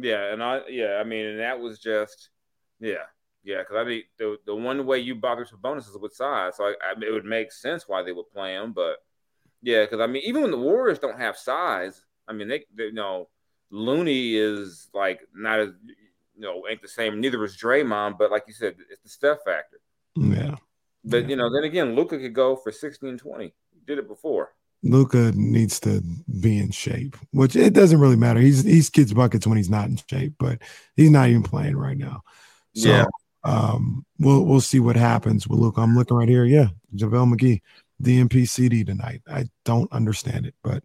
Yeah, 0.00 0.32
and 0.32 0.42
I 0.42 0.60
yeah, 0.68 0.98
I 1.00 1.04
mean, 1.04 1.26
and 1.26 1.40
that 1.40 1.58
was 1.58 1.78
just 1.78 2.30
yeah, 2.80 3.06
yeah, 3.42 3.58
because 3.58 3.76
I 3.76 3.84
mean 3.84 4.02
the 4.18 4.36
the 4.46 4.54
one 4.54 4.86
way 4.86 4.98
you 5.00 5.14
bother 5.14 5.44
Sabonis 5.44 5.88
is 5.88 5.98
with 5.98 6.14
size, 6.14 6.56
so 6.56 6.64
I, 6.64 6.74
I, 6.82 7.04
it 7.04 7.12
would 7.12 7.24
make 7.24 7.50
sense 7.50 7.88
why 7.88 8.02
they 8.02 8.12
would 8.12 8.30
play 8.30 8.54
him. 8.54 8.72
But 8.72 8.98
yeah, 9.62 9.84
because 9.84 10.00
I 10.00 10.06
mean, 10.06 10.22
even 10.24 10.42
when 10.42 10.50
the 10.50 10.58
Warriors 10.58 10.98
don't 10.98 11.18
have 11.18 11.36
size, 11.36 12.04
I 12.28 12.32
mean 12.32 12.48
they, 12.48 12.64
they 12.74 12.84
you 12.84 12.92
know 12.92 13.28
Looney 13.70 14.36
is 14.36 14.88
like 14.94 15.20
not 15.34 15.58
as 15.58 15.70
you 15.84 16.42
know 16.42 16.62
ain't 16.70 16.82
the 16.82 16.88
same. 16.88 17.20
Neither 17.20 17.42
is 17.44 17.56
Draymond, 17.56 18.18
but 18.18 18.30
like 18.30 18.44
you 18.46 18.54
said, 18.54 18.76
it's 18.90 19.02
the 19.02 19.08
Steph 19.08 19.38
factor. 19.44 19.80
Yeah. 20.14 20.56
But 21.04 21.22
yeah. 21.22 21.28
you 21.28 21.36
know, 21.36 21.52
then 21.52 21.64
again, 21.64 21.94
Luka 21.94 22.18
could 22.18 22.34
go 22.34 22.54
for 22.54 22.70
16, 22.70 23.18
20 23.18 23.54
did 23.88 23.98
it 23.98 24.06
before. 24.06 24.52
Luka 24.82 25.32
needs 25.34 25.80
to 25.80 26.02
be 26.40 26.58
in 26.58 26.70
shape, 26.70 27.16
which 27.32 27.56
it 27.56 27.72
doesn't 27.72 28.00
really 28.00 28.16
matter. 28.16 28.40
He's 28.40 28.62
he's 28.62 28.90
kids 28.90 29.12
buckets 29.12 29.46
when 29.46 29.56
he's 29.56 29.70
not 29.70 29.88
in 29.88 29.98
shape, 30.08 30.34
but 30.38 30.58
he's 30.94 31.10
not 31.10 31.28
even 31.28 31.42
playing 31.42 31.76
right 31.76 31.96
now. 31.96 32.22
So 32.74 32.88
yeah. 32.88 33.06
um, 33.44 34.06
we'll 34.18 34.44
we'll 34.44 34.60
see 34.60 34.78
what 34.80 34.96
happens 34.96 35.48
with 35.48 35.58
Luka. 35.58 35.80
I'm 35.80 35.96
looking 35.96 36.16
right 36.16 36.28
here. 36.28 36.44
Yeah, 36.44 36.68
JaVale 36.94 37.34
McGee, 37.34 37.60
DNP 38.02 38.48
CD 38.48 38.84
tonight. 38.84 39.22
I 39.26 39.46
don't 39.64 39.90
understand 39.92 40.46
it, 40.46 40.54
but 40.62 40.84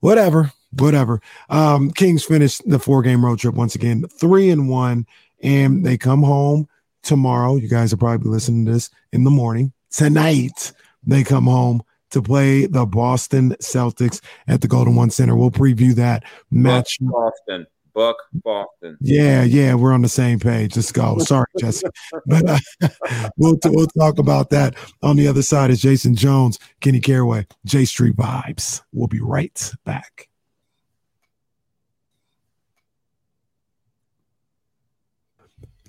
whatever, 0.00 0.52
whatever. 0.78 1.20
Um, 1.48 1.90
Kings 1.90 2.24
finished 2.24 2.62
the 2.68 2.78
four 2.78 3.02
game 3.02 3.24
road 3.24 3.40
trip 3.40 3.54
once 3.54 3.74
again, 3.74 4.04
three 4.08 4.50
and 4.50 4.68
one, 4.68 5.06
and 5.42 5.84
they 5.84 5.98
come 5.98 6.22
home 6.22 6.68
tomorrow. 7.02 7.56
You 7.56 7.68
guys 7.68 7.92
are 7.92 7.96
probably 7.96 8.30
listening 8.30 8.66
to 8.66 8.72
this 8.72 8.90
in 9.12 9.24
the 9.24 9.30
morning. 9.30 9.72
Tonight, 9.90 10.72
they 11.04 11.24
come 11.24 11.46
home 11.46 11.82
to 12.16 12.22
play 12.22 12.64
the 12.66 12.86
Boston 12.86 13.54
Celtics 13.60 14.22
at 14.48 14.62
the 14.62 14.68
Golden 14.68 14.96
One 14.96 15.10
Center. 15.10 15.36
We'll 15.36 15.50
preview 15.50 15.94
that 15.96 16.24
match. 16.50 16.98
Boston. 17.00 17.66
Buck 17.94 18.16
Boston. 18.32 18.98
Yeah, 19.00 19.42
yeah, 19.42 19.74
we're 19.74 19.92
on 19.92 20.02
the 20.02 20.08
same 20.08 20.38
page. 20.38 20.76
Let's 20.76 20.92
go. 20.92 21.18
Sorry, 21.18 21.46
Jesse, 21.58 21.86
but 22.26 22.46
uh, 22.46 22.88
we'll 23.38 23.58
we'll 23.64 23.86
talk 23.86 24.18
about 24.18 24.50
that 24.50 24.74
on 25.02 25.16
the 25.16 25.28
other 25.28 25.42
side. 25.42 25.70
Is 25.70 25.80
Jason 25.80 26.14
Jones, 26.14 26.58
Kenny 26.80 27.00
Caraway, 27.00 27.46
J 27.64 27.86
Street 27.86 28.16
Vibes. 28.16 28.82
We'll 28.92 29.08
be 29.08 29.20
right 29.20 29.72
back. 29.84 30.28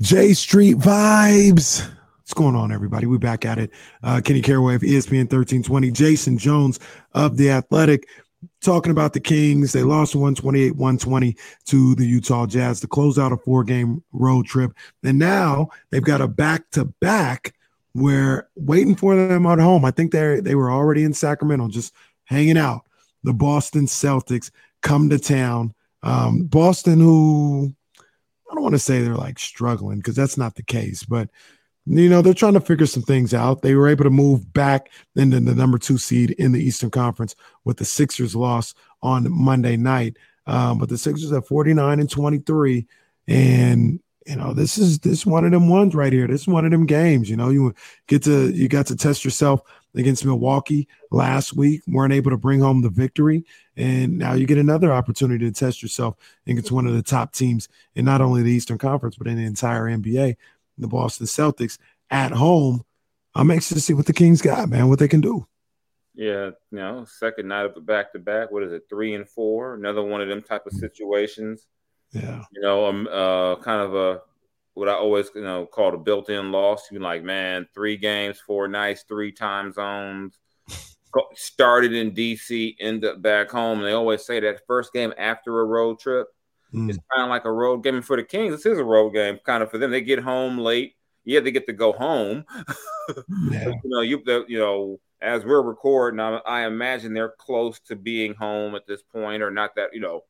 J 0.02 0.34
Street 0.34 0.78
Vibes. 0.78 1.90
What's 2.28 2.34
going 2.34 2.58
on, 2.58 2.74
everybody? 2.74 3.06
We're 3.06 3.20
back 3.20 3.46
at 3.46 3.58
it. 3.58 3.72
Uh, 4.04 4.20
Kenny 4.20 4.42
Caraway 4.42 4.76
of 4.76 4.82
ESPN 4.82 5.32
1320, 5.32 5.92
Jason 5.92 6.38
Jones 6.38 6.78
of 7.14 7.38
The 7.38 7.50
Athletic, 7.52 8.06
talking 8.60 8.92
about 8.92 9.14
the 9.14 9.22
Kings. 9.22 9.72
They 9.72 9.84
lost 9.84 10.14
128 10.14 10.76
120 10.76 11.38
to 11.68 11.96
the 11.96 12.06
Utah 12.06 12.46
Jazz 12.46 12.82
to 12.82 12.88
close 12.88 13.18
out 13.18 13.32
a 13.32 13.38
four 13.38 13.64
game 13.64 14.04
road 14.12 14.46
trip. 14.46 14.74
And 15.06 15.18
now 15.18 15.70
they've 15.90 16.04
got 16.04 16.20
a 16.20 16.28
back 16.28 16.70
to 16.72 16.84
back 17.00 17.56
where 17.94 18.50
waiting 18.58 18.98
for 18.98 19.16
them 19.16 19.46
at 19.46 19.60
home. 19.60 19.86
I 19.86 19.92
think 19.92 20.12
they 20.12 20.42
they 20.42 20.56
were 20.56 20.70
already 20.70 21.06
in 21.06 21.14
Sacramento, 21.14 21.70
just 21.70 21.94
hanging 22.26 22.58
out. 22.58 22.82
The 23.24 23.32
Boston 23.32 23.86
Celtics 23.86 24.52
come 24.82 25.10
to 25.12 25.18
town. 25.18 25.74
Um, 26.04 26.44
Boston, 26.44 27.00
who 27.00 27.74
I 28.52 28.54
don't 28.54 28.64
want 28.64 28.76
to 28.76 28.80
say 28.80 29.02
they're 29.02 29.16
like 29.16 29.40
struggling 29.40 30.00
because 30.00 30.18
that's 30.18 30.38
not 30.38 30.56
the 30.56 30.64
case, 30.64 31.06
but 31.06 31.30
you 31.90 32.10
know, 32.10 32.22
they're 32.22 32.34
trying 32.34 32.54
to 32.54 32.62
figure 32.62 32.86
some 32.86 33.04
things 33.04 33.34
out. 33.34 33.62
They 33.62 33.76
were 33.76 33.88
able 33.88 34.04
to 34.04 34.10
move 34.10 34.52
back 34.54 34.92
into 35.16 35.40
the 35.40 35.56
number 35.56 35.78
two 35.78 35.98
seed 35.98 36.32
in 36.32 36.52
the 36.52 36.60
Eastern 36.62 36.90
Conference 36.90 37.36
with 37.64 37.78
the 37.78 37.86
Sixers 37.86 38.36
loss 38.36 38.74
on 39.02 39.32
Monday 39.32 39.78
night. 39.78 40.18
Um, 40.48 40.80
but 40.80 40.90
the 40.90 40.98
Sixers 40.98 41.32
at 41.32 41.48
49 41.48 42.00
and 42.00 42.10
23. 42.10 42.88
And 43.28 44.00
you 44.26 44.36
know, 44.36 44.54
this 44.54 44.78
is 44.78 45.00
this 45.00 45.26
one 45.26 45.46
of 45.46 45.52
them 45.52 45.70
ones 45.70 45.96
right 45.96 46.12
here. 46.12 46.28
This 46.28 46.42
is 46.42 46.48
one 46.48 46.66
of 46.66 46.72
them 46.72 46.86
games. 46.86 47.30
You 47.30 47.38
know, 47.38 47.50
you 47.50 47.74
get 48.08 48.24
to 48.24 48.52
you 48.52 48.68
got 48.68 48.88
to 48.88 48.96
test 48.96 49.24
yourself 49.24 49.62
against 49.96 50.26
Milwaukee 50.26 50.88
last 51.12 51.56
week, 51.56 51.82
weren't 51.88 52.14
able 52.14 52.32
to 52.32 52.38
bring 52.38 52.60
home 52.60 52.82
the 52.82 52.90
victory. 52.90 53.46
And 53.78 54.18
now 54.18 54.34
you 54.34 54.46
get 54.46 54.58
another 54.58 54.92
opportunity 54.92 55.46
to 55.46 55.52
test 55.52 55.82
yourself 55.82 56.16
against 56.46 56.72
one 56.72 56.86
of 56.86 56.94
the 56.94 57.02
top 57.02 57.34
teams 57.34 57.70
in 57.96 58.04
not 58.04 58.20
only 58.20 58.44
the 58.44 58.52
Eastern 58.52 58.78
Conference, 58.78 59.16
but 59.16 59.28
in 59.28 59.38
the 59.38 59.46
entire 59.46 59.86
NBA 59.86 60.36
the 60.78 60.88
Boston 60.88 61.26
Celtics 61.26 61.78
at 62.10 62.32
home. 62.32 62.84
I'm 63.36 63.52
anxious 63.52 63.76
to 63.76 63.82
see 63.82 63.94
what 63.94 64.06
the 64.06 64.14
Kings 64.14 64.42
got, 64.42 64.70
man, 64.70 64.90
what 64.90 65.00
they 65.00 65.08
can 65.08 65.22
do. 65.22 65.46
Yeah, 66.16 66.52
you 66.72 66.80
know, 66.80 67.06
second 67.06 67.48
night 67.48 67.66
of 67.66 67.76
the 67.76 67.82
back 67.82 68.12
to 68.14 68.20
back. 68.20 68.52
What 68.52 68.64
is 68.64 68.72
it, 68.72 68.84
three 68.90 69.14
and 69.14 69.30
four? 69.30 69.76
Another 69.76 70.02
one 70.02 70.22
of 70.22 70.28
them 70.28 70.42
type 70.42 70.66
of 70.66 70.74
situations. 70.74 71.68
Yeah, 72.12 72.44
you 72.52 72.62
know, 72.62 72.88
um, 72.88 73.08
uh, 73.12 73.58
kind 73.58 73.82
of 73.82 73.94
a 73.94 74.22
what 74.74 74.90
I 74.90 74.94
always 74.94 75.30
you 75.36 75.42
know 75.42 75.68
call 75.68 75.94
a 75.94 75.98
built-in 75.98 76.52
loss. 76.52 76.88
You're 76.92 77.02
like, 77.02 77.24
man, 77.24 77.68
three 77.74 77.98
games, 77.98 78.40
four 78.40 78.68
nights, 78.68 79.06
three 79.08 79.32
time 79.32 79.72
zones. 79.72 80.40
Started 81.36 81.94
in 81.94 82.12
DC, 82.12 82.76
end 82.80 83.06
up 83.06 83.22
back 83.22 83.52
home. 83.52 83.80
And 83.80 83.88
they 83.88 83.94
always 83.94 84.26
say 84.26 84.40
that 84.40 84.66
first 84.66 84.94
game 84.94 85.14
after 85.18 85.60
a 85.60 85.66
road 85.66 86.00
trip 86.00 86.28
mm. 86.74 86.90
is 86.90 87.00
kind 87.12 87.24
of 87.24 87.30
like 87.30 87.46
a 87.46 87.52
road 87.52 87.84
game. 87.84 87.96
And 87.96 88.06
for 88.06 88.18
the 88.18 88.24
Kings, 88.24 88.52
this 88.52 88.66
is 88.66 88.80
a 88.80 88.84
road 88.84 89.12
game, 89.12 89.40
kind 89.46 89.64
of 89.64 89.72
for 89.72 89.78
them. 89.78 89.92
They 89.92 90.02
get 90.02 90.20
home 90.20 90.58
late. 90.58 90.96
Yeah, 91.24 91.42
they 91.42 91.52
get 91.52 91.68
to 91.68 91.74
go 91.74 91.94
home. 91.94 92.46
Yeah. 93.50 93.70
you 93.70 93.90
know, 93.90 94.02
you 94.02 94.22
you 94.50 94.60
know, 94.60 95.00
as 95.22 95.46
we're 95.46 95.62
recording, 95.62 96.20
I, 96.20 96.40
I 96.40 96.68
imagine 96.68 97.14
they're 97.14 97.30
close 97.30 97.80
to 97.88 97.96
being 97.96 98.34
home 98.34 98.76
at 98.76 98.86
this 98.86 99.02
point, 99.02 99.42
or 99.42 99.50
not 99.50 99.76
that 99.76 99.94
you 99.94 100.02
know 100.02 100.26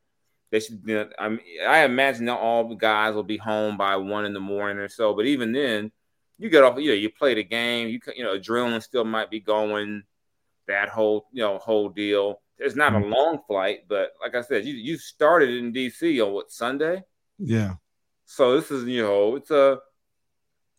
they 0.50 0.60
should. 0.60 0.80
You 0.86 0.94
know, 0.94 1.08
I 1.18 1.38
I 1.66 1.84
imagine 1.84 2.26
that 2.26 2.38
all 2.38 2.68
the 2.68 2.76
guys 2.76 3.14
will 3.14 3.24
be 3.24 3.36
home 3.36 3.76
by 3.76 3.96
one 3.96 4.24
in 4.26 4.32
the 4.32 4.40
morning 4.40 4.78
or 4.78 4.88
so. 4.88 5.14
But 5.14 5.26
even 5.26 5.50
then, 5.50 5.90
you 6.38 6.48
get 6.50 6.62
off. 6.62 6.78
You 6.78 6.90
know, 6.90 6.94
you 6.94 7.10
play 7.10 7.34
the 7.34 7.42
game. 7.42 7.88
You 7.88 7.98
you 8.16 8.22
know, 8.22 8.38
adrenaline 8.38 8.82
still 8.82 9.04
might 9.04 9.30
be 9.30 9.40
going. 9.40 10.04
That 10.68 10.88
whole 10.88 11.26
you 11.32 11.42
know 11.42 11.58
whole 11.58 11.88
deal. 11.88 12.40
It's 12.58 12.76
not 12.76 12.94
a 12.94 12.98
mm-hmm. 12.98 13.12
long 13.12 13.38
flight, 13.46 13.80
but 13.88 14.12
like 14.20 14.34
I 14.34 14.42
said, 14.42 14.64
you 14.64 14.74
you 14.74 14.98
started 14.98 15.50
in 15.50 15.72
DC 15.72 16.24
on 16.24 16.32
what 16.32 16.50
Sunday? 16.50 17.02
Yeah. 17.38 17.74
So 18.24 18.56
this 18.56 18.70
is 18.70 18.84
you 18.84 19.02
know 19.02 19.36
it's 19.36 19.50
a 19.50 19.78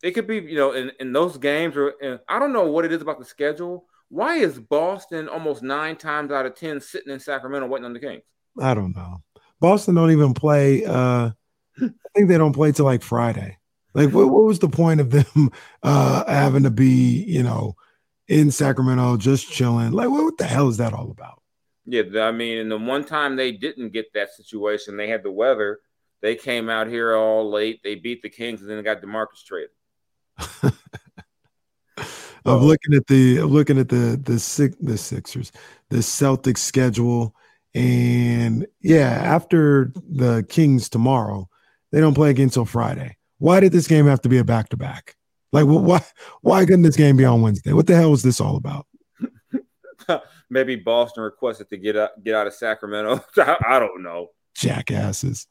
it 0.02 0.12
could 0.12 0.26
be 0.26 0.36
you 0.36 0.56
know 0.56 0.72
in, 0.72 0.92
in 1.00 1.12
those 1.12 1.38
games 1.38 1.76
or 1.76 1.94
I 2.28 2.38
don't 2.38 2.52
know 2.52 2.70
what 2.70 2.84
it 2.84 2.92
is 2.92 3.02
about 3.02 3.18
the 3.18 3.24
schedule. 3.24 3.86
Why 4.08 4.36
is 4.36 4.58
Boston 4.58 5.28
almost 5.28 5.62
nine 5.62 5.96
times 5.96 6.32
out 6.32 6.46
of 6.46 6.54
ten 6.54 6.80
sitting 6.80 7.12
in 7.12 7.20
Sacramento 7.20 7.66
waiting 7.66 7.86
on 7.86 7.92
the 7.92 8.00
Kings? 8.00 8.22
I 8.60 8.74
don't 8.74 8.94
know. 8.94 9.22
Boston 9.60 9.94
don't 9.94 10.10
even 10.10 10.34
play. 10.34 10.84
Uh, 10.84 11.30
I 11.80 11.88
think 12.14 12.28
they 12.28 12.38
don't 12.38 12.52
play 12.52 12.72
till 12.72 12.84
like 12.84 13.02
Friday. 13.02 13.58
Like, 13.94 14.10
what, 14.10 14.28
what 14.28 14.44
was 14.44 14.58
the 14.58 14.68
point 14.68 15.00
of 15.00 15.10
them 15.10 15.50
uh, 15.82 16.24
having 16.26 16.62
to 16.64 16.70
be, 16.70 17.24
you 17.26 17.42
know, 17.42 17.76
in 18.28 18.50
Sacramento 18.50 19.16
just 19.16 19.50
chilling? 19.50 19.92
Like, 19.92 20.08
what, 20.08 20.24
what 20.24 20.38
the 20.38 20.44
hell 20.44 20.68
is 20.68 20.76
that 20.78 20.92
all 20.92 21.10
about? 21.10 21.42
Yeah, 21.86 22.02
I 22.22 22.32
mean, 22.32 22.58
and 22.58 22.70
the 22.70 22.78
one 22.78 23.04
time 23.04 23.36
they 23.36 23.52
didn't 23.52 23.92
get 23.92 24.12
that 24.14 24.32
situation, 24.34 24.96
they 24.96 25.08
had 25.08 25.22
the 25.22 25.30
weather. 25.32 25.80
They 26.22 26.36
came 26.36 26.68
out 26.68 26.86
here 26.86 27.14
all 27.14 27.50
late. 27.50 27.80
They 27.82 27.94
beat 27.94 28.22
the 28.22 28.28
Kings, 28.28 28.60
and 28.60 28.68
then 28.68 28.76
they 28.76 28.82
got 28.82 29.00
DeMarcus 29.00 29.44
traded. 29.46 29.70
I'm 32.44 32.62
looking 32.62 32.94
at 32.94 33.06
the 33.06 33.38
I'm 33.38 33.46
looking 33.48 33.78
at 33.78 33.88
the 33.88 34.20
the 34.22 34.38
six 34.38 34.76
the 34.80 34.96
Sixers, 34.96 35.52
the 35.90 35.98
Celtics 35.98 36.58
schedule. 36.58 37.34
And 37.74 38.66
yeah, 38.80 39.10
after 39.10 39.92
the 40.08 40.44
Kings 40.48 40.88
tomorrow, 40.88 41.48
they 41.92 42.00
don't 42.00 42.14
play 42.14 42.30
again 42.30 42.44
until 42.44 42.64
Friday. 42.64 43.16
Why 43.38 43.60
did 43.60 43.72
this 43.72 43.86
game 43.86 44.06
have 44.06 44.22
to 44.22 44.28
be 44.28 44.38
a 44.38 44.44
back 44.44 44.70
to 44.70 44.76
back? 44.76 45.16
Like, 45.52 45.64
why 45.64 46.04
why 46.42 46.64
couldn't 46.64 46.82
this 46.82 46.96
game 46.96 47.16
be 47.16 47.24
on 47.24 47.42
Wednesday? 47.42 47.72
What 47.72 47.86
the 47.86 47.96
hell 47.96 48.10
was 48.10 48.22
this 48.22 48.40
all 48.40 48.56
about? 48.56 48.86
Maybe 50.50 50.76
Boston 50.76 51.22
requested 51.22 51.68
to 51.70 51.76
get 51.76 51.96
out 51.96 52.22
get 52.22 52.34
out 52.34 52.46
of 52.46 52.54
Sacramento. 52.54 53.24
I 53.36 53.78
don't 53.78 54.02
know. 54.02 54.28
Jackasses. 54.54 55.46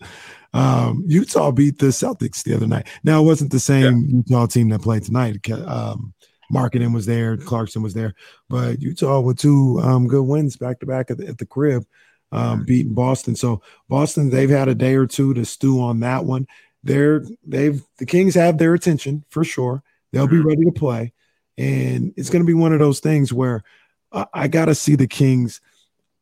Um, 0.54 1.04
Utah 1.08 1.52
beat 1.52 1.80
the 1.80 1.88
Celtics 1.88 2.44
the 2.44 2.54
other 2.54 2.68
night. 2.68 2.88
Now 3.04 3.22
it 3.22 3.26
wasn't 3.26 3.52
the 3.52 3.60
same 3.60 4.06
yeah. 4.08 4.16
Utah 4.18 4.46
team 4.48 4.70
that 4.70 4.82
played 4.82 5.04
tonight. 5.04 5.50
Um, 5.50 6.14
Markkanen 6.54 6.94
was 6.94 7.06
there, 7.06 7.38
Clarkson 7.38 7.82
was 7.82 7.94
there, 7.94 8.16
but 8.50 8.82
Utah 8.82 9.20
with 9.20 9.38
two 9.38 9.80
um, 9.84 10.08
good 10.08 10.24
wins 10.24 10.58
back 10.58 10.80
to 10.80 10.86
back 10.86 11.12
at 11.12 11.38
the 11.38 11.46
crib 11.46 11.86
um, 12.32 12.64
beating 12.66 12.94
Boston. 12.94 13.36
So 13.36 13.62
Boston, 13.88 14.30
they've 14.30 14.50
had 14.50 14.68
a 14.68 14.76
day 14.76 14.96
or 14.96 15.08
two 15.08 15.34
to 15.34 15.46
stew 15.46 15.82
on 15.82 16.00
that 16.02 16.26
one. 16.26 16.48
They're 16.84 17.24
they've 17.46 17.84
the 17.98 18.06
Kings 18.06 18.36
have 18.36 18.58
their 18.58 18.74
attention 18.74 19.26
for 19.30 19.44
sure. 19.44 19.84
They'll 20.12 20.28
be 20.28 20.38
mm-hmm. 20.38 20.48
ready 20.48 20.66
to 20.66 20.72
play, 20.72 21.14
and 21.58 22.14
it's 22.16 22.30
going 22.30 22.42
to 22.42 22.48
be 22.48 22.54
one 22.54 22.74
of 22.74 22.80
those 22.80 23.00
things 23.00 23.34
where 23.34 23.64
I, 24.12 24.26
I 24.34 24.48
got 24.48 24.66
to 24.66 24.76
see 24.76 24.96
the 24.96 25.08
Kings. 25.08 25.62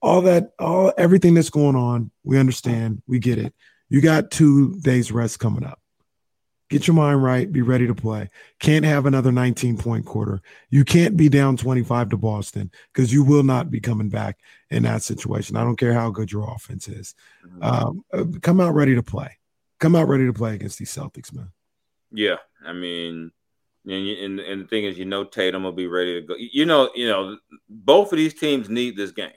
All 0.02 0.22
that, 0.22 0.52
all 0.60 0.94
everything 0.98 1.34
that's 1.34 1.50
going 1.50 1.76
on, 1.76 2.12
we 2.24 2.38
understand, 2.38 3.02
we 3.08 3.20
get 3.20 3.40
it. 3.40 3.54
You 3.90 4.02
got 4.02 4.32
two 4.32 4.80
days 4.82 5.12
rest 5.12 5.40
coming 5.40 5.64
up. 5.64 5.80
Get 6.70 6.86
your 6.86 6.96
mind 6.96 7.24
right. 7.24 7.50
Be 7.50 7.62
ready 7.62 7.88
to 7.88 7.96
play. 7.96 8.30
Can't 8.60 8.84
have 8.84 9.06
another 9.06 9.32
19 9.32 9.78
point 9.78 10.06
quarter. 10.06 10.42
You 10.70 10.84
can't 10.84 11.16
be 11.16 11.30
down 11.30 11.56
25 11.56 12.10
to 12.10 12.18
Boston 12.18 12.72
because 12.94 13.14
you 13.14 13.24
will 13.24 13.44
not 13.44 13.72
be 13.72 13.80
coming 13.80 14.10
back 14.10 14.38
in 14.70 14.84
that 14.84 15.02
situation. 15.02 15.56
I 15.56 15.64
don't 15.64 15.78
care 15.78 15.94
how 15.94 16.10
good 16.10 16.32
your 16.32 16.54
offense 16.54 16.90
is. 16.90 17.16
Mm-hmm. 17.46 17.64
Um, 17.64 18.06
uh, 18.14 18.26
come 18.42 18.60
out 18.60 18.76
ready 18.76 18.96
to 18.96 19.04
play. 19.04 19.38
Come 19.80 19.96
out 19.96 20.10
ready 20.10 20.26
to 20.26 20.34
play 20.34 20.56
against 20.56 20.78
these 20.78 20.94
Celtics, 20.94 21.34
man. 21.34 21.52
Yeah, 22.12 22.38
I 22.66 22.74
mean, 22.74 23.32
and, 23.88 24.08
and, 24.08 24.40
and 24.40 24.64
the 24.64 24.68
thing 24.68 24.84
is, 24.84 24.98
you 24.98 25.06
know, 25.06 25.24
Tatum 25.24 25.64
will 25.64 25.72
be 25.72 25.88
ready 25.88 26.20
to 26.20 26.28
go. 26.28 26.36
You 26.38 26.66
know, 26.66 26.90
you 26.96 27.08
know, 27.08 27.38
both 27.70 28.12
of 28.12 28.18
these 28.18 28.34
teams 28.34 28.70
need 28.70 28.96
this 28.96 29.12
game. 29.12 29.32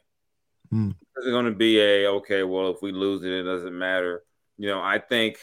Mm. 0.72 0.94
It's 1.16 1.26
going 1.26 1.46
to 1.46 1.52
be 1.52 1.80
a 1.80 2.08
okay. 2.10 2.42
Well, 2.42 2.70
if 2.70 2.82
we 2.82 2.92
lose 2.92 3.24
it, 3.24 3.32
it 3.32 3.42
doesn't 3.42 3.76
matter. 3.76 4.22
You 4.58 4.68
know, 4.68 4.80
I 4.80 4.98
think 4.98 5.38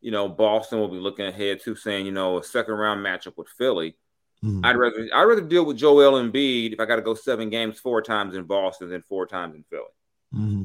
you 0.00 0.10
know, 0.10 0.28
Boston 0.28 0.78
will 0.78 0.88
be 0.88 0.96
looking 0.96 1.26
ahead 1.26 1.60
to 1.64 1.76
saying, 1.76 2.06
you 2.06 2.12
know, 2.12 2.38
a 2.38 2.44
second 2.44 2.74
round 2.74 3.04
matchup 3.04 3.36
with 3.36 3.48
Philly. 3.48 3.96
Mm-hmm. 4.42 4.64
I'd 4.64 4.76
rather 4.76 5.08
I'd 5.14 5.24
rather 5.24 5.42
deal 5.42 5.66
with 5.66 5.76
Joel 5.76 6.12
Embiid 6.12 6.72
if 6.72 6.80
I 6.80 6.86
got 6.86 6.96
to 6.96 7.02
go 7.02 7.14
seven 7.14 7.50
games 7.50 7.78
four 7.78 8.00
times 8.00 8.34
in 8.34 8.44
Boston 8.44 8.88
than 8.88 9.02
four 9.02 9.26
times 9.26 9.54
in 9.54 9.64
Philly. 9.68 9.82
Mm-hmm. 10.34 10.62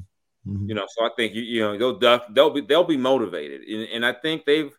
Mm-hmm. 0.49 0.69
You 0.69 0.75
know, 0.75 0.85
so 0.87 1.03
I 1.03 1.09
think 1.17 1.33
you, 1.33 1.41
you 1.41 1.61
know 1.61 1.97
they'll 1.97 2.21
they'll 2.31 2.49
be 2.51 2.61
they'll 2.61 2.83
be 2.85 2.97
motivated, 2.97 3.61
and, 3.63 3.89
and 3.89 4.05
I 4.05 4.13
think 4.13 4.45
they've, 4.45 4.71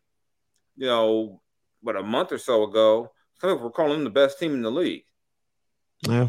you 0.77 0.87
know, 0.87 1.43
what 1.87 1.97
a 1.97 2.03
month 2.03 2.33
or 2.33 2.39
so 2.39 2.65
ago, 2.65 3.13
some 3.41 3.51
people 3.51 3.65
were 3.65 3.71
calling 3.71 3.93
them 3.93 4.05
the 4.05 4.11
best 4.11 4.39
team 4.39 4.53
in 4.55 4.63
the 4.63 4.71
league. 4.71 5.05
Yeah, 6.03 6.29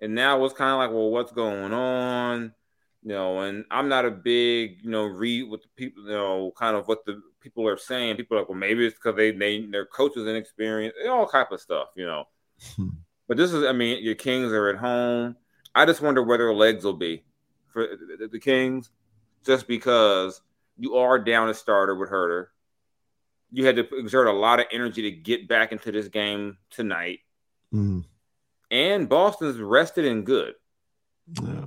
and 0.00 0.14
now 0.14 0.44
it's 0.44 0.54
kind 0.54 0.72
of 0.72 0.78
like, 0.78 0.90
well, 0.90 1.10
what's 1.10 1.32
going 1.32 1.72
on? 1.72 2.52
You 3.02 3.10
know, 3.10 3.40
and 3.40 3.64
I'm 3.70 3.88
not 3.88 4.04
a 4.04 4.10
big, 4.10 4.78
you 4.82 4.90
know, 4.90 5.04
read 5.04 5.48
what 5.48 5.62
the 5.62 5.68
people, 5.76 6.02
you 6.04 6.10
know, 6.10 6.52
kind 6.56 6.76
of 6.76 6.86
what 6.88 7.04
the 7.06 7.20
people 7.40 7.66
are 7.66 7.78
saying. 7.78 8.16
People 8.16 8.36
are 8.36 8.40
like, 8.40 8.48
well, 8.48 8.58
maybe 8.58 8.86
it's 8.86 8.96
because 8.96 9.16
they 9.16 9.30
they 9.30 9.66
their 9.66 9.86
coach 9.86 10.12
coaches 10.12 10.28
inexperienced, 10.28 10.96
all 11.08 11.26
type 11.26 11.50
of 11.52 11.60
stuff, 11.60 11.88
you 11.96 12.04
know. 12.04 12.24
Hmm. 12.76 12.88
But 13.26 13.36
this 13.36 13.52
is, 13.52 13.64
I 13.64 13.72
mean, 13.72 14.02
your 14.02 14.14
Kings 14.14 14.52
are 14.52 14.68
at 14.68 14.76
home. 14.76 15.36
I 15.74 15.86
just 15.86 16.00
wonder 16.00 16.22
where 16.22 16.38
their 16.38 16.54
legs 16.54 16.84
will 16.84 16.94
be 16.94 17.24
for 17.68 17.86
the 18.30 18.40
Kings, 18.40 18.90
just 19.44 19.68
because 19.68 20.40
you 20.78 20.96
are 20.96 21.18
down 21.18 21.48
a 21.48 21.54
starter 21.54 21.94
with 21.94 22.10
Huerter. 22.10 22.46
You 23.50 23.66
had 23.66 23.76
to 23.76 23.88
exert 23.96 24.26
a 24.26 24.32
lot 24.32 24.60
of 24.60 24.66
energy 24.72 25.02
to 25.02 25.10
get 25.10 25.48
back 25.48 25.72
into 25.72 25.90
this 25.90 26.08
game 26.08 26.58
tonight. 26.70 27.20
Mm. 27.72 28.04
And 28.70 29.08
Boston's 29.08 29.58
rested 29.58 30.04
and 30.04 30.24
good. 30.24 30.54
Yeah. 31.42 31.66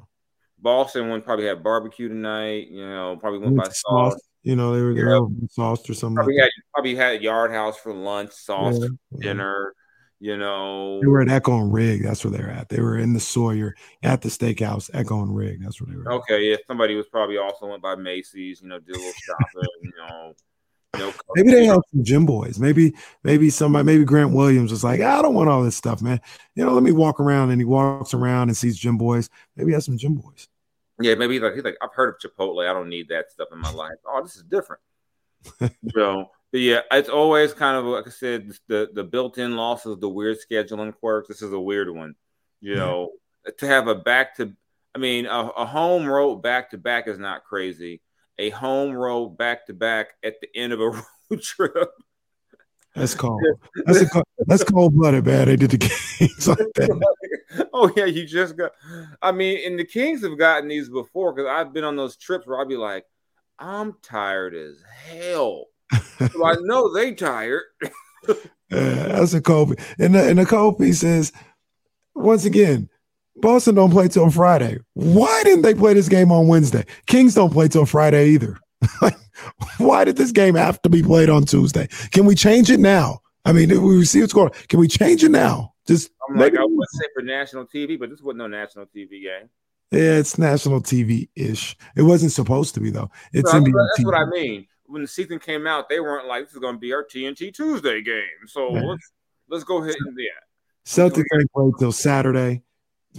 Boston 0.59 1.09
went 1.09 1.25
probably 1.25 1.45
had 1.45 1.63
barbecue 1.63 2.07
tonight. 2.07 2.67
You 2.69 2.87
know, 2.87 3.17
probably 3.19 3.39
went 3.39 3.57
by 3.57 3.69
sauce. 3.69 4.19
You 4.43 4.55
know, 4.55 4.75
they 4.75 4.81
were 4.81 4.93
there 4.93 5.15
yeah. 5.15 5.27
sauce 5.49 5.87
or 5.89 5.93
something. 5.93 6.15
Probably, 6.15 6.35
like 6.35 6.43
had, 6.43 6.51
probably 6.73 6.95
had 6.95 7.21
Yard 7.21 7.51
House 7.51 7.77
for 7.77 7.93
lunch, 7.93 8.31
sauce 8.31 8.77
yeah. 8.79 8.87
for 9.11 9.17
dinner. 9.21 9.73
You 10.19 10.37
know, 10.37 11.01
they 11.01 11.07
were 11.07 11.21
at 11.21 11.29
Echo 11.29 11.57
and 11.57 11.73
Rig. 11.73 12.03
That's 12.03 12.23
where 12.23 12.31
they're 12.31 12.51
at. 12.51 12.69
They 12.69 12.79
were 12.79 12.99
in 12.99 13.13
the 13.13 13.19
Sawyer 13.19 13.75
at 14.03 14.21
the 14.21 14.29
steakhouse, 14.29 14.89
Echo 14.93 15.23
and 15.23 15.35
Rig. 15.35 15.63
That's 15.63 15.81
where 15.81 15.91
they 15.91 15.97
were. 15.97 16.11
Okay, 16.13 16.51
yeah. 16.51 16.57
Somebody 16.67 16.93
was 16.93 17.07
probably 17.07 17.37
also 17.37 17.67
went 17.67 17.81
by 17.81 17.95
Macy's. 17.95 18.61
You 18.61 18.67
know, 18.67 18.79
did 18.79 18.95
a 18.95 18.99
little 18.99 19.13
shopping. 19.13 19.69
you 19.81 19.91
know. 19.97 20.33
Maybe 21.35 21.51
they 21.51 21.65
have 21.65 21.81
some 21.91 22.03
Jimboy's. 22.03 22.59
Maybe, 22.59 22.93
maybe 23.23 23.49
somebody, 23.49 23.85
maybe 23.85 24.03
Grant 24.03 24.33
Williams 24.33 24.71
was 24.71 24.83
like, 24.83 24.99
ah, 25.01 25.19
I 25.19 25.21
don't 25.21 25.33
want 25.33 25.49
all 25.49 25.63
this 25.63 25.75
stuff, 25.75 26.01
man. 26.01 26.19
You 26.55 26.65
know, 26.65 26.73
let 26.73 26.83
me 26.83 26.91
walk 26.91 27.19
around. 27.19 27.51
And 27.51 27.61
he 27.61 27.65
walks 27.65 28.13
around 28.13 28.49
and 28.49 28.57
sees 28.57 28.79
Jimboy's. 28.79 29.29
Maybe 29.55 29.71
he 29.71 29.73
has 29.73 29.85
some 29.85 29.97
Jimboy's. 29.97 30.49
Yeah, 30.99 31.15
maybe 31.15 31.33
he's 31.33 31.41
like 31.41 31.55
he's 31.55 31.63
like 31.63 31.77
I've 31.81 31.93
heard 31.93 32.09
of 32.09 32.19
Chipotle. 32.19 32.67
I 32.67 32.73
don't 32.73 32.89
need 32.89 33.09
that 33.09 33.31
stuff 33.31 33.49
in 33.51 33.59
my 33.59 33.71
life. 33.71 33.95
Oh, 34.05 34.21
this 34.21 34.35
is 34.35 34.43
different. 34.43 34.81
so, 35.95 36.29
yeah, 36.51 36.81
it's 36.91 37.09
always 37.09 37.53
kind 37.53 37.77
of 37.77 37.85
like 37.85 38.05
I 38.05 38.11
said, 38.11 38.51
the 38.67 38.89
the 38.93 39.03
built-in 39.03 39.55
losses, 39.55 39.97
the 39.99 40.09
weird 40.09 40.37
scheduling 40.37 40.93
quirks. 40.93 41.27
This 41.27 41.41
is 41.41 41.53
a 41.53 41.59
weird 41.59 41.89
one. 41.89 42.15
You 42.59 42.75
know, 42.75 43.13
to 43.57 43.65
have 43.65 43.87
a 43.87 43.95
back 43.95 44.35
to, 44.37 44.53
I 44.93 44.99
mean, 44.99 45.25
a, 45.25 45.49
a 45.57 45.65
home 45.65 46.05
road 46.05 46.43
back 46.43 46.69
to 46.71 46.77
back 46.77 47.07
is 47.07 47.17
not 47.17 47.43
crazy. 47.43 48.01
A 48.37 48.49
home 48.49 48.93
road 48.93 49.37
back 49.37 49.67
to 49.67 49.73
back 49.73 50.15
at 50.23 50.41
the 50.41 50.47
end 50.55 50.73
of 50.73 50.81
a 50.81 50.89
road 51.29 51.41
trip. 51.41 51.89
That's 52.95 53.15
cold. 53.15 53.41
That's 53.85 54.01
a, 54.01 54.23
that's 54.47 54.63
cold 54.65 54.93
blooded, 54.95 55.25
man. 55.25 55.47
They 55.47 55.55
did 55.55 55.71
the 55.71 55.77
games 55.77 56.47
like 56.47 56.57
that. 56.57 57.67
oh 57.73 57.91
yeah, 57.95 58.05
you 58.05 58.25
just 58.25 58.57
got. 58.57 58.71
I 59.21 59.31
mean, 59.31 59.59
and 59.65 59.79
the 59.79 59.85
Kings 59.85 60.23
have 60.23 60.37
gotten 60.37 60.67
these 60.67 60.89
before 60.89 61.33
because 61.33 61.49
I've 61.49 61.71
been 61.73 61.85
on 61.85 61.95
those 61.95 62.17
trips 62.17 62.45
where 62.45 62.59
I'd 62.59 62.67
be 62.67 62.77
like, 62.77 63.05
I'm 63.59 63.95
tired 64.01 64.55
as 64.55 64.83
hell. 65.05 65.67
so 66.31 66.45
I 66.45 66.55
know 66.61 66.93
they 66.93 67.13
tired. 67.13 67.63
yeah, 68.27 68.35
that's 68.69 69.33
a 69.33 69.41
cold. 69.41 69.79
And 69.99 70.15
the, 70.15 70.29
and 70.29 70.39
the 70.39 70.45
cold 70.45 70.77
piece 70.77 71.03
is, 71.03 71.31
once 72.13 72.43
again, 72.43 72.89
Boston 73.37 73.75
don't 73.75 73.91
play 73.91 74.07
till 74.07 74.29
Friday. 74.29 74.77
Why 74.93 75.41
didn't 75.43 75.61
they 75.63 75.73
play 75.73 75.93
this 75.93 76.09
game 76.09 76.31
on 76.31 76.47
Wednesday? 76.47 76.85
Kings 77.07 77.33
don't 77.33 77.51
play 77.51 77.67
till 77.67 77.85
Friday 77.85 78.29
either. 78.29 78.57
Why 79.77 80.03
did 80.03 80.17
this 80.17 80.31
game 80.31 80.55
have 80.55 80.81
to 80.83 80.89
be 80.89 81.01
played 81.01 81.29
on 81.29 81.45
Tuesday? 81.45 81.87
Can 82.11 82.25
we 82.25 82.35
change 82.35 82.69
it 82.69 82.79
now? 82.79 83.21
I 83.45 83.53
mean, 83.53 83.69
we 83.81 84.05
see 84.05 84.21
what's 84.21 84.33
going 84.33 84.49
on. 84.49 84.53
Can 84.67 84.79
we 84.79 84.87
change 84.87 85.23
it 85.23 85.29
now? 85.31 85.73
Just 85.87 86.11
I'm 86.29 86.37
like, 86.37 86.55
I 86.55 86.63
would 86.63 86.87
say 86.91 87.05
for 87.15 87.23
national 87.23 87.65
TV, 87.65 87.97
but 87.99 88.09
this 88.09 88.21
wasn't 88.21 88.39
no 88.39 88.47
national 88.47 88.85
TV 88.85 89.23
game. 89.23 89.49
Yeah, 89.91 90.17
it's 90.19 90.37
national 90.37 90.81
TV 90.81 91.29
ish. 91.35 91.75
It 91.95 92.03
wasn't 92.03 92.31
supposed 92.31 92.75
to 92.75 92.79
be 92.79 92.91
though. 92.91 93.09
It's 93.33 93.49
So 93.51 93.59
NBA 93.59 93.71
that's 93.73 93.99
TV. 93.99 94.05
what 94.05 94.15
I 94.15 94.25
mean. 94.25 94.67
When 94.85 95.01
the 95.01 95.07
season 95.07 95.39
came 95.39 95.65
out, 95.67 95.89
they 95.89 95.99
weren't 95.99 96.27
like, 96.27 96.45
"This 96.45 96.53
is 96.53 96.59
going 96.59 96.75
to 96.75 96.79
be 96.79 96.93
our 96.93 97.03
TNT 97.03 97.53
Tuesday 97.53 98.01
game." 98.01 98.23
So 98.47 98.73
Yeah. 98.73 98.81
let's 98.83 99.11
let's 99.49 99.63
go 99.63 99.77
ahead 99.81 99.95
and 100.05 100.15
yeah. 100.17 100.29
Celtics 100.85 101.23
ain't 101.33 101.51
played 101.53 101.71
till 101.79 101.91
Saturday. 101.91 102.61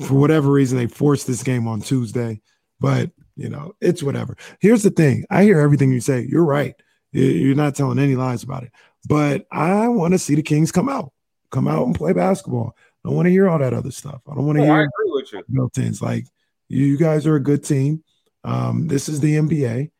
For 0.06 0.14
whatever 0.14 0.50
reason, 0.50 0.78
they 0.78 0.86
forced 0.86 1.26
this 1.26 1.42
game 1.42 1.66
on 1.68 1.80
Tuesday. 1.80 2.40
But 2.80 3.10
you 3.36 3.48
know, 3.48 3.74
it's 3.80 4.02
whatever. 4.02 4.36
Here's 4.60 4.82
the 4.82 4.90
thing: 4.90 5.24
I 5.30 5.44
hear 5.44 5.60
everything 5.60 5.92
you 5.92 6.00
say. 6.00 6.26
You're 6.28 6.44
right. 6.44 6.74
You- 7.12 7.22
You're 7.24 7.54
not 7.56 7.74
telling 7.74 7.98
any 7.98 8.16
lies 8.16 8.42
about 8.42 8.62
it. 8.64 8.72
But 9.08 9.46
I 9.50 9.88
want 9.88 10.12
to 10.14 10.18
see 10.18 10.34
the 10.34 10.42
Kings 10.42 10.72
come 10.72 10.88
out, 10.88 11.12
come 11.50 11.66
out 11.68 11.84
and 11.86 11.94
play 11.94 12.12
basketball. 12.12 12.74
I 13.04 13.08
don't 13.08 13.16
want 13.16 13.26
to 13.26 13.30
hear 13.30 13.48
all 13.48 13.58
that 13.58 13.74
other 13.74 13.90
stuff. 13.90 14.20
I 14.30 14.34
don't 14.34 14.46
want 14.46 14.58
to 14.58 14.62
Oh, 14.64 14.70
I 14.72 14.76
hear 14.76 14.80
agree 14.82 15.12
with 15.12 15.32
you. 15.32 15.42
built-ins. 15.50 16.00
Like 16.00 16.26
you 16.68 16.96
guys 16.96 17.26
are 17.26 17.34
a 17.36 17.42
good 17.42 17.64
team. 17.64 18.02
Um, 18.44 18.86
this 18.88 19.08
is 19.08 19.20
the 19.20 19.34
NBA. 19.36 19.90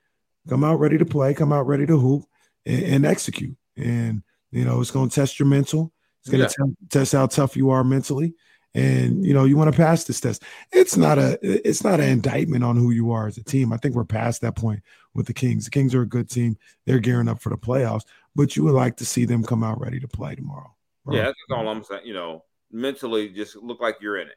Come 0.48 0.64
out 0.64 0.78
ready 0.80 0.98
to 0.98 1.04
play. 1.04 1.34
Come 1.34 1.52
out 1.52 1.66
ready 1.66 1.84
to 1.86 1.98
hoop 1.98 2.24
and, 2.64 2.82
and 2.82 3.06
execute. 3.06 3.56
And 3.76 4.22
you 4.50 4.64
know, 4.64 4.80
it's 4.80 4.90
going 4.90 5.08
to 5.08 5.14
test 5.14 5.38
your 5.38 5.48
mental. 5.48 5.92
It's 6.20 6.30
going 6.30 6.42
Yeah. 6.42 6.46
to 6.48 6.76
test 6.90 7.12
how 7.12 7.26
tough 7.26 7.56
you 7.56 7.70
are 7.70 7.82
mentally. 7.84 8.34
And 8.74 9.24
you 9.24 9.34
know, 9.34 9.44
you 9.44 9.56
want 9.56 9.70
to 9.72 9.76
pass 9.76 10.04
this 10.04 10.20
test. 10.20 10.42
It's 10.72 10.96
not 10.96 11.18
a. 11.18 11.38
It's 11.42 11.84
not 11.84 12.00
an 12.00 12.08
indictment 12.08 12.64
on 12.64 12.76
who 12.76 12.90
you 12.90 13.10
are 13.12 13.26
as 13.26 13.36
a 13.36 13.44
team. 13.44 13.72
I 13.72 13.76
think 13.76 13.94
we're 13.94 14.04
past 14.04 14.40
that 14.40 14.56
point 14.56 14.80
with 15.12 15.26
the 15.26 15.34
Kings. 15.34 15.66
The 15.66 15.70
Kings 15.70 15.94
are 15.94 16.02
a 16.02 16.06
good 16.08 16.30
team. 16.30 16.56
They're 16.86 16.98
gearing 16.98 17.28
up 17.28 17.42
for 17.42 17.50
the 17.50 17.58
playoffs. 17.58 18.04
But 18.34 18.56
you 18.56 18.64
would 18.64 18.72
like 18.74 18.96
to 18.96 19.04
see 19.04 19.26
them 19.26 19.44
come 19.44 19.62
out 19.62 19.78
ready 19.78 20.00
to 20.00 20.08
play 20.08 20.34
tomorrow. 20.34 20.74
Or- 21.04 21.14
Yeah, 21.14 21.24
that's 21.24 21.36
all 21.50 21.68
I'm 21.68 21.84
saying. 21.84 22.06
You 22.06 22.14
know, 22.14 22.44
mentally, 22.70 23.28
just 23.28 23.56
look 23.56 23.80
like 23.82 23.98
you're 24.00 24.16
in 24.18 24.28
it. 24.28 24.36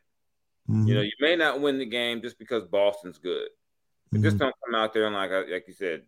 Mhm, 0.69 0.87
You 0.87 0.93
know, 0.95 1.01
you 1.01 1.11
may 1.21 1.37
not 1.37 1.61
win 1.61 1.77
the 1.79 1.85
game 1.85 2.21
just 2.21 2.37
because 2.37 2.65
Boston's 2.65 3.17
good, 3.19 3.47
but 4.11 4.21
just 4.21 4.35
mhm. 4.35 4.39
don't 4.39 4.55
come 4.65 4.75
out 4.75 4.93
there 4.93 5.05
and 5.05 5.15
like 5.15 5.31
like 5.49 5.63
you 5.67 5.73
said, 5.73 6.01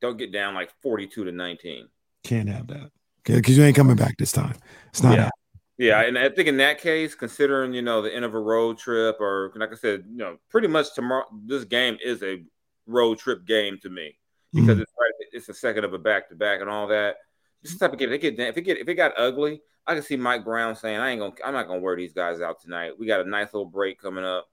don't 0.00 0.18
get 0.18 0.30
down 0.30 0.54
like 0.54 0.70
42 0.82 1.24
to 1.24 1.32
19. 1.32 1.88
can't 2.22 2.48
have 2.48 2.68
that. 2.68 2.92
Because 3.24 3.56
you 3.58 3.64
ain't 3.64 3.74
coming 3.76 3.96
back 3.96 4.16
this 4.18 4.30
time. 4.30 4.54
It's 4.90 5.02
not 5.02 5.14
Yeah. 5.16 5.24
happening. 5.24 5.32
Yeah, 5.78 6.00
and 6.02 6.18
I 6.18 6.30
think 6.30 6.48
in 6.48 6.56
that 6.56 6.80
case, 6.80 7.14
considering 7.14 7.74
you 7.74 7.82
know 7.82 8.00
the 8.00 8.14
end 8.14 8.24
of 8.24 8.34
a 8.34 8.40
road 8.40 8.78
trip, 8.78 9.16
or 9.20 9.52
like 9.56 9.72
I 9.72 9.76
said, 9.76 10.04
you 10.10 10.16
know, 10.16 10.38
pretty 10.48 10.68
much 10.68 10.94
tomorrow, 10.94 11.26
this 11.44 11.64
game 11.64 11.98
is 12.02 12.22
a 12.22 12.42
road 12.86 13.18
trip 13.18 13.44
game 13.44 13.78
to 13.82 13.90
me 13.90 14.18
because 14.54 14.78
Mhm. 14.78 14.82
it's 14.82 14.92
right, 14.98 15.12
it's 15.32 15.48
a 15.48 15.54
second 15.54 15.84
of 15.84 15.92
a 15.92 15.98
back 15.98 16.28
to 16.30 16.34
back 16.34 16.60
and 16.60 16.70
all 16.70 16.86
that. 16.88 17.16
This 17.62 17.72
is 17.72 17.78
type 17.78 17.92
of 17.92 17.98
game. 17.98 18.08
If 18.10 18.22
it 18.22 18.36
get 18.36 18.40
if 18.40 18.56
it 18.56 18.62
get 18.62 18.78
if 18.78 18.88
it 18.88 18.94
got 18.94 19.12
ugly, 19.18 19.60
I 19.86 19.94
can 19.94 20.02
see 20.02 20.16
Mike 20.16 20.44
Brown 20.44 20.76
saying, 20.76 20.98
"I 20.98 21.10
ain't 21.10 21.20
gonna, 21.20 21.34
I'm 21.44 21.52
not 21.52 21.66
gonna 21.66 21.80
wear 21.80 21.96
these 21.96 22.12
guys 22.14 22.40
out 22.40 22.60
tonight. 22.60 22.98
We 22.98 23.06
got 23.06 23.20
a 23.20 23.28
nice 23.28 23.52
little 23.52 23.68
break 23.68 24.00
coming 24.00 24.24
up. 24.24 24.48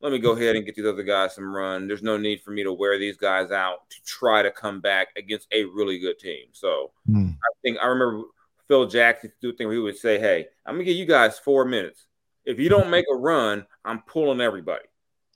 Let 0.00 0.12
me 0.12 0.18
go 0.18 0.32
ahead 0.32 0.56
and 0.56 0.64
get 0.64 0.76
these 0.76 0.86
other 0.86 1.02
guys 1.02 1.34
some 1.34 1.54
run. 1.54 1.86
There's 1.88 2.02
no 2.02 2.16
need 2.16 2.42
for 2.42 2.52
me 2.52 2.62
to 2.62 2.72
wear 2.72 2.96
these 2.98 3.16
guys 3.16 3.50
out 3.50 3.90
to 3.90 3.96
try 4.04 4.42
to 4.42 4.50
come 4.50 4.80
back 4.80 5.08
against 5.16 5.48
a 5.52 5.64
really 5.64 5.98
good 5.98 6.18
team." 6.20 6.46
So 6.52 6.92
Mm. 7.10 7.32
I 7.32 7.48
think 7.62 7.78
I 7.82 7.86
remember 7.88 8.22
Phil 8.70 8.86
Jackson 8.86 9.32
do 9.40 9.52
thing 9.52 9.66
where 9.66 9.74
he 9.74 9.82
would 9.82 9.98
say, 9.98 10.20
"Hey, 10.20 10.46
I'm 10.64 10.74
gonna 10.74 10.84
give 10.84 10.96
you 10.96 11.04
guys 11.04 11.40
four 11.40 11.64
minutes. 11.64 12.06
If 12.44 12.60
you 12.60 12.68
don't 12.68 12.88
make 12.88 13.04
a 13.12 13.16
run, 13.16 13.66
I'm 13.84 14.00
pulling 14.02 14.40
everybody." 14.40 14.84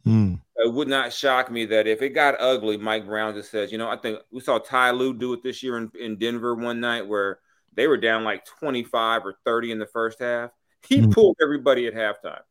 Mm. 0.07 0.41
It 0.57 0.73
would 0.73 0.87
not 0.87 1.13
shock 1.13 1.51
me 1.51 1.65
that 1.67 1.89
if 1.89 2.01
it 2.01 2.11
got 2.11 2.41
ugly, 2.41 2.77
Mike 2.77 3.07
Brown 3.07 3.35
just 3.35 3.51
says, 3.51 3.73
"You 3.73 3.79
know, 3.79 3.91
I 3.91 3.97
think 3.97 4.21
we 4.31 4.39
saw 4.39 4.61
Ty 4.61 4.93
Lue 4.93 5.13
do 5.13 5.33
it 5.33 5.43
this 5.43 5.65
year 5.65 5.79
in, 5.79 5.91
in 5.99 6.17
Denver 6.17 6.55
one 6.55 6.79
night 6.79 7.09
where 7.09 7.41
they 7.73 7.89
were 7.89 7.97
down 7.97 8.23
like 8.23 8.45
25 8.45 9.27
or 9.27 9.35
30 9.45 9.73
in 9.73 9.81
the 9.81 9.87
first 9.87 10.21
half. 10.21 10.51
He 10.89 11.01
Mhm. 11.01 11.13
pulled 11.13 11.37
everybody 11.43 11.89
at 11.89 11.95
halftime." 11.95 12.43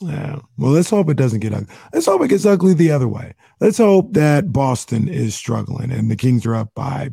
Yeah. 0.00 0.40
Well, 0.58 0.72
let's 0.72 0.90
hope 0.90 1.10
it 1.10 1.16
doesn't 1.16 1.38
get 1.38 1.54
ugly. 1.54 1.72
Let's 1.94 2.06
hope 2.06 2.22
it 2.22 2.28
gets 2.28 2.44
ugly 2.44 2.74
the 2.74 2.90
other 2.90 3.06
way. 3.06 3.34
Let's 3.60 3.78
hope 3.78 4.14
that 4.14 4.52
Boston 4.52 5.06
is 5.06 5.36
struggling 5.36 5.92
and 5.92 6.10
the 6.10 6.16
Kings 6.16 6.44
are 6.44 6.56
up 6.56 6.74
by, 6.74 7.10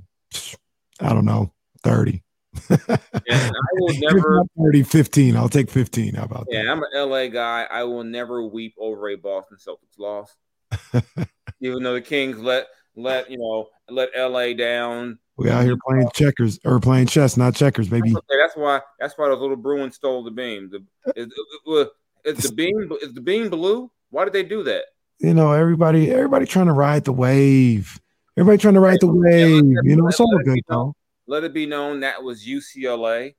I 1.00 1.14
don't 1.14 1.26
know, 1.26 1.54
30. 1.84 2.24
And 2.70 2.82
I 3.30 3.52
will 3.74 3.94
never. 4.00 4.36
not 4.38 4.48
30, 4.58 4.84
15. 4.84 5.36
I'll 5.36 5.50
take 5.50 5.70
15. 5.70 6.16
How 6.16 6.24
about 6.24 6.48
Yeah, 6.50 6.60
that? 6.60 6.66
Yeah, 6.66 6.72
I'm 6.72 6.84
an 6.84 7.10
LA 7.10 7.28
guy. 7.28 7.68
I 7.70 7.84
will 7.84 8.04
never 8.04 8.44
weep 8.44 8.74
over 8.80 9.10
a 9.10 9.16
Boston 9.16 9.58
Celtics 9.58 9.98
loss. 9.98 10.36
Even 11.62 11.84
though 11.84 11.94
the 11.94 12.02
Kings 12.02 12.40
let 12.40 12.68
let 12.96 13.30
you 13.30 13.38
know 13.38 13.68
let 13.90 14.10
LA 14.18 14.54
down. 14.54 15.20
We 15.38 15.50
out 15.50 15.64
here 15.64 15.78
playing 15.88 16.08
uh, 16.08 16.12
checkers 16.12 16.60
or 16.66 16.80
playing 16.80 17.08
chess, 17.08 17.38
not 17.38 17.56
checkers, 17.56 17.88
baby. 17.88 18.12
Okay, 18.16 18.38
that's 18.38 18.56
why 18.56 18.82
that's 19.00 19.18
why 19.18 19.28
those 19.30 19.40
little 19.40 19.56
Bruins 19.56 19.96
stole 19.96 20.24
the 20.24 20.32
beam. 20.32 20.70
The 20.70 20.86
is, 21.16 21.28
is 22.26 22.44
the 22.44 22.52
beam 22.54 22.92
is 23.02 23.14
the 23.14 23.22
beam 23.22 23.50
blue? 23.50 23.90
Why 24.10 24.26
did 24.26 24.34
they 24.34 24.44
do 24.44 24.64
that? 24.64 24.84
You 25.20 25.34
know, 25.34 25.52
everybody, 25.52 26.12
everybody 26.12 26.46
trying 26.46 26.68
to 26.68 26.74
ride 26.74 27.06
the 27.06 27.14
wave. 27.14 28.00
Everybody 28.38 28.58
trying 28.58 28.74
to 28.76 28.80
ride 28.80 29.00
the 29.02 29.08
wave. 29.08 29.64
You 29.84 29.96
know, 29.96 30.08
it's 30.08 30.20
all 30.20 30.40
good 30.46 30.60
though. 30.68 30.96
Let 31.30 31.44
it 31.44 31.54
be 31.54 31.68
known 31.68 32.00
that 32.00 32.24
was 32.24 32.44
UCLA 32.44 33.36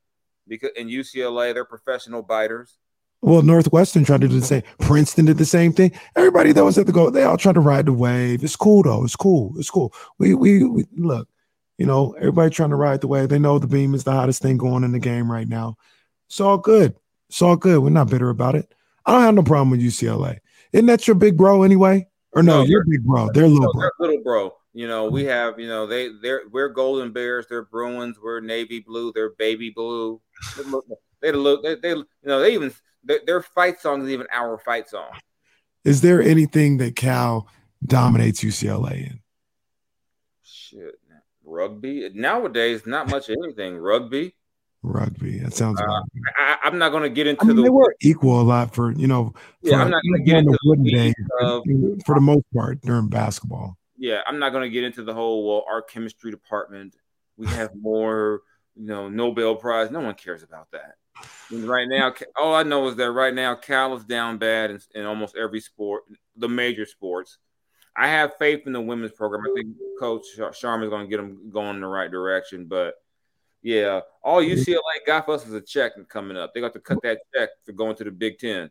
because 0.47 0.71
in 0.77 0.87
UCLA 0.89 1.53
they're 1.53 1.65
professional 1.65 2.23
biters. 2.23 2.79
Well, 3.21 3.43
Northwestern 3.43 4.05
tried 4.05 4.21
to 4.21 4.29
do 4.29 4.39
the 4.39 4.47
same. 4.47 4.63
Princeton 4.79 5.27
did 5.27 5.39
the 5.39 5.45
same 5.45 5.73
thing. 5.73 5.91
Everybody 6.15 6.53
that 6.53 6.65
was 6.65 6.79
at 6.79 6.87
the 6.87 6.93
goal, 6.93 7.11
they 7.11 7.25
all 7.25 7.37
tried 7.37 7.57
to 7.57 7.61
ride 7.61 7.87
the 7.87 7.93
wave. 7.93 8.45
It's 8.45 8.55
cool 8.55 8.85
though. 8.85 9.03
It's 9.05 9.17
cool. 9.17 9.53
It's 9.59 9.71
cool. 9.71 9.93
We 10.19 10.35
we, 10.35 10.63
we 10.65 10.85
look, 10.97 11.29
you 11.79 11.85
know, 11.85 12.13
everybody 12.19 12.51
trying 12.51 12.71
to 12.71 12.77
ride 12.77 13.01
the 13.01 13.09
wave. 13.09 13.29
They 13.29 13.41
know 13.41 13.59
the 13.59 13.67
beam 13.67 13.93
is 13.95 14.05
the 14.05 14.13
hottest 14.13 14.41
thing 14.41 14.57
going 14.57 14.85
in 14.85 14.93
the 14.93 15.01
game 15.01 15.31
right 15.31 15.49
now. 15.49 15.77
It's 16.29 16.41
all 16.41 16.59
good. 16.59 16.95
It's 17.29 17.43
all 17.43 17.57
good. 17.57 17.81
We're 17.81 17.91
not 17.91 18.09
bitter 18.09 18.31
about 18.31 18.55
it. 18.55 18.73
I 19.05 19.13
don't 19.13 19.23
have 19.23 19.35
no 19.35 19.43
problem 19.43 19.71
with 19.71 19.81
UCLA. 19.81 20.39
Isn't 20.73 20.87
that 20.87 21.09
your 21.09 21.17
big 21.17 21.37
bro 21.37 21.65
anyway? 21.65 22.07
Or 22.35 22.45
no, 22.45 22.59
No, 22.59 22.65
you're 22.65 22.85
big 22.85 23.05
bro. 23.05 23.31
They're 23.35 23.49
little 23.49 23.65
No, 23.65 23.73
bro. 23.73 23.91
they're 23.99 24.09
little 24.09 24.23
bro. 24.23 24.55
You 24.73 24.87
know, 24.87 25.07
we 25.07 25.25
have, 25.25 25.59
you 25.59 25.67
know, 25.67 25.87
they 25.87 26.11
they're 26.23 26.43
we're 26.51 26.69
golden 26.69 27.13
bears, 27.13 27.47
they're 27.49 27.65
Bruins, 27.65 28.19
we're 28.23 28.41
navy 28.41 28.81
blue, 28.81 29.13
they're 29.13 29.31
baby 29.31 29.71
blue. 29.71 30.21
They 30.57 30.63
look, 30.63 30.85
they 31.21 31.33
look, 31.33 31.63
they, 31.65 31.75
they 31.75 31.91
you 31.91 32.07
know, 32.25 32.41
they 32.41 32.55
even 32.55 32.73
their, 33.03 33.19
their 33.27 33.43
fight 33.43 33.81
song 33.81 34.03
is 34.03 34.11
even 34.11 34.29
our 34.33 34.59
fight 34.59 34.89
song. 34.89 35.11
Is 35.85 36.03
there 36.03 36.23
anything 36.23 36.77
that 36.77 36.95
Cal 36.95 37.49
dominates 37.85 38.45
UCLA 38.45 39.11
in? 39.11 39.21
Shit, 40.45 40.95
rugby 41.45 42.09
nowadays, 42.15 42.87
not 42.87 43.09
much 43.09 43.29
of 43.29 43.37
anything. 43.43 43.77
Rugby. 43.77 44.37
Rugby. 44.83 45.41
That 45.41 45.53
sounds 45.53 45.81
Uh, 45.81 46.01
I, 46.39 46.59
I'm 46.63 46.79
not 46.79 46.91
going 46.91 47.03
to 47.03 47.11
get 47.11 47.27
into 47.27 47.43
I 47.43 47.47
mean, 47.47 47.57
the 47.57 47.63
they 47.65 47.71
were 47.71 47.95
equal 48.01 48.41
a 48.41 48.43
lot 48.43 48.75
for 48.75 48.93
you 48.93 49.07
know. 49.07 49.35
Yeah, 49.63 49.83
I'm 49.83 49.91
not 49.91 50.03
gonna 50.03 50.25
get 50.25 50.37
on 50.37 50.45
the 50.45 50.51
into 50.53 50.59
the 50.63 50.69
wooden 50.69 50.85
days, 50.85 51.15
of- 51.41 51.65
for 52.07 52.15
the 52.15 52.21
most 52.21 52.45
part 52.55 52.81
during 52.83 53.09
basketball. 53.09 53.77
Yeah, 54.01 54.23
I'm 54.27 54.39
not 54.39 54.51
going 54.51 54.63
to 54.63 54.71
get 54.71 54.83
into 54.83 55.05
the 55.05 55.13
whole 55.13 55.47
well, 55.47 55.65
our 55.71 55.83
chemistry 55.83 56.31
department. 56.31 56.97
We 57.37 57.47
have 57.49 57.71
more, 57.77 58.41
you 58.75 58.87
know, 58.87 59.09
Nobel 59.09 59.55
Prize. 59.55 59.91
No 59.91 60.01
one 60.01 60.15
cares 60.15 60.43
about 60.43 60.69
that. 60.73 60.95
And 61.51 61.65
right 61.65 61.87
now, 61.87 62.15
all 62.41 62.55
I 62.55 62.63
know 62.63 62.89
is 62.89 62.97
that 62.97 63.11
right 63.13 63.35
now, 63.35 63.55
Cal 63.55 63.95
is 63.95 64.05
down 64.05 64.39
bad 64.39 64.71
in, 64.71 64.81
in 64.95 65.05
almost 65.05 65.37
every 65.37 65.61
sport, 65.61 66.05
the 66.35 66.49
major 66.49 66.87
sports. 66.87 67.37
I 67.95 68.09
have 68.09 68.39
faith 68.39 68.63
in 68.67 68.73
the 68.73 68.81
women's 68.81 69.13
program. 69.13 69.43
I 69.43 69.53
think 69.55 69.77
Coach 69.99 70.25
Charmin 70.59 70.87
is 70.87 70.91
going 70.91 71.05
to 71.05 71.11
get 71.11 71.19
them 71.19 71.51
going 71.51 71.75
in 71.75 71.83
the 71.83 71.87
right 71.87 72.11
direction. 72.11 72.65
But 72.67 72.95
yeah, 73.61 74.01
all 74.25 74.43
UCLA 74.43 74.81
got 75.07 75.27
for 75.27 75.35
us 75.35 75.47
is 75.47 75.53
a 75.53 75.61
check 75.61 75.93
coming 76.09 76.39
up. 76.39 76.55
They 76.55 76.63
got 76.63 76.73
to 76.73 76.81
cut 76.81 77.03
that 77.03 77.19
check 77.35 77.51
for 77.67 77.73
going 77.73 77.97
to 77.97 78.05
the 78.05 78.11
Big 78.11 78.39
Ten. 78.39 78.71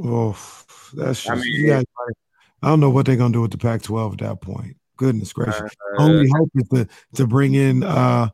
Oh, 0.00 0.38
that's 0.94 1.24
just 1.24 1.30
I 1.30 1.34
mean, 1.34 1.46
you 1.46 1.66
guys, 1.66 1.84
I 2.62 2.68
don't 2.68 2.80
know 2.80 2.90
what 2.90 3.06
they're 3.06 3.16
gonna 3.16 3.32
do 3.32 3.42
with 3.42 3.52
the 3.52 3.58
Pac-12 3.58 4.12
at 4.14 4.18
that 4.18 4.40
point. 4.40 4.76
Goodness 4.96 5.32
gracious. 5.32 5.60
Uh, 5.60 6.02
Only 6.02 6.28
hope 6.36 6.50
is 6.56 6.68
to 6.70 6.88
to 7.14 7.26
bring 7.26 7.54
in 7.54 7.82
uh 7.84 8.28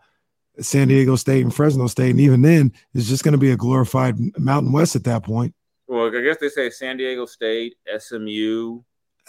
San 0.61 0.89
Diego 0.89 1.17
State 1.17 1.43
and 1.43 1.55
Fresno 1.55 1.87
State, 1.89 2.11
and 2.11 2.21
even 2.21 2.43
then, 2.43 2.73
it's 2.95 3.09
just 3.09 3.25
gonna 3.25 3.39
be 3.39 3.51
a 3.51 3.57
glorified 3.57 4.17
Mountain 4.39 4.73
West 4.73 4.97
at 4.97 5.05
that 5.05 5.23
point. 5.25 5.55
well, 5.89 6.07
I 6.07 6.21
guess 6.23 6.37
they 6.41 6.49
say 6.49 6.71
San 6.71 6.97
Diego 6.97 7.27
State, 7.27 7.75
SMU, 7.99 8.81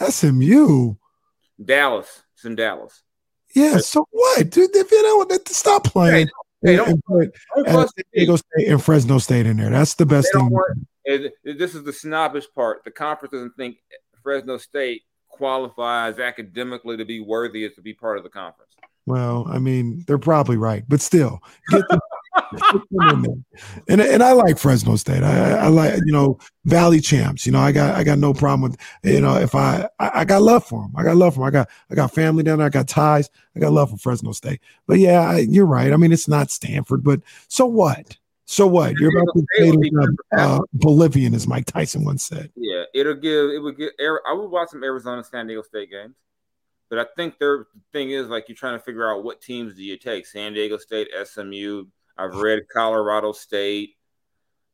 SMU, 0.08 0.94
Dallas. 1.62 2.22
It's 2.34 2.44
in 2.44 2.54
Dallas. 2.54 3.02
yeah. 3.54 3.78
So 3.78 4.06
what, 4.10 4.50
dude? 4.50 4.74
If 4.74 4.90
you 4.90 5.02
don't 5.02 5.28
want 5.28 5.44
to 5.46 5.54
stop 5.54 5.84
playing, 5.84 6.28
Hey, 6.62 6.78
and, 6.78 6.88
and 6.88 7.04
put 7.04 7.34
Don't 7.54 7.66
fuss 7.68 7.92
San. 7.96 8.04
Diego 8.14 8.36
State 8.36 8.68
and 8.68 8.82
Fresno 8.82 9.18
State 9.18 9.46
in 9.46 9.56
there. 9.58 9.70
That's 9.70 9.94
the 9.94 10.06
best 10.06 10.28
thing. 10.32 10.48
want- 10.48 10.86
this 11.44 11.74
is 11.74 11.84
the 11.84 11.92
snobbish 11.92 12.46
part. 12.54 12.82
The 12.84 12.90
conference 12.90 13.32
doesn't 13.32 13.56
think 13.56 13.76
Fresno 14.26 14.56
State 14.56 15.02
qualifies 15.28 16.18
academically 16.18 16.96
to 16.96 17.04
be 17.04 17.20
worthy 17.20 17.70
to 17.70 17.80
be 17.80 17.94
part 17.94 18.18
of 18.18 18.24
the 18.24 18.28
conference. 18.28 18.72
Well, 19.06 19.46
I 19.48 19.60
mean, 19.60 20.02
they're 20.08 20.18
probably 20.18 20.56
right, 20.56 20.82
but 20.88 21.00
still, 21.00 21.38
and 23.88 24.00
and 24.00 24.22
I 24.24 24.32
like 24.32 24.58
Fresno 24.58 24.96
State. 24.96 25.22
I, 25.22 25.52
I 25.52 25.68
like 25.68 26.00
you 26.04 26.12
know 26.12 26.40
Valley 26.64 27.00
champs. 27.00 27.46
You 27.46 27.52
know 27.52 27.60
I 27.60 27.70
got 27.70 27.94
I 27.94 28.02
got 28.02 28.18
no 28.18 28.34
problem 28.34 28.62
with 28.62 28.80
you 29.04 29.20
know 29.20 29.36
if 29.36 29.54
I 29.54 29.88
I, 30.00 30.10
I 30.14 30.24
got 30.24 30.42
love 30.42 30.64
for 30.64 30.82
them. 30.82 30.92
I 30.96 31.04
got 31.04 31.16
love 31.16 31.34
for 31.34 31.40
them. 31.40 31.46
I 31.46 31.50
got 31.52 31.68
I 31.92 31.94
got 31.94 32.12
family 32.12 32.42
down 32.42 32.58
there. 32.58 32.66
I 32.66 32.70
got 32.70 32.88
ties. 32.88 33.30
I 33.54 33.60
got 33.60 33.72
love 33.72 33.90
for 33.90 33.96
Fresno 33.96 34.32
State. 34.32 34.60
But 34.88 34.98
yeah, 34.98 35.20
I, 35.20 35.38
you're 35.38 35.66
right. 35.66 35.92
I 35.92 35.96
mean 35.96 36.10
it's 36.10 36.26
not 36.26 36.50
Stanford, 36.50 37.04
but 37.04 37.20
so 37.46 37.64
what? 37.64 38.16
So 38.46 38.66
what? 38.66 38.94
You're 38.98 39.10
about 39.10 39.32
to 39.34 39.46
play 39.56 39.90
uh, 40.36 40.60
Bolivian, 40.72 41.34
as 41.34 41.48
Mike 41.48 41.66
Tyson 41.66 42.04
once 42.04 42.24
said. 42.24 42.50
Yeah, 42.54 42.84
it'll 42.94 43.14
give 43.14 43.50
it 43.50 43.58
would 43.60 43.76
get. 43.76 43.92
I 44.00 44.32
would 44.32 44.48
watch 44.48 44.70
some 44.70 44.84
Arizona 44.84 45.24
San 45.24 45.48
Diego 45.48 45.62
State 45.62 45.90
games. 45.90 46.14
But 46.88 47.00
I 47.00 47.06
think 47.16 47.38
their 47.38 47.66
thing 47.92 48.10
is 48.10 48.28
like 48.28 48.48
you're 48.48 48.56
trying 48.56 48.78
to 48.78 48.84
figure 48.84 49.10
out 49.10 49.24
what 49.24 49.40
teams 49.40 49.74
do 49.74 49.82
you 49.82 49.96
take? 49.96 50.26
San 50.26 50.52
Diego 50.52 50.76
State, 50.76 51.08
SMU. 51.24 51.86
I've 52.16 52.36
read 52.36 52.62
Colorado 52.72 53.32
State. 53.32 53.96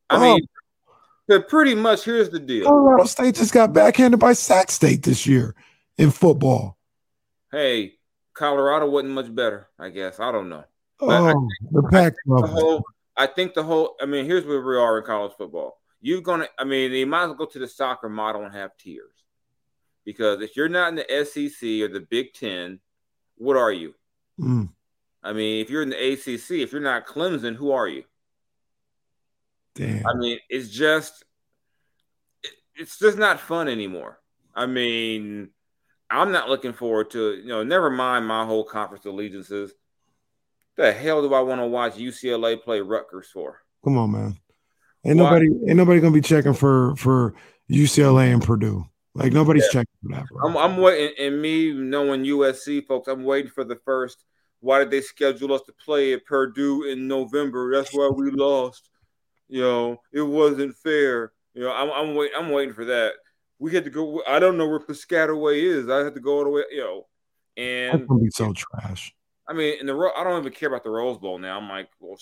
I 0.09 0.17
oh. 0.17 0.19
mean, 0.35 0.47
but 1.27 1.49
pretty 1.49 1.73
much 1.73 2.05
here's 2.05 2.29
the 2.29 2.39
deal. 2.39 2.65
Colorado 2.65 3.05
State 3.05 3.35
just 3.35 3.53
got 3.53 3.73
backhanded 3.73 4.19
by 4.19 4.33
Sac 4.33 4.69
State 4.69 5.01
this 5.01 5.25
year 5.25 5.55
in 5.97 6.11
football. 6.11 6.77
Hey, 7.51 7.95
Colorado 8.33 8.89
wasn't 8.89 9.13
much 9.13 9.33
better, 9.33 9.69
I 9.79 9.89
guess. 9.89 10.19
I 10.19 10.31
don't 10.31 10.49
know. 10.49 10.63
oh, 10.99 11.49
the 11.71 11.83
Pac 11.91 12.13
the 12.25 12.47
whole, 12.47 12.83
I 13.15 13.27
think 13.27 13.53
the 13.53 13.63
whole. 13.63 13.95
I 14.01 14.05
mean, 14.05 14.25
here's 14.25 14.45
where 14.45 14.61
we 14.61 14.77
are 14.77 14.97
in 14.97 15.05
college 15.05 15.33
football. 15.37 15.79
You're 16.01 16.21
gonna. 16.21 16.47
I 16.57 16.63
mean, 16.63 16.91
you 16.91 17.05
might 17.05 17.23
as 17.23 17.27
well 17.29 17.37
go 17.37 17.45
to 17.45 17.59
the 17.59 17.67
soccer 17.67 18.09
model 18.09 18.43
and 18.43 18.53
have 18.53 18.75
tiers 18.77 19.23
because 20.05 20.41
if 20.41 20.55
you're 20.55 20.69
not 20.69 20.89
in 20.89 20.95
the 20.95 21.25
SEC 21.25 21.63
or 21.81 21.87
the 21.87 22.05
Big 22.09 22.33
Ten, 22.33 22.79
what 23.37 23.57
are 23.57 23.71
you? 23.71 23.93
Mm. 24.39 24.69
I 25.23 25.33
mean, 25.33 25.61
if 25.61 25.69
you're 25.69 25.83
in 25.83 25.89
the 25.89 26.13
ACC, 26.13 26.51
if 26.51 26.71
you're 26.71 26.81
not 26.81 27.07
Clemson, 27.07 27.55
who 27.55 27.71
are 27.71 27.87
you? 27.87 28.03
Damn. 29.75 30.05
I 30.05 30.13
mean, 30.13 30.39
it's 30.49 30.69
just, 30.69 31.23
it's 32.75 32.99
just 32.99 33.17
not 33.17 33.39
fun 33.39 33.67
anymore. 33.67 34.19
I 34.53 34.65
mean, 34.65 35.49
I'm 36.09 36.31
not 36.31 36.49
looking 36.49 36.73
forward 36.73 37.11
to 37.11 37.35
you 37.35 37.47
know. 37.47 37.63
Never 37.63 37.89
mind 37.89 38.27
my 38.27 38.45
whole 38.45 38.63
conference 38.63 39.05
allegiances. 39.05 39.73
The 40.75 40.91
hell 40.91 41.21
do 41.21 41.33
I 41.33 41.41
want 41.41 41.61
to 41.61 41.67
watch 41.67 41.95
UCLA 41.95 42.61
play 42.61 42.81
Rutgers 42.81 43.29
for? 43.31 43.59
Come 43.83 43.97
on, 43.97 44.11
man. 44.11 44.37
Ain't 45.05 45.17
Why? 45.17 45.23
nobody 45.23 45.47
ain't 45.67 45.77
nobody 45.77 45.99
gonna 45.99 46.13
be 46.13 46.21
checking 46.21 46.53
for 46.53 46.95
for 46.95 47.33
UCLA 47.69 48.33
and 48.33 48.41
Purdue. 48.41 48.85
Like 49.15 49.33
nobody's 49.33 49.65
yeah. 49.65 49.81
checking 49.81 49.95
for 50.01 50.15
that, 50.15 50.25
bro. 50.27 50.49
I'm, 50.49 50.57
I'm 50.57 50.77
waiting, 50.77 51.13
and 51.19 51.41
me 51.41 51.71
knowing 51.71 52.23
USC 52.23 52.85
folks, 52.87 53.07
I'm 53.07 53.23
waiting 53.23 53.51
for 53.51 53.63
the 53.63 53.75
first. 53.85 54.25
Why 54.61 54.79
did 54.79 54.91
they 54.91 55.01
schedule 55.01 55.53
us 55.53 55.61
to 55.63 55.73
play 55.73 56.13
at 56.13 56.25
Purdue 56.25 56.85
in 56.85 57.07
November? 57.07 57.75
That's 57.75 57.93
why 57.93 58.09
we 58.15 58.31
lost. 58.31 58.89
You 59.49 59.61
know, 59.61 60.01
it 60.11 60.21
wasn't 60.21 60.75
fair. 60.77 61.33
You 61.53 61.63
know, 61.63 61.71
I'm 61.71 61.91
I'm 61.91 62.15
waiting. 62.15 62.35
I'm 62.37 62.49
waiting 62.49 62.73
for 62.73 62.85
that. 62.85 63.13
We 63.59 63.73
had 63.73 63.83
to 63.83 63.89
go. 63.89 64.23
I 64.27 64.39
don't 64.39 64.57
know 64.57 64.67
where 64.67 64.79
Piscataway 64.79 65.61
is. 65.61 65.89
I 65.89 65.97
had 65.97 66.15
to 66.15 66.21
go 66.21 66.37
all 66.37 66.43
the 66.45 66.49
way. 66.49 66.63
You 66.71 66.79
know, 66.79 67.07
and 67.57 67.99
That's 67.99 68.07
gonna 68.07 68.21
be 68.21 68.31
so 68.31 68.53
trash. 68.53 69.13
I 69.47 69.53
mean, 69.53 69.79
in 69.79 69.85
the 69.85 70.11
I 70.15 70.23
don't 70.23 70.39
even 70.39 70.53
care 70.53 70.69
about 70.69 70.83
the 70.83 70.89
Rose 70.89 71.17
Bowl 71.17 71.37
now. 71.37 71.57
I'm 71.57 71.69
like, 71.69 71.89
well, 71.99 72.17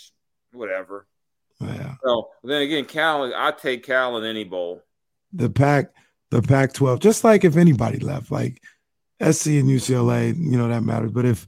whatever. 0.54 1.08
Yeah. 1.60 1.96
So 2.04 2.30
then 2.44 2.64
again, 2.64 2.86
Cal, 2.86 3.32
I 3.36 3.52
take 3.52 3.84
Cal 3.84 4.18
in 4.18 4.26
any 4.26 4.44
bowl. 4.44 4.82
The 5.34 5.50
pack 5.50 5.92
the 6.32 6.42
Pac 6.42 6.74
12, 6.74 7.00
just 7.00 7.24
like 7.24 7.44
if 7.44 7.58
anybody 7.58 8.00
left, 8.00 8.32
like 8.32 8.64
SC 9.22 9.48
and 9.48 9.70
UCLA, 9.70 10.36
you 10.36 10.58
know, 10.58 10.70
that 10.70 10.82
matters. 10.82 11.12
But 11.12 11.26
if, 11.26 11.46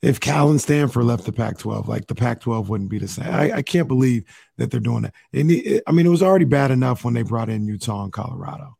if 0.00 0.20
Cal 0.20 0.50
and 0.50 0.60
Stanford 0.60 1.04
left 1.04 1.24
the 1.24 1.32
Pac 1.32 1.58
12, 1.58 1.88
like 1.88 2.06
the 2.06 2.14
Pac 2.14 2.40
12 2.40 2.68
wouldn't 2.68 2.90
be 2.90 2.98
the 2.98 3.08
same. 3.08 3.26
I, 3.26 3.52
I, 3.52 3.62
can't 3.62 3.88
believe 3.88 4.24
that 4.56 4.70
they're 4.70 4.80
doing 4.80 5.02
that. 5.02 5.14
And 5.32 5.50
it, 5.50 5.82
I 5.86 5.92
mean, 5.92 6.06
it 6.06 6.10
was 6.10 6.22
already 6.22 6.44
bad 6.44 6.70
enough 6.70 7.04
when 7.04 7.14
they 7.14 7.22
brought 7.22 7.50
in 7.50 7.66
Utah 7.66 8.04
and 8.04 8.12
Colorado, 8.12 8.76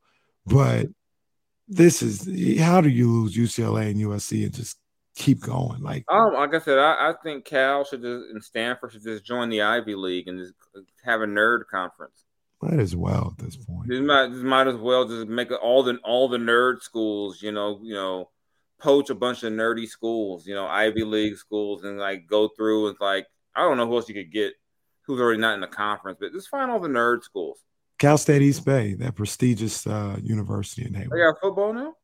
but 0.46 0.86
this 1.68 2.02
is 2.02 2.60
how 2.60 2.80
do 2.80 2.88
you 2.88 3.10
lose 3.10 3.36
UCLA 3.36 3.90
and 3.90 4.00
USC 4.00 4.44
and 4.44 4.54
just 4.54 4.78
keep 5.14 5.40
going? 5.40 5.82
Like, 5.82 6.04
um, 6.08 6.34
like 6.34 6.54
I 6.54 6.58
said, 6.58 6.78
I, 6.78 7.10
I 7.10 7.14
think 7.22 7.44
Cal 7.44 7.84
should 7.84 8.02
just 8.02 8.30
and 8.30 8.42
Stanford 8.42 8.92
should 8.92 9.02
just 9.02 9.24
join 9.24 9.48
the 9.48 9.62
Ivy 9.62 9.94
League 9.94 10.28
and 10.28 10.38
just 10.38 10.54
have 11.04 11.20
a 11.20 11.26
nerd 11.26 11.66
conference. 11.70 12.24
Might 12.60 12.78
as 12.78 12.94
well 12.94 13.34
at 13.36 13.44
this 13.44 13.56
point. 13.56 13.90
Just 13.90 14.02
might, 14.02 14.28
just 14.28 14.42
might 14.42 14.68
as 14.68 14.76
well 14.76 15.06
just 15.06 15.26
make 15.26 15.50
all 15.50 15.82
the 15.82 15.96
all 16.04 16.28
the 16.28 16.38
nerd 16.38 16.80
schools, 16.82 17.42
you 17.42 17.52
know, 17.52 17.80
you 17.82 17.94
know, 17.94 18.30
poach 18.78 19.10
a 19.10 19.14
bunch 19.14 19.42
of 19.42 19.52
nerdy 19.52 19.88
schools, 19.88 20.46
you 20.46 20.54
know, 20.54 20.66
Ivy 20.66 21.04
League 21.04 21.36
schools, 21.36 21.84
and 21.84 21.98
like 21.98 22.26
go 22.26 22.48
through 22.48 22.88
and 22.88 22.96
like 23.00 23.26
I 23.54 23.62
don't 23.62 23.76
know 23.76 23.86
who 23.86 23.96
else 23.96 24.08
you 24.08 24.14
could 24.14 24.32
get 24.32 24.54
who's 25.06 25.20
already 25.20 25.40
not 25.40 25.54
in 25.54 25.60
the 25.60 25.66
conference, 25.66 26.18
but 26.20 26.32
just 26.32 26.48
find 26.48 26.70
all 26.70 26.80
the 26.80 26.88
nerd 26.88 27.22
schools. 27.22 27.58
Cal 27.98 28.18
State 28.18 28.42
East 28.42 28.64
Bay, 28.64 28.94
that 28.94 29.14
prestigious 29.14 29.86
uh, 29.86 30.16
university 30.22 30.84
in 30.86 30.94
Hayward. 30.94 31.10
They 31.12 31.24
got 31.24 31.40
football 31.40 31.72
now? 31.72 31.94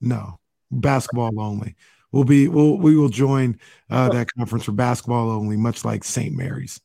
No, 0.00 0.38
basketball 0.70 1.38
only. 1.40 1.76
We'll 2.12 2.24
be 2.24 2.48
we'll 2.48 2.78
we 2.78 2.96
will 2.96 3.08
join 3.08 3.58
uh, 3.90 4.08
that 4.10 4.28
conference 4.36 4.64
for 4.64 4.72
basketball 4.72 5.30
only, 5.30 5.56
much 5.56 5.84
like 5.84 6.04
St. 6.04 6.34
Mary's 6.34 6.80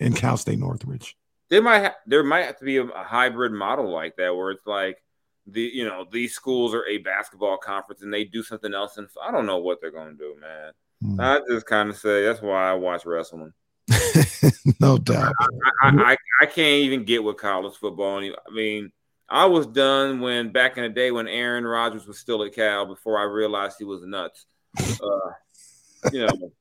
and 0.00 0.16
Cal 0.16 0.36
State 0.36 0.58
Northridge. 0.58 1.16
They 1.50 1.60
might 1.60 1.80
ha- 1.80 1.96
there 2.06 2.22
might 2.22 2.46
have 2.46 2.58
to 2.58 2.64
be 2.64 2.78
a, 2.78 2.84
a 2.84 3.04
hybrid 3.04 3.52
model 3.52 3.90
like 3.90 4.16
that 4.16 4.34
where 4.34 4.50
it's 4.50 4.66
like 4.66 5.02
the 5.46 5.62
you 5.62 5.84
know 5.84 6.06
these 6.10 6.34
schools 6.34 6.74
are 6.74 6.86
a 6.86 6.98
basketball 6.98 7.58
conference 7.58 8.02
and 8.02 8.14
they 8.14 8.24
do 8.24 8.42
something 8.42 8.72
else 8.72 8.96
and 8.96 9.08
I 9.22 9.30
don't 9.30 9.46
know 9.46 9.58
what 9.58 9.80
they're 9.80 9.90
gonna 9.90 10.14
do, 10.14 10.36
man. 10.40 10.72
Mm. 11.02 11.20
I 11.20 11.40
just 11.52 11.66
kind 11.66 11.90
of 11.90 11.96
say 11.96 12.24
that's 12.24 12.40
why 12.40 12.70
I 12.70 12.74
watch 12.74 13.04
wrestling. 13.04 13.52
no 14.80 14.98
doubt. 14.98 15.32
I, 15.40 15.46
I, 15.82 16.12
I, 16.12 16.16
I, 16.40 16.46
can't 16.46 16.84
even 16.84 17.04
get 17.04 17.24
with 17.24 17.36
college 17.36 17.74
football. 17.76 18.18
I 18.18 18.30
mean, 18.54 18.92
I 19.28 19.46
was 19.46 19.66
done 19.66 20.20
when 20.20 20.52
back 20.52 20.76
in 20.76 20.84
the 20.84 20.88
day 20.88 21.10
when 21.10 21.26
Aaron 21.26 21.64
Rodgers 21.64 22.06
was 22.06 22.18
still 22.18 22.44
at 22.44 22.54
Cal 22.54 22.86
before 22.86 23.18
I 23.18 23.24
realized 23.24 23.76
he 23.78 23.84
was 23.84 24.02
nuts. 24.04 24.46
Uh, 24.78 26.10
you 26.12 26.26
know, 26.26 26.52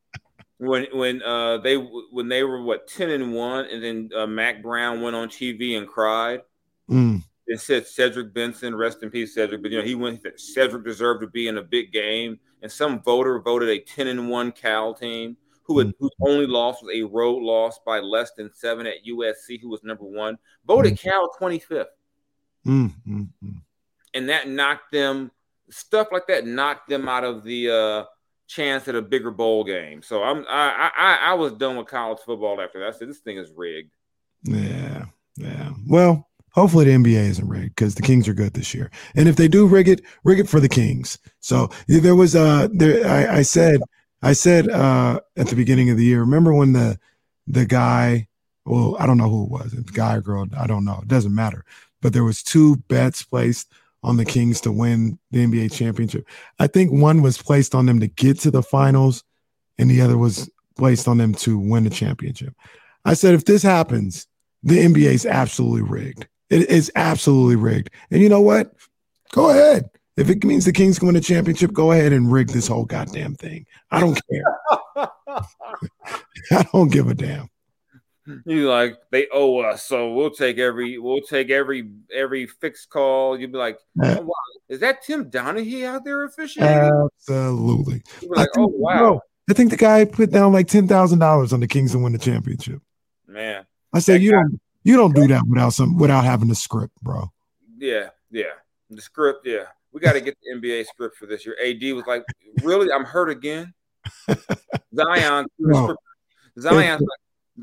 when 0.58 0.86
when 0.94 1.24
uh 1.24 1.58
they 1.58 1.76
when 1.76 2.28
they 2.28 2.44
were 2.44 2.62
what 2.62 2.88
ten 2.88 3.10
and 3.10 3.34
one, 3.34 3.66
and 3.66 3.84
then 3.84 4.10
uh, 4.16 4.28
Mack 4.28 4.62
Brown 4.62 5.02
went 5.02 5.16
on 5.16 5.28
TV 5.28 5.78
and 5.78 5.88
cried. 5.88 6.42
Mm. 6.90 7.24
And 7.48 7.60
said 7.60 7.86
Cedric 7.86 8.34
Benson, 8.34 8.76
rest 8.76 9.04
in 9.04 9.10
peace, 9.10 9.34
Cedric. 9.34 9.62
But 9.62 9.72
you 9.72 9.80
know 9.80 9.84
he 9.84 9.96
went. 9.96 10.22
Cedric 10.40 10.86
deserved 10.86 11.22
to 11.22 11.28
be 11.28 11.48
in 11.48 11.58
a 11.58 11.64
big 11.64 11.92
game, 11.92 12.40
and 12.62 12.72
some 12.72 13.02
voter 13.02 13.40
voted 13.40 13.70
a 13.70 13.80
ten 13.80 14.08
and 14.08 14.30
one 14.30 14.52
Cal 14.52 14.94
team 14.94 15.36
who 15.64 15.80
had, 15.80 15.88
mm. 15.88 15.94
whose 16.00 16.12
only 16.22 16.46
loss 16.46 16.82
was 16.82 16.96
a 16.96 17.04
road 17.04 17.42
loss 17.42 17.80
by 17.86 18.00
less 18.00 18.32
than 18.34 18.52
seven 18.54 18.86
at 18.86 19.06
USC, 19.08 19.60
who 19.62 19.70
was 19.70 19.84
number 19.84 20.04
one. 20.04 20.38
Voted 20.66 20.94
mm. 20.94 21.00
Cal 21.00 21.30
twenty 21.38 21.60
fifth, 21.60 21.90
mm, 22.66 22.94
mm, 23.08 23.28
mm. 23.44 23.62
and 24.14 24.30
that 24.30 24.48
knocked 24.48 24.92
them. 24.92 25.32
Stuff 25.72 26.10
like 26.12 26.28
that 26.28 26.46
knocked 26.46 26.90
them 26.90 27.08
out 27.10 27.24
of 27.24 27.44
the 27.44 27.70
uh, 27.70 28.06
chance 28.48 28.88
at 28.88 28.96
a 28.96 29.02
bigger 29.02 29.32
bowl 29.32 29.64
game. 29.64 30.02
So 30.02 30.24
I'm 30.24 30.46
I 30.48 30.92
I, 30.98 31.18
I 31.32 31.34
was 31.34 31.54
done 31.54 31.78
with 31.78 31.88
college 31.88 32.20
football 32.26 32.60
after 32.62 32.80
that. 32.80 32.90
I 32.90 32.98
said 32.98 33.10
this 33.10 33.20
thing 33.20 33.38
is 33.38 33.52
rigged. 33.56 33.92
Yeah, 34.44 35.06
yeah. 35.38 35.72
Well, 35.88 36.28
hopefully 36.52 36.86
the 36.86 36.92
NBA 36.92 37.30
isn't 37.30 37.48
rigged 37.48 37.76
because 37.76 37.96
the 37.96 38.02
Kings 38.02 38.28
are 38.28 38.34
good 38.34 38.54
this 38.54 38.74
year. 38.74 38.92
And 39.16 39.28
if 39.28 39.36
they 39.36 39.48
do 39.48 39.68
rig 39.68 39.88
it, 39.88 40.02
rig 40.24 40.40
it 40.40 40.50
for 40.50 40.60
the 40.60 40.70
Kings. 40.70 41.18
So 41.40 41.70
there 41.88 42.16
was 42.16 42.36
uh 42.36 42.68
there 42.72 43.06
I, 43.08 43.38
I 43.38 43.42
said 43.42 43.82
I 44.22 44.34
said 44.34 44.70
uh 44.70 45.22
at 45.38 45.48
the 45.48 45.56
beginning 45.56 45.90
of 45.90 45.98
the 45.98 46.06
year. 46.06 46.22
Remember 46.22 46.54
when 46.54 46.74
the 46.74 47.00
the 47.48 47.66
guy 47.66 48.28
well 48.66 48.96
I 49.00 49.06
don't 49.06 49.18
know 49.18 49.30
who 49.30 49.46
it 49.46 49.52
was, 49.52 49.72
the 49.72 49.84
guy 49.84 50.16
or 50.16 50.22
girl 50.22 50.46
I 50.58 50.68
don't 50.68 50.86
know. 50.86 51.00
It 51.02 51.08
doesn't 51.08 51.34
matter. 51.34 51.66
But 52.02 52.14
there 52.14 52.24
was 52.24 52.44
two 52.44 52.78
bets 52.88 53.24
placed 53.24 53.72
on 54.04 54.18
the 54.18 54.26
Kings 54.26 54.62
to 54.62 54.72
win 54.72 55.20
the 55.32 55.46
NBA 55.46 55.72
championship. 55.72 56.28
I 56.60 56.68
think 56.68 56.92
one 56.92 57.22
was 57.22 57.38
placed 57.38 57.76
on 57.76 57.86
them 57.86 58.00
to 58.00 58.08
get 58.08 58.40
to 58.42 58.52
the 58.52 58.64
finals, 58.64 59.24
and 59.78 59.90
the 59.90 60.02
other 60.02 60.18
was 60.18 60.50
placed 60.78 61.08
on 61.08 61.18
them 61.18 61.34
to 61.36 61.58
win 61.58 61.84
the 61.84 61.90
championship. 61.90 62.54
I 63.06 63.14
said, 63.14 63.34
if 63.34 63.46
this 63.46 63.64
happens, 63.64 64.28
the 64.64 64.80
NBA 64.80 65.12
is 65.14 65.26
absolutely 65.26 65.84
rigged. 65.84 66.28
It 66.50 66.70
is 66.70 66.92
absolutely 66.96 67.56
rigged. 67.56 67.90
And 68.10 68.22
you 68.22 68.30
know 68.30 68.42
what? 68.42 68.74
Go 69.32 69.50
ahead. 69.50 69.90
If 70.18 70.30
it 70.30 70.44
means 70.44 70.66
the 70.66 70.74
Kings 70.74 71.00
can 71.00 71.08
win 71.08 71.16
the 71.16 71.22
championship, 71.22 71.72
go 71.72 71.92
ahead 71.92 72.12
and 72.12 72.32
rig 72.32 72.50
this 72.50 72.68
whole 72.68 72.86
goddamn 72.86 73.36
thing. 73.36 73.66
I 73.90 74.00
don't 74.02 74.20
care. 74.30 74.60
I 76.52 76.64
don't 76.74 76.92
give 76.92 77.08
a 77.08 77.14
damn. 77.14 77.50
You 78.46 78.70
like 78.70 78.98
they 79.10 79.28
owe 79.34 79.60
us, 79.60 79.84
so 79.84 80.14
we'll 80.14 80.30
take 80.30 80.60
every 80.60 81.00
we'll 81.00 81.22
take 81.22 81.50
every 81.50 81.90
every 82.14 82.46
fixed 82.46 82.90
call. 82.90 83.40
You'd 83.40 83.52
be 83.52 83.58
like, 83.58 83.80
oh, 84.04 84.22
wow, 84.22 84.34
is 84.70 84.80
that 84.82 85.02
Tim 85.02 85.32
Donaghy 85.32 85.86
out 85.86 86.06
there 86.06 86.24
officiating? 86.26 86.92
Absolutely. 87.20 88.04
Like, 88.28 88.50
think, 88.54 88.58
oh 88.58 88.74
wow. 88.76 89.22
I 89.50 89.54
think 89.54 89.72
the 89.72 89.78
guy 89.78 90.06
put 90.06 90.32
down 90.32 90.54
like 90.54 90.68
ten 90.68 90.88
thousand 90.88 91.18
dollars 91.18 91.52
on 91.52 91.62
the 91.62 91.68
Kings 91.68 91.94
to 91.94 92.00
win 92.00 92.14
the 92.14 92.20
championship. 92.20 92.82
Man, 93.28 93.66
I 93.92 94.00
said 94.00 94.22
you 94.22 94.32
guy, 94.32 94.38
don't 94.38 94.62
you 94.84 94.98
don't 94.98 95.16
do 95.16 95.28
that 95.28 95.42
without 95.48 95.74
some 95.74 95.98
without 95.98 96.24
having 96.24 96.48
the 96.48 96.56
script, 96.56 96.94
bro. 97.02 97.32
Yeah, 97.78 98.10
yeah, 98.30 98.54
the 98.90 99.02
script. 99.02 99.48
Yeah, 99.48 99.66
we 99.92 100.00
got 100.00 100.14
to 100.14 100.22
get 100.22 100.38
the 100.42 100.56
NBA 100.56 100.86
script 100.86 101.18
for 101.18 101.26
this 101.26 101.46
year. 101.46 101.56
AD 101.64 101.82
was 101.96 102.06
like, 102.06 102.24
really, 102.64 102.92
I'm 102.92 103.04
hurt 103.04 103.30
again. 103.30 103.74
Zion, 104.96 105.48
no. 105.60 105.96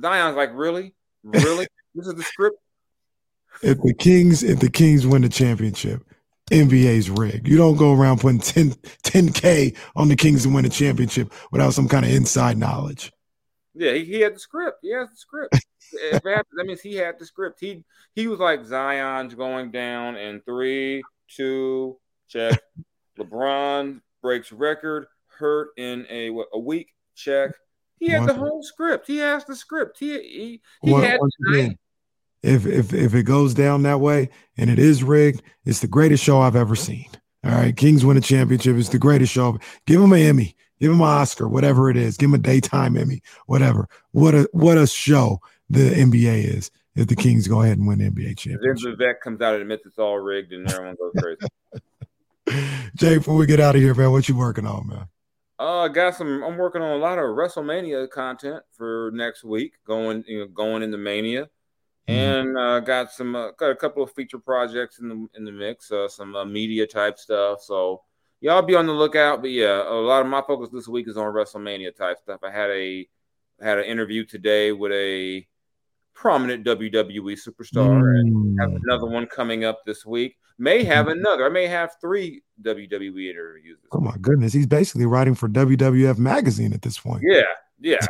Zion's 0.01 0.37
like 0.37 0.51
really, 0.55 0.95
really, 1.23 1.67
this 1.95 2.07
is 2.07 2.15
the 2.15 2.23
script. 2.23 2.59
If 3.63 3.81
the 3.83 3.95
Kings, 3.95 4.43
if 4.43 4.61
the 4.61 4.71
Kings 4.71 5.07
win 5.07 5.23
the 5.23 5.29
championship, 5.29 6.03
NBA's 6.51 7.11
rigged. 7.11 7.47
You 7.47 7.57
don't 7.57 7.77
go 7.77 7.93
around 7.93 8.21
putting 8.21 8.41
10, 8.41 8.71
10K 9.03 9.77
on 9.97 10.09
the 10.09 10.17
Kings 10.17 10.45
to 10.45 10.49
win 10.49 10.65
a 10.65 10.69
championship 10.69 11.33
without 11.51 11.75
some 11.75 11.89
kind 11.89 12.05
of 12.05 12.13
inside 12.13 12.57
knowledge. 12.57 13.13
Yeah, 13.75 13.93
he, 13.93 14.05
he 14.05 14.21
had 14.21 14.35
the 14.35 14.41
script. 14.41 14.79
He 14.83 14.93
has 14.93 15.09
the 15.11 15.17
script. 15.17 15.55
that, 16.13 16.23
that 16.25 16.65
means 16.65 16.81
he 16.81 16.95
had 16.95 17.19
the 17.19 17.27
script. 17.27 17.59
He 17.61 17.85
he 18.15 18.27
was 18.27 18.41
like 18.41 18.65
Zion's 18.65 19.35
going 19.35 19.71
down 19.71 20.17
in 20.17 20.41
three, 20.41 21.03
two, 21.29 21.99
check. 22.29 22.61
LeBron 23.19 24.01
breaks 24.23 24.53
record, 24.53 25.07
hurt 25.27 25.69
in 25.77 26.07
a 26.09 26.31
what, 26.31 26.49
a 26.53 26.59
week, 26.59 26.95
check. 27.15 27.53
He 27.99 28.09
had 28.09 28.29
the 28.29 28.35
whole 28.35 28.63
script. 28.63 29.07
He 29.07 29.19
has 29.19 29.45
the 29.45 29.57
script. 29.57 29.99
He 29.99 30.13
he, 30.13 30.61
he 30.83 30.93
had 30.93 31.21
again, 31.51 31.79
if 32.43 32.67
if 32.67 32.93
if 32.93 33.15
it 33.15 33.25
goes 33.25 33.55
down 33.55 33.83
that 33.83 34.01
way 34.01 34.31
and 34.57 34.71
it 34.71 34.79
is 34.79 35.03
rigged, 35.03 35.43
it's 35.65 35.81
the 35.81 35.89
greatest 35.89 36.23
show 36.23 36.41
I've 36.41 36.57
ever 36.57 36.77
seen. 36.77 37.09
All 37.45 37.53
right, 37.53 37.77
Kings 37.77 38.05
win 38.05 38.17
a 38.17 38.21
championship. 38.21 38.77
It's 38.77 38.89
the 38.89 38.99
greatest 38.99 39.33
show. 39.33 39.59
Give 39.87 40.01
him 40.01 40.13
an 40.13 40.21
Emmy. 40.21 40.57
Give 40.81 40.93
him 40.93 41.01
an 41.01 41.07
Oscar, 41.07 41.49
whatever 41.49 41.91
it 41.91 41.97
is. 41.97 42.17
Give 42.17 42.29
him 42.31 42.35
a 42.35 42.39
daytime 42.39 42.97
Emmy, 42.97 43.23
whatever. 43.47 43.89
What 44.13 44.35
a 44.35 44.49
what 44.53 44.79
a 44.79 44.87
show 44.87 45.41
the 45.69 45.91
NBA 45.91 46.57
is. 46.57 46.71
If 46.95 47.07
the 47.07 47.17
Kings 47.17 47.47
go 47.47 47.63
ahead 47.63 47.79
and 47.79 47.87
win 47.87 47.99
the 47.99 48.11
NBA 48.11 48.39
championship, 48.39 48.99
then 48.99 49.09
Vivek 49.09 49.21
comes 49.21 49.41
out 49.41 49.55
and 49.55 49.63
admits 49.63 49.87
it's 49.87 49.99
all 49.99 50.19
rigged, 50.19 50.53
and 50.53 50.69
everyone 50.69 50.97
goes 50.97 51.13
crazy. 51.17 52.83
Jay, 52.97 53.19
before 53.19 53.37
we 53.37 53.47
get 53.47 53.61
out 53.61 53.77
of 53.77 53.81
here, 53.81 53.95
man, 53.95 54.11
what 54.11 54.29
you 54.29 54.37
working 54.37 54.67
on, 54.67 54.89
man? 54.89 55.09
Uh, 55.59 55.81
I 55.81 55.89
got 55.89 56.15
some. 56.15 56.43
I'm 56.45 56.57
working 56.57 56.83
on 56.83 56.93
a 56.93 57.03
lot 57.03 57.19
of 57.19 57.25
WrestleMania 57.25 58.09
content 58.11 58.63
for 58.73 59.11
next 59.13 59.43
week, 59.43 59.75
going 59.85 60.25
you 60.27 60.41
know 60.41 60.47
going 60.47 60.83
into 60.83 60.99
Mania. 60.99 61.49
Mm-hmm. 62.09 62.19
and 62.19 62.59
uh, 62.59 62.81
got 62.81 63.13
some 63.13 63.37
uh, 63.37 63.51
got 63.51 63.71
a 63.71 63.77
couple 63.77 64.03
of 64.03 64.11
feature 64.13 64.39
projects 64.39 64.99
in 64.99 65.09
the 65.09 65.27
in 65.35 65.45
the 65.45 65.53
mix, 65.53 65.93
uh, 65.93 66.09
some 66.09 66.35
uh, 66.35 66.45
media 66.45 66.87
type 66.87 67.19
stuff. 67.19 67.61
So 67.61 68.03
y'all 68.41 68.63
be 68.63 68.75
on 68.75 68.87
the 68.87 68.93
lookout. 68.93 69.43
But 69.43 69.51
yeah, 69.51 69.83
a 69.87 69.93
lot 69.93 70.23
of 70.23 70.27
my 70.27 70.43
focus 70.47 70.71
this 70.73 70.89
week 70.89 71.07
is 71.07 71.19
on 71.19 71.35
WrestleMania 71.35 71.95
type 71.95 72.19
stuff. 72.19 72.41
I 72.43 72.51
had 72.51 72.71
a 72.71 73.07
had 73.61 73.79
an 73.79 73.85
interview 73.85 74.25
today 74.25 74.73
with 74.73 74.93
a 74.93 75.47
prominent 76.19 76.67
WWE 76.67 77.39
superstar, 77.39 78.03
mm. 78.03 78.21
and 78.21 78.61
have 78.61 78.71
mm. 78.71 78.81
another 78.83 79.07
one 79.07 79.27
coming 79.27 79.65
up 79.65 79.85
this 79.87 80.05
week. 80.05 80.37
May 80.59 80.83
have 80.83 81.07
mm-hmm. 81.07 81.21
another. 81.21 81.47
I 81.47 81.49
may 81.49 81.69
have 81.69 81.93
three 82.01 82.43
WWE 82.63 83.31
interviews. 83.31 83.79
oh 83.93 84.01
my 84.01 84.17
goodness, 84.21 84.53
he's 84.53 84.67
basically 84.67 85.07
writing 85.07 85.37
for 85.37 85.49
WWF 85.49 86.19
magazine 86.19 86.73
at 86.73 86.83
this 86.83 86.99
point. 86.99 87.23
Yeah, 87.25 87.43
yeah, 87.81 88.05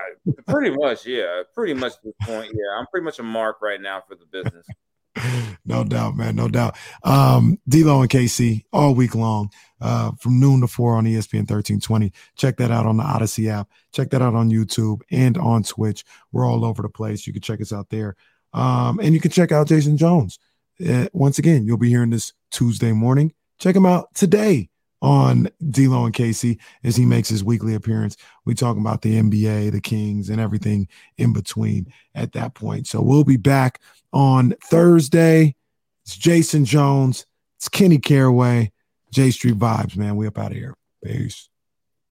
pretty 0.47 0.75
much. 0.75 1.05
Yeah, 1.05 1.43
pretty 1.55 1.75
much 1.75 1.93
at 1.93 2.03
this 2.05 2.15
point. 2.23 2.51
Yeah, 2.55 2.79
I'm 2.79 2.87
pretty 2.87 3.05
much 3.05 3.19
a 3.19 3.23
mark 3.23 3.61
right 3.61 3.81
now 3.81 4.03
for 4.09 4.15
the 4.15 4.25
business. 4.25 4.67
no 5.65 5.85
doubt, 5.85 6.17
man. 6.17 6.37
No 6.37 6.49
doubt. 6.49 6.77
Um, 7.03 7.59
D'Lo 7.69 8.01
and 8.03 8.11
KC 8.11 8.65
all 8.73 8.95
week 8.95 9.15
long, 9.15 9.51
uh, 9.81 10.13
from 10.19 10.41
noon 10.41 10.61
to 10.61 10.67
four 10.67 10.97
on 10.97 11.05
ESPN 11.05 11.49
1320. 11.49 12.13
Check 12.37 12.57
that 12.59 12.71
out 12.71 12.87
on 12.87 12.97
the 12.97 13.03
Audacy 13.03 13.51
app. 13.51 13.69
Check 13.93 14.11
that 14.11 14.23
out 14.23 14.35
on 14.35 14.51
YouTube 14.51 15.01
and 15.11 15.37
on 15.39 15.63
Twitch. 15.63 16.05
We're 16.33 16.47
all 16.47 16.65
over 16.65 16.83
the 16.83 16.89
place. 16.89 17.27
You 17.27 17.33
can 17.33 17.43
check 17.43 17.61
us 17.61 17.73
out 17.73 17.91
there. 17.91 18.17
Um, 18.53 18.99
and 19.01 19.15
you 19.15 19.21
can 19.21 19.31
check 19.31 19.53
out 19.53 19.69
Jason 19.69 19.97
Jones. 19.97 20.39
Uh, 20.87 21.09
once 21.13 21.39
again, 21.39 21.67
you'll 21.67 21.77
be 21.77 21.89
hearing 21.89 22.11
this 22.11 22.33
Tuesday 22.51 22.93
morning. 22.93 23.33
Check 23.59 23.75
him 23.75 23.87
out 23.87 24.15
today 24.15 24.71
on 25.01 25.49
D'Lo 25.71 26.05
and 26.05 26.15
KC 26.15 26.59
as 26.85 26.97
he 26.97 27.05
makes 27.05 27.29
his 27.29 27.45
weekly 27.45 27.75
appearance. 27.75 28.17
We 28.45 28.55
talk 28.55 28.77
about 28.77 29.03
the 29.03 29.21
NBA, 29.21 29.73
the 29.73 29.81
Kings, 29.81 30.29
and 30.29 30.41
everything 30.41 30.89
in 31.17 31.33
between 31.33 31.93
at 32.15 32.33
that 32.33 32.55
point. 32.55 32.87
So 32.87 33.01
we'll 33.01 33.25
be 33.25 33.37
back 33.37 33.81
on 34.13 34.55
Thursday. 34.65 35.55
It's 36.05 36.17
Jason 36.17 36.65
Jones. 36.65 37.27
It's 37.57 37.69
Kenny 37.69 37.99
Caraway. 37.99 38.73
J 39.13 39.31
Street 39.31 39.59
Vibes, 39.59 39.97
man. 39.97 40.17
We 40.17 40.27
up 40.27 40.39
out 40.39 40.51
of 40.51 40.57
here. 40.57 40.75
Peace. 41.03 41.49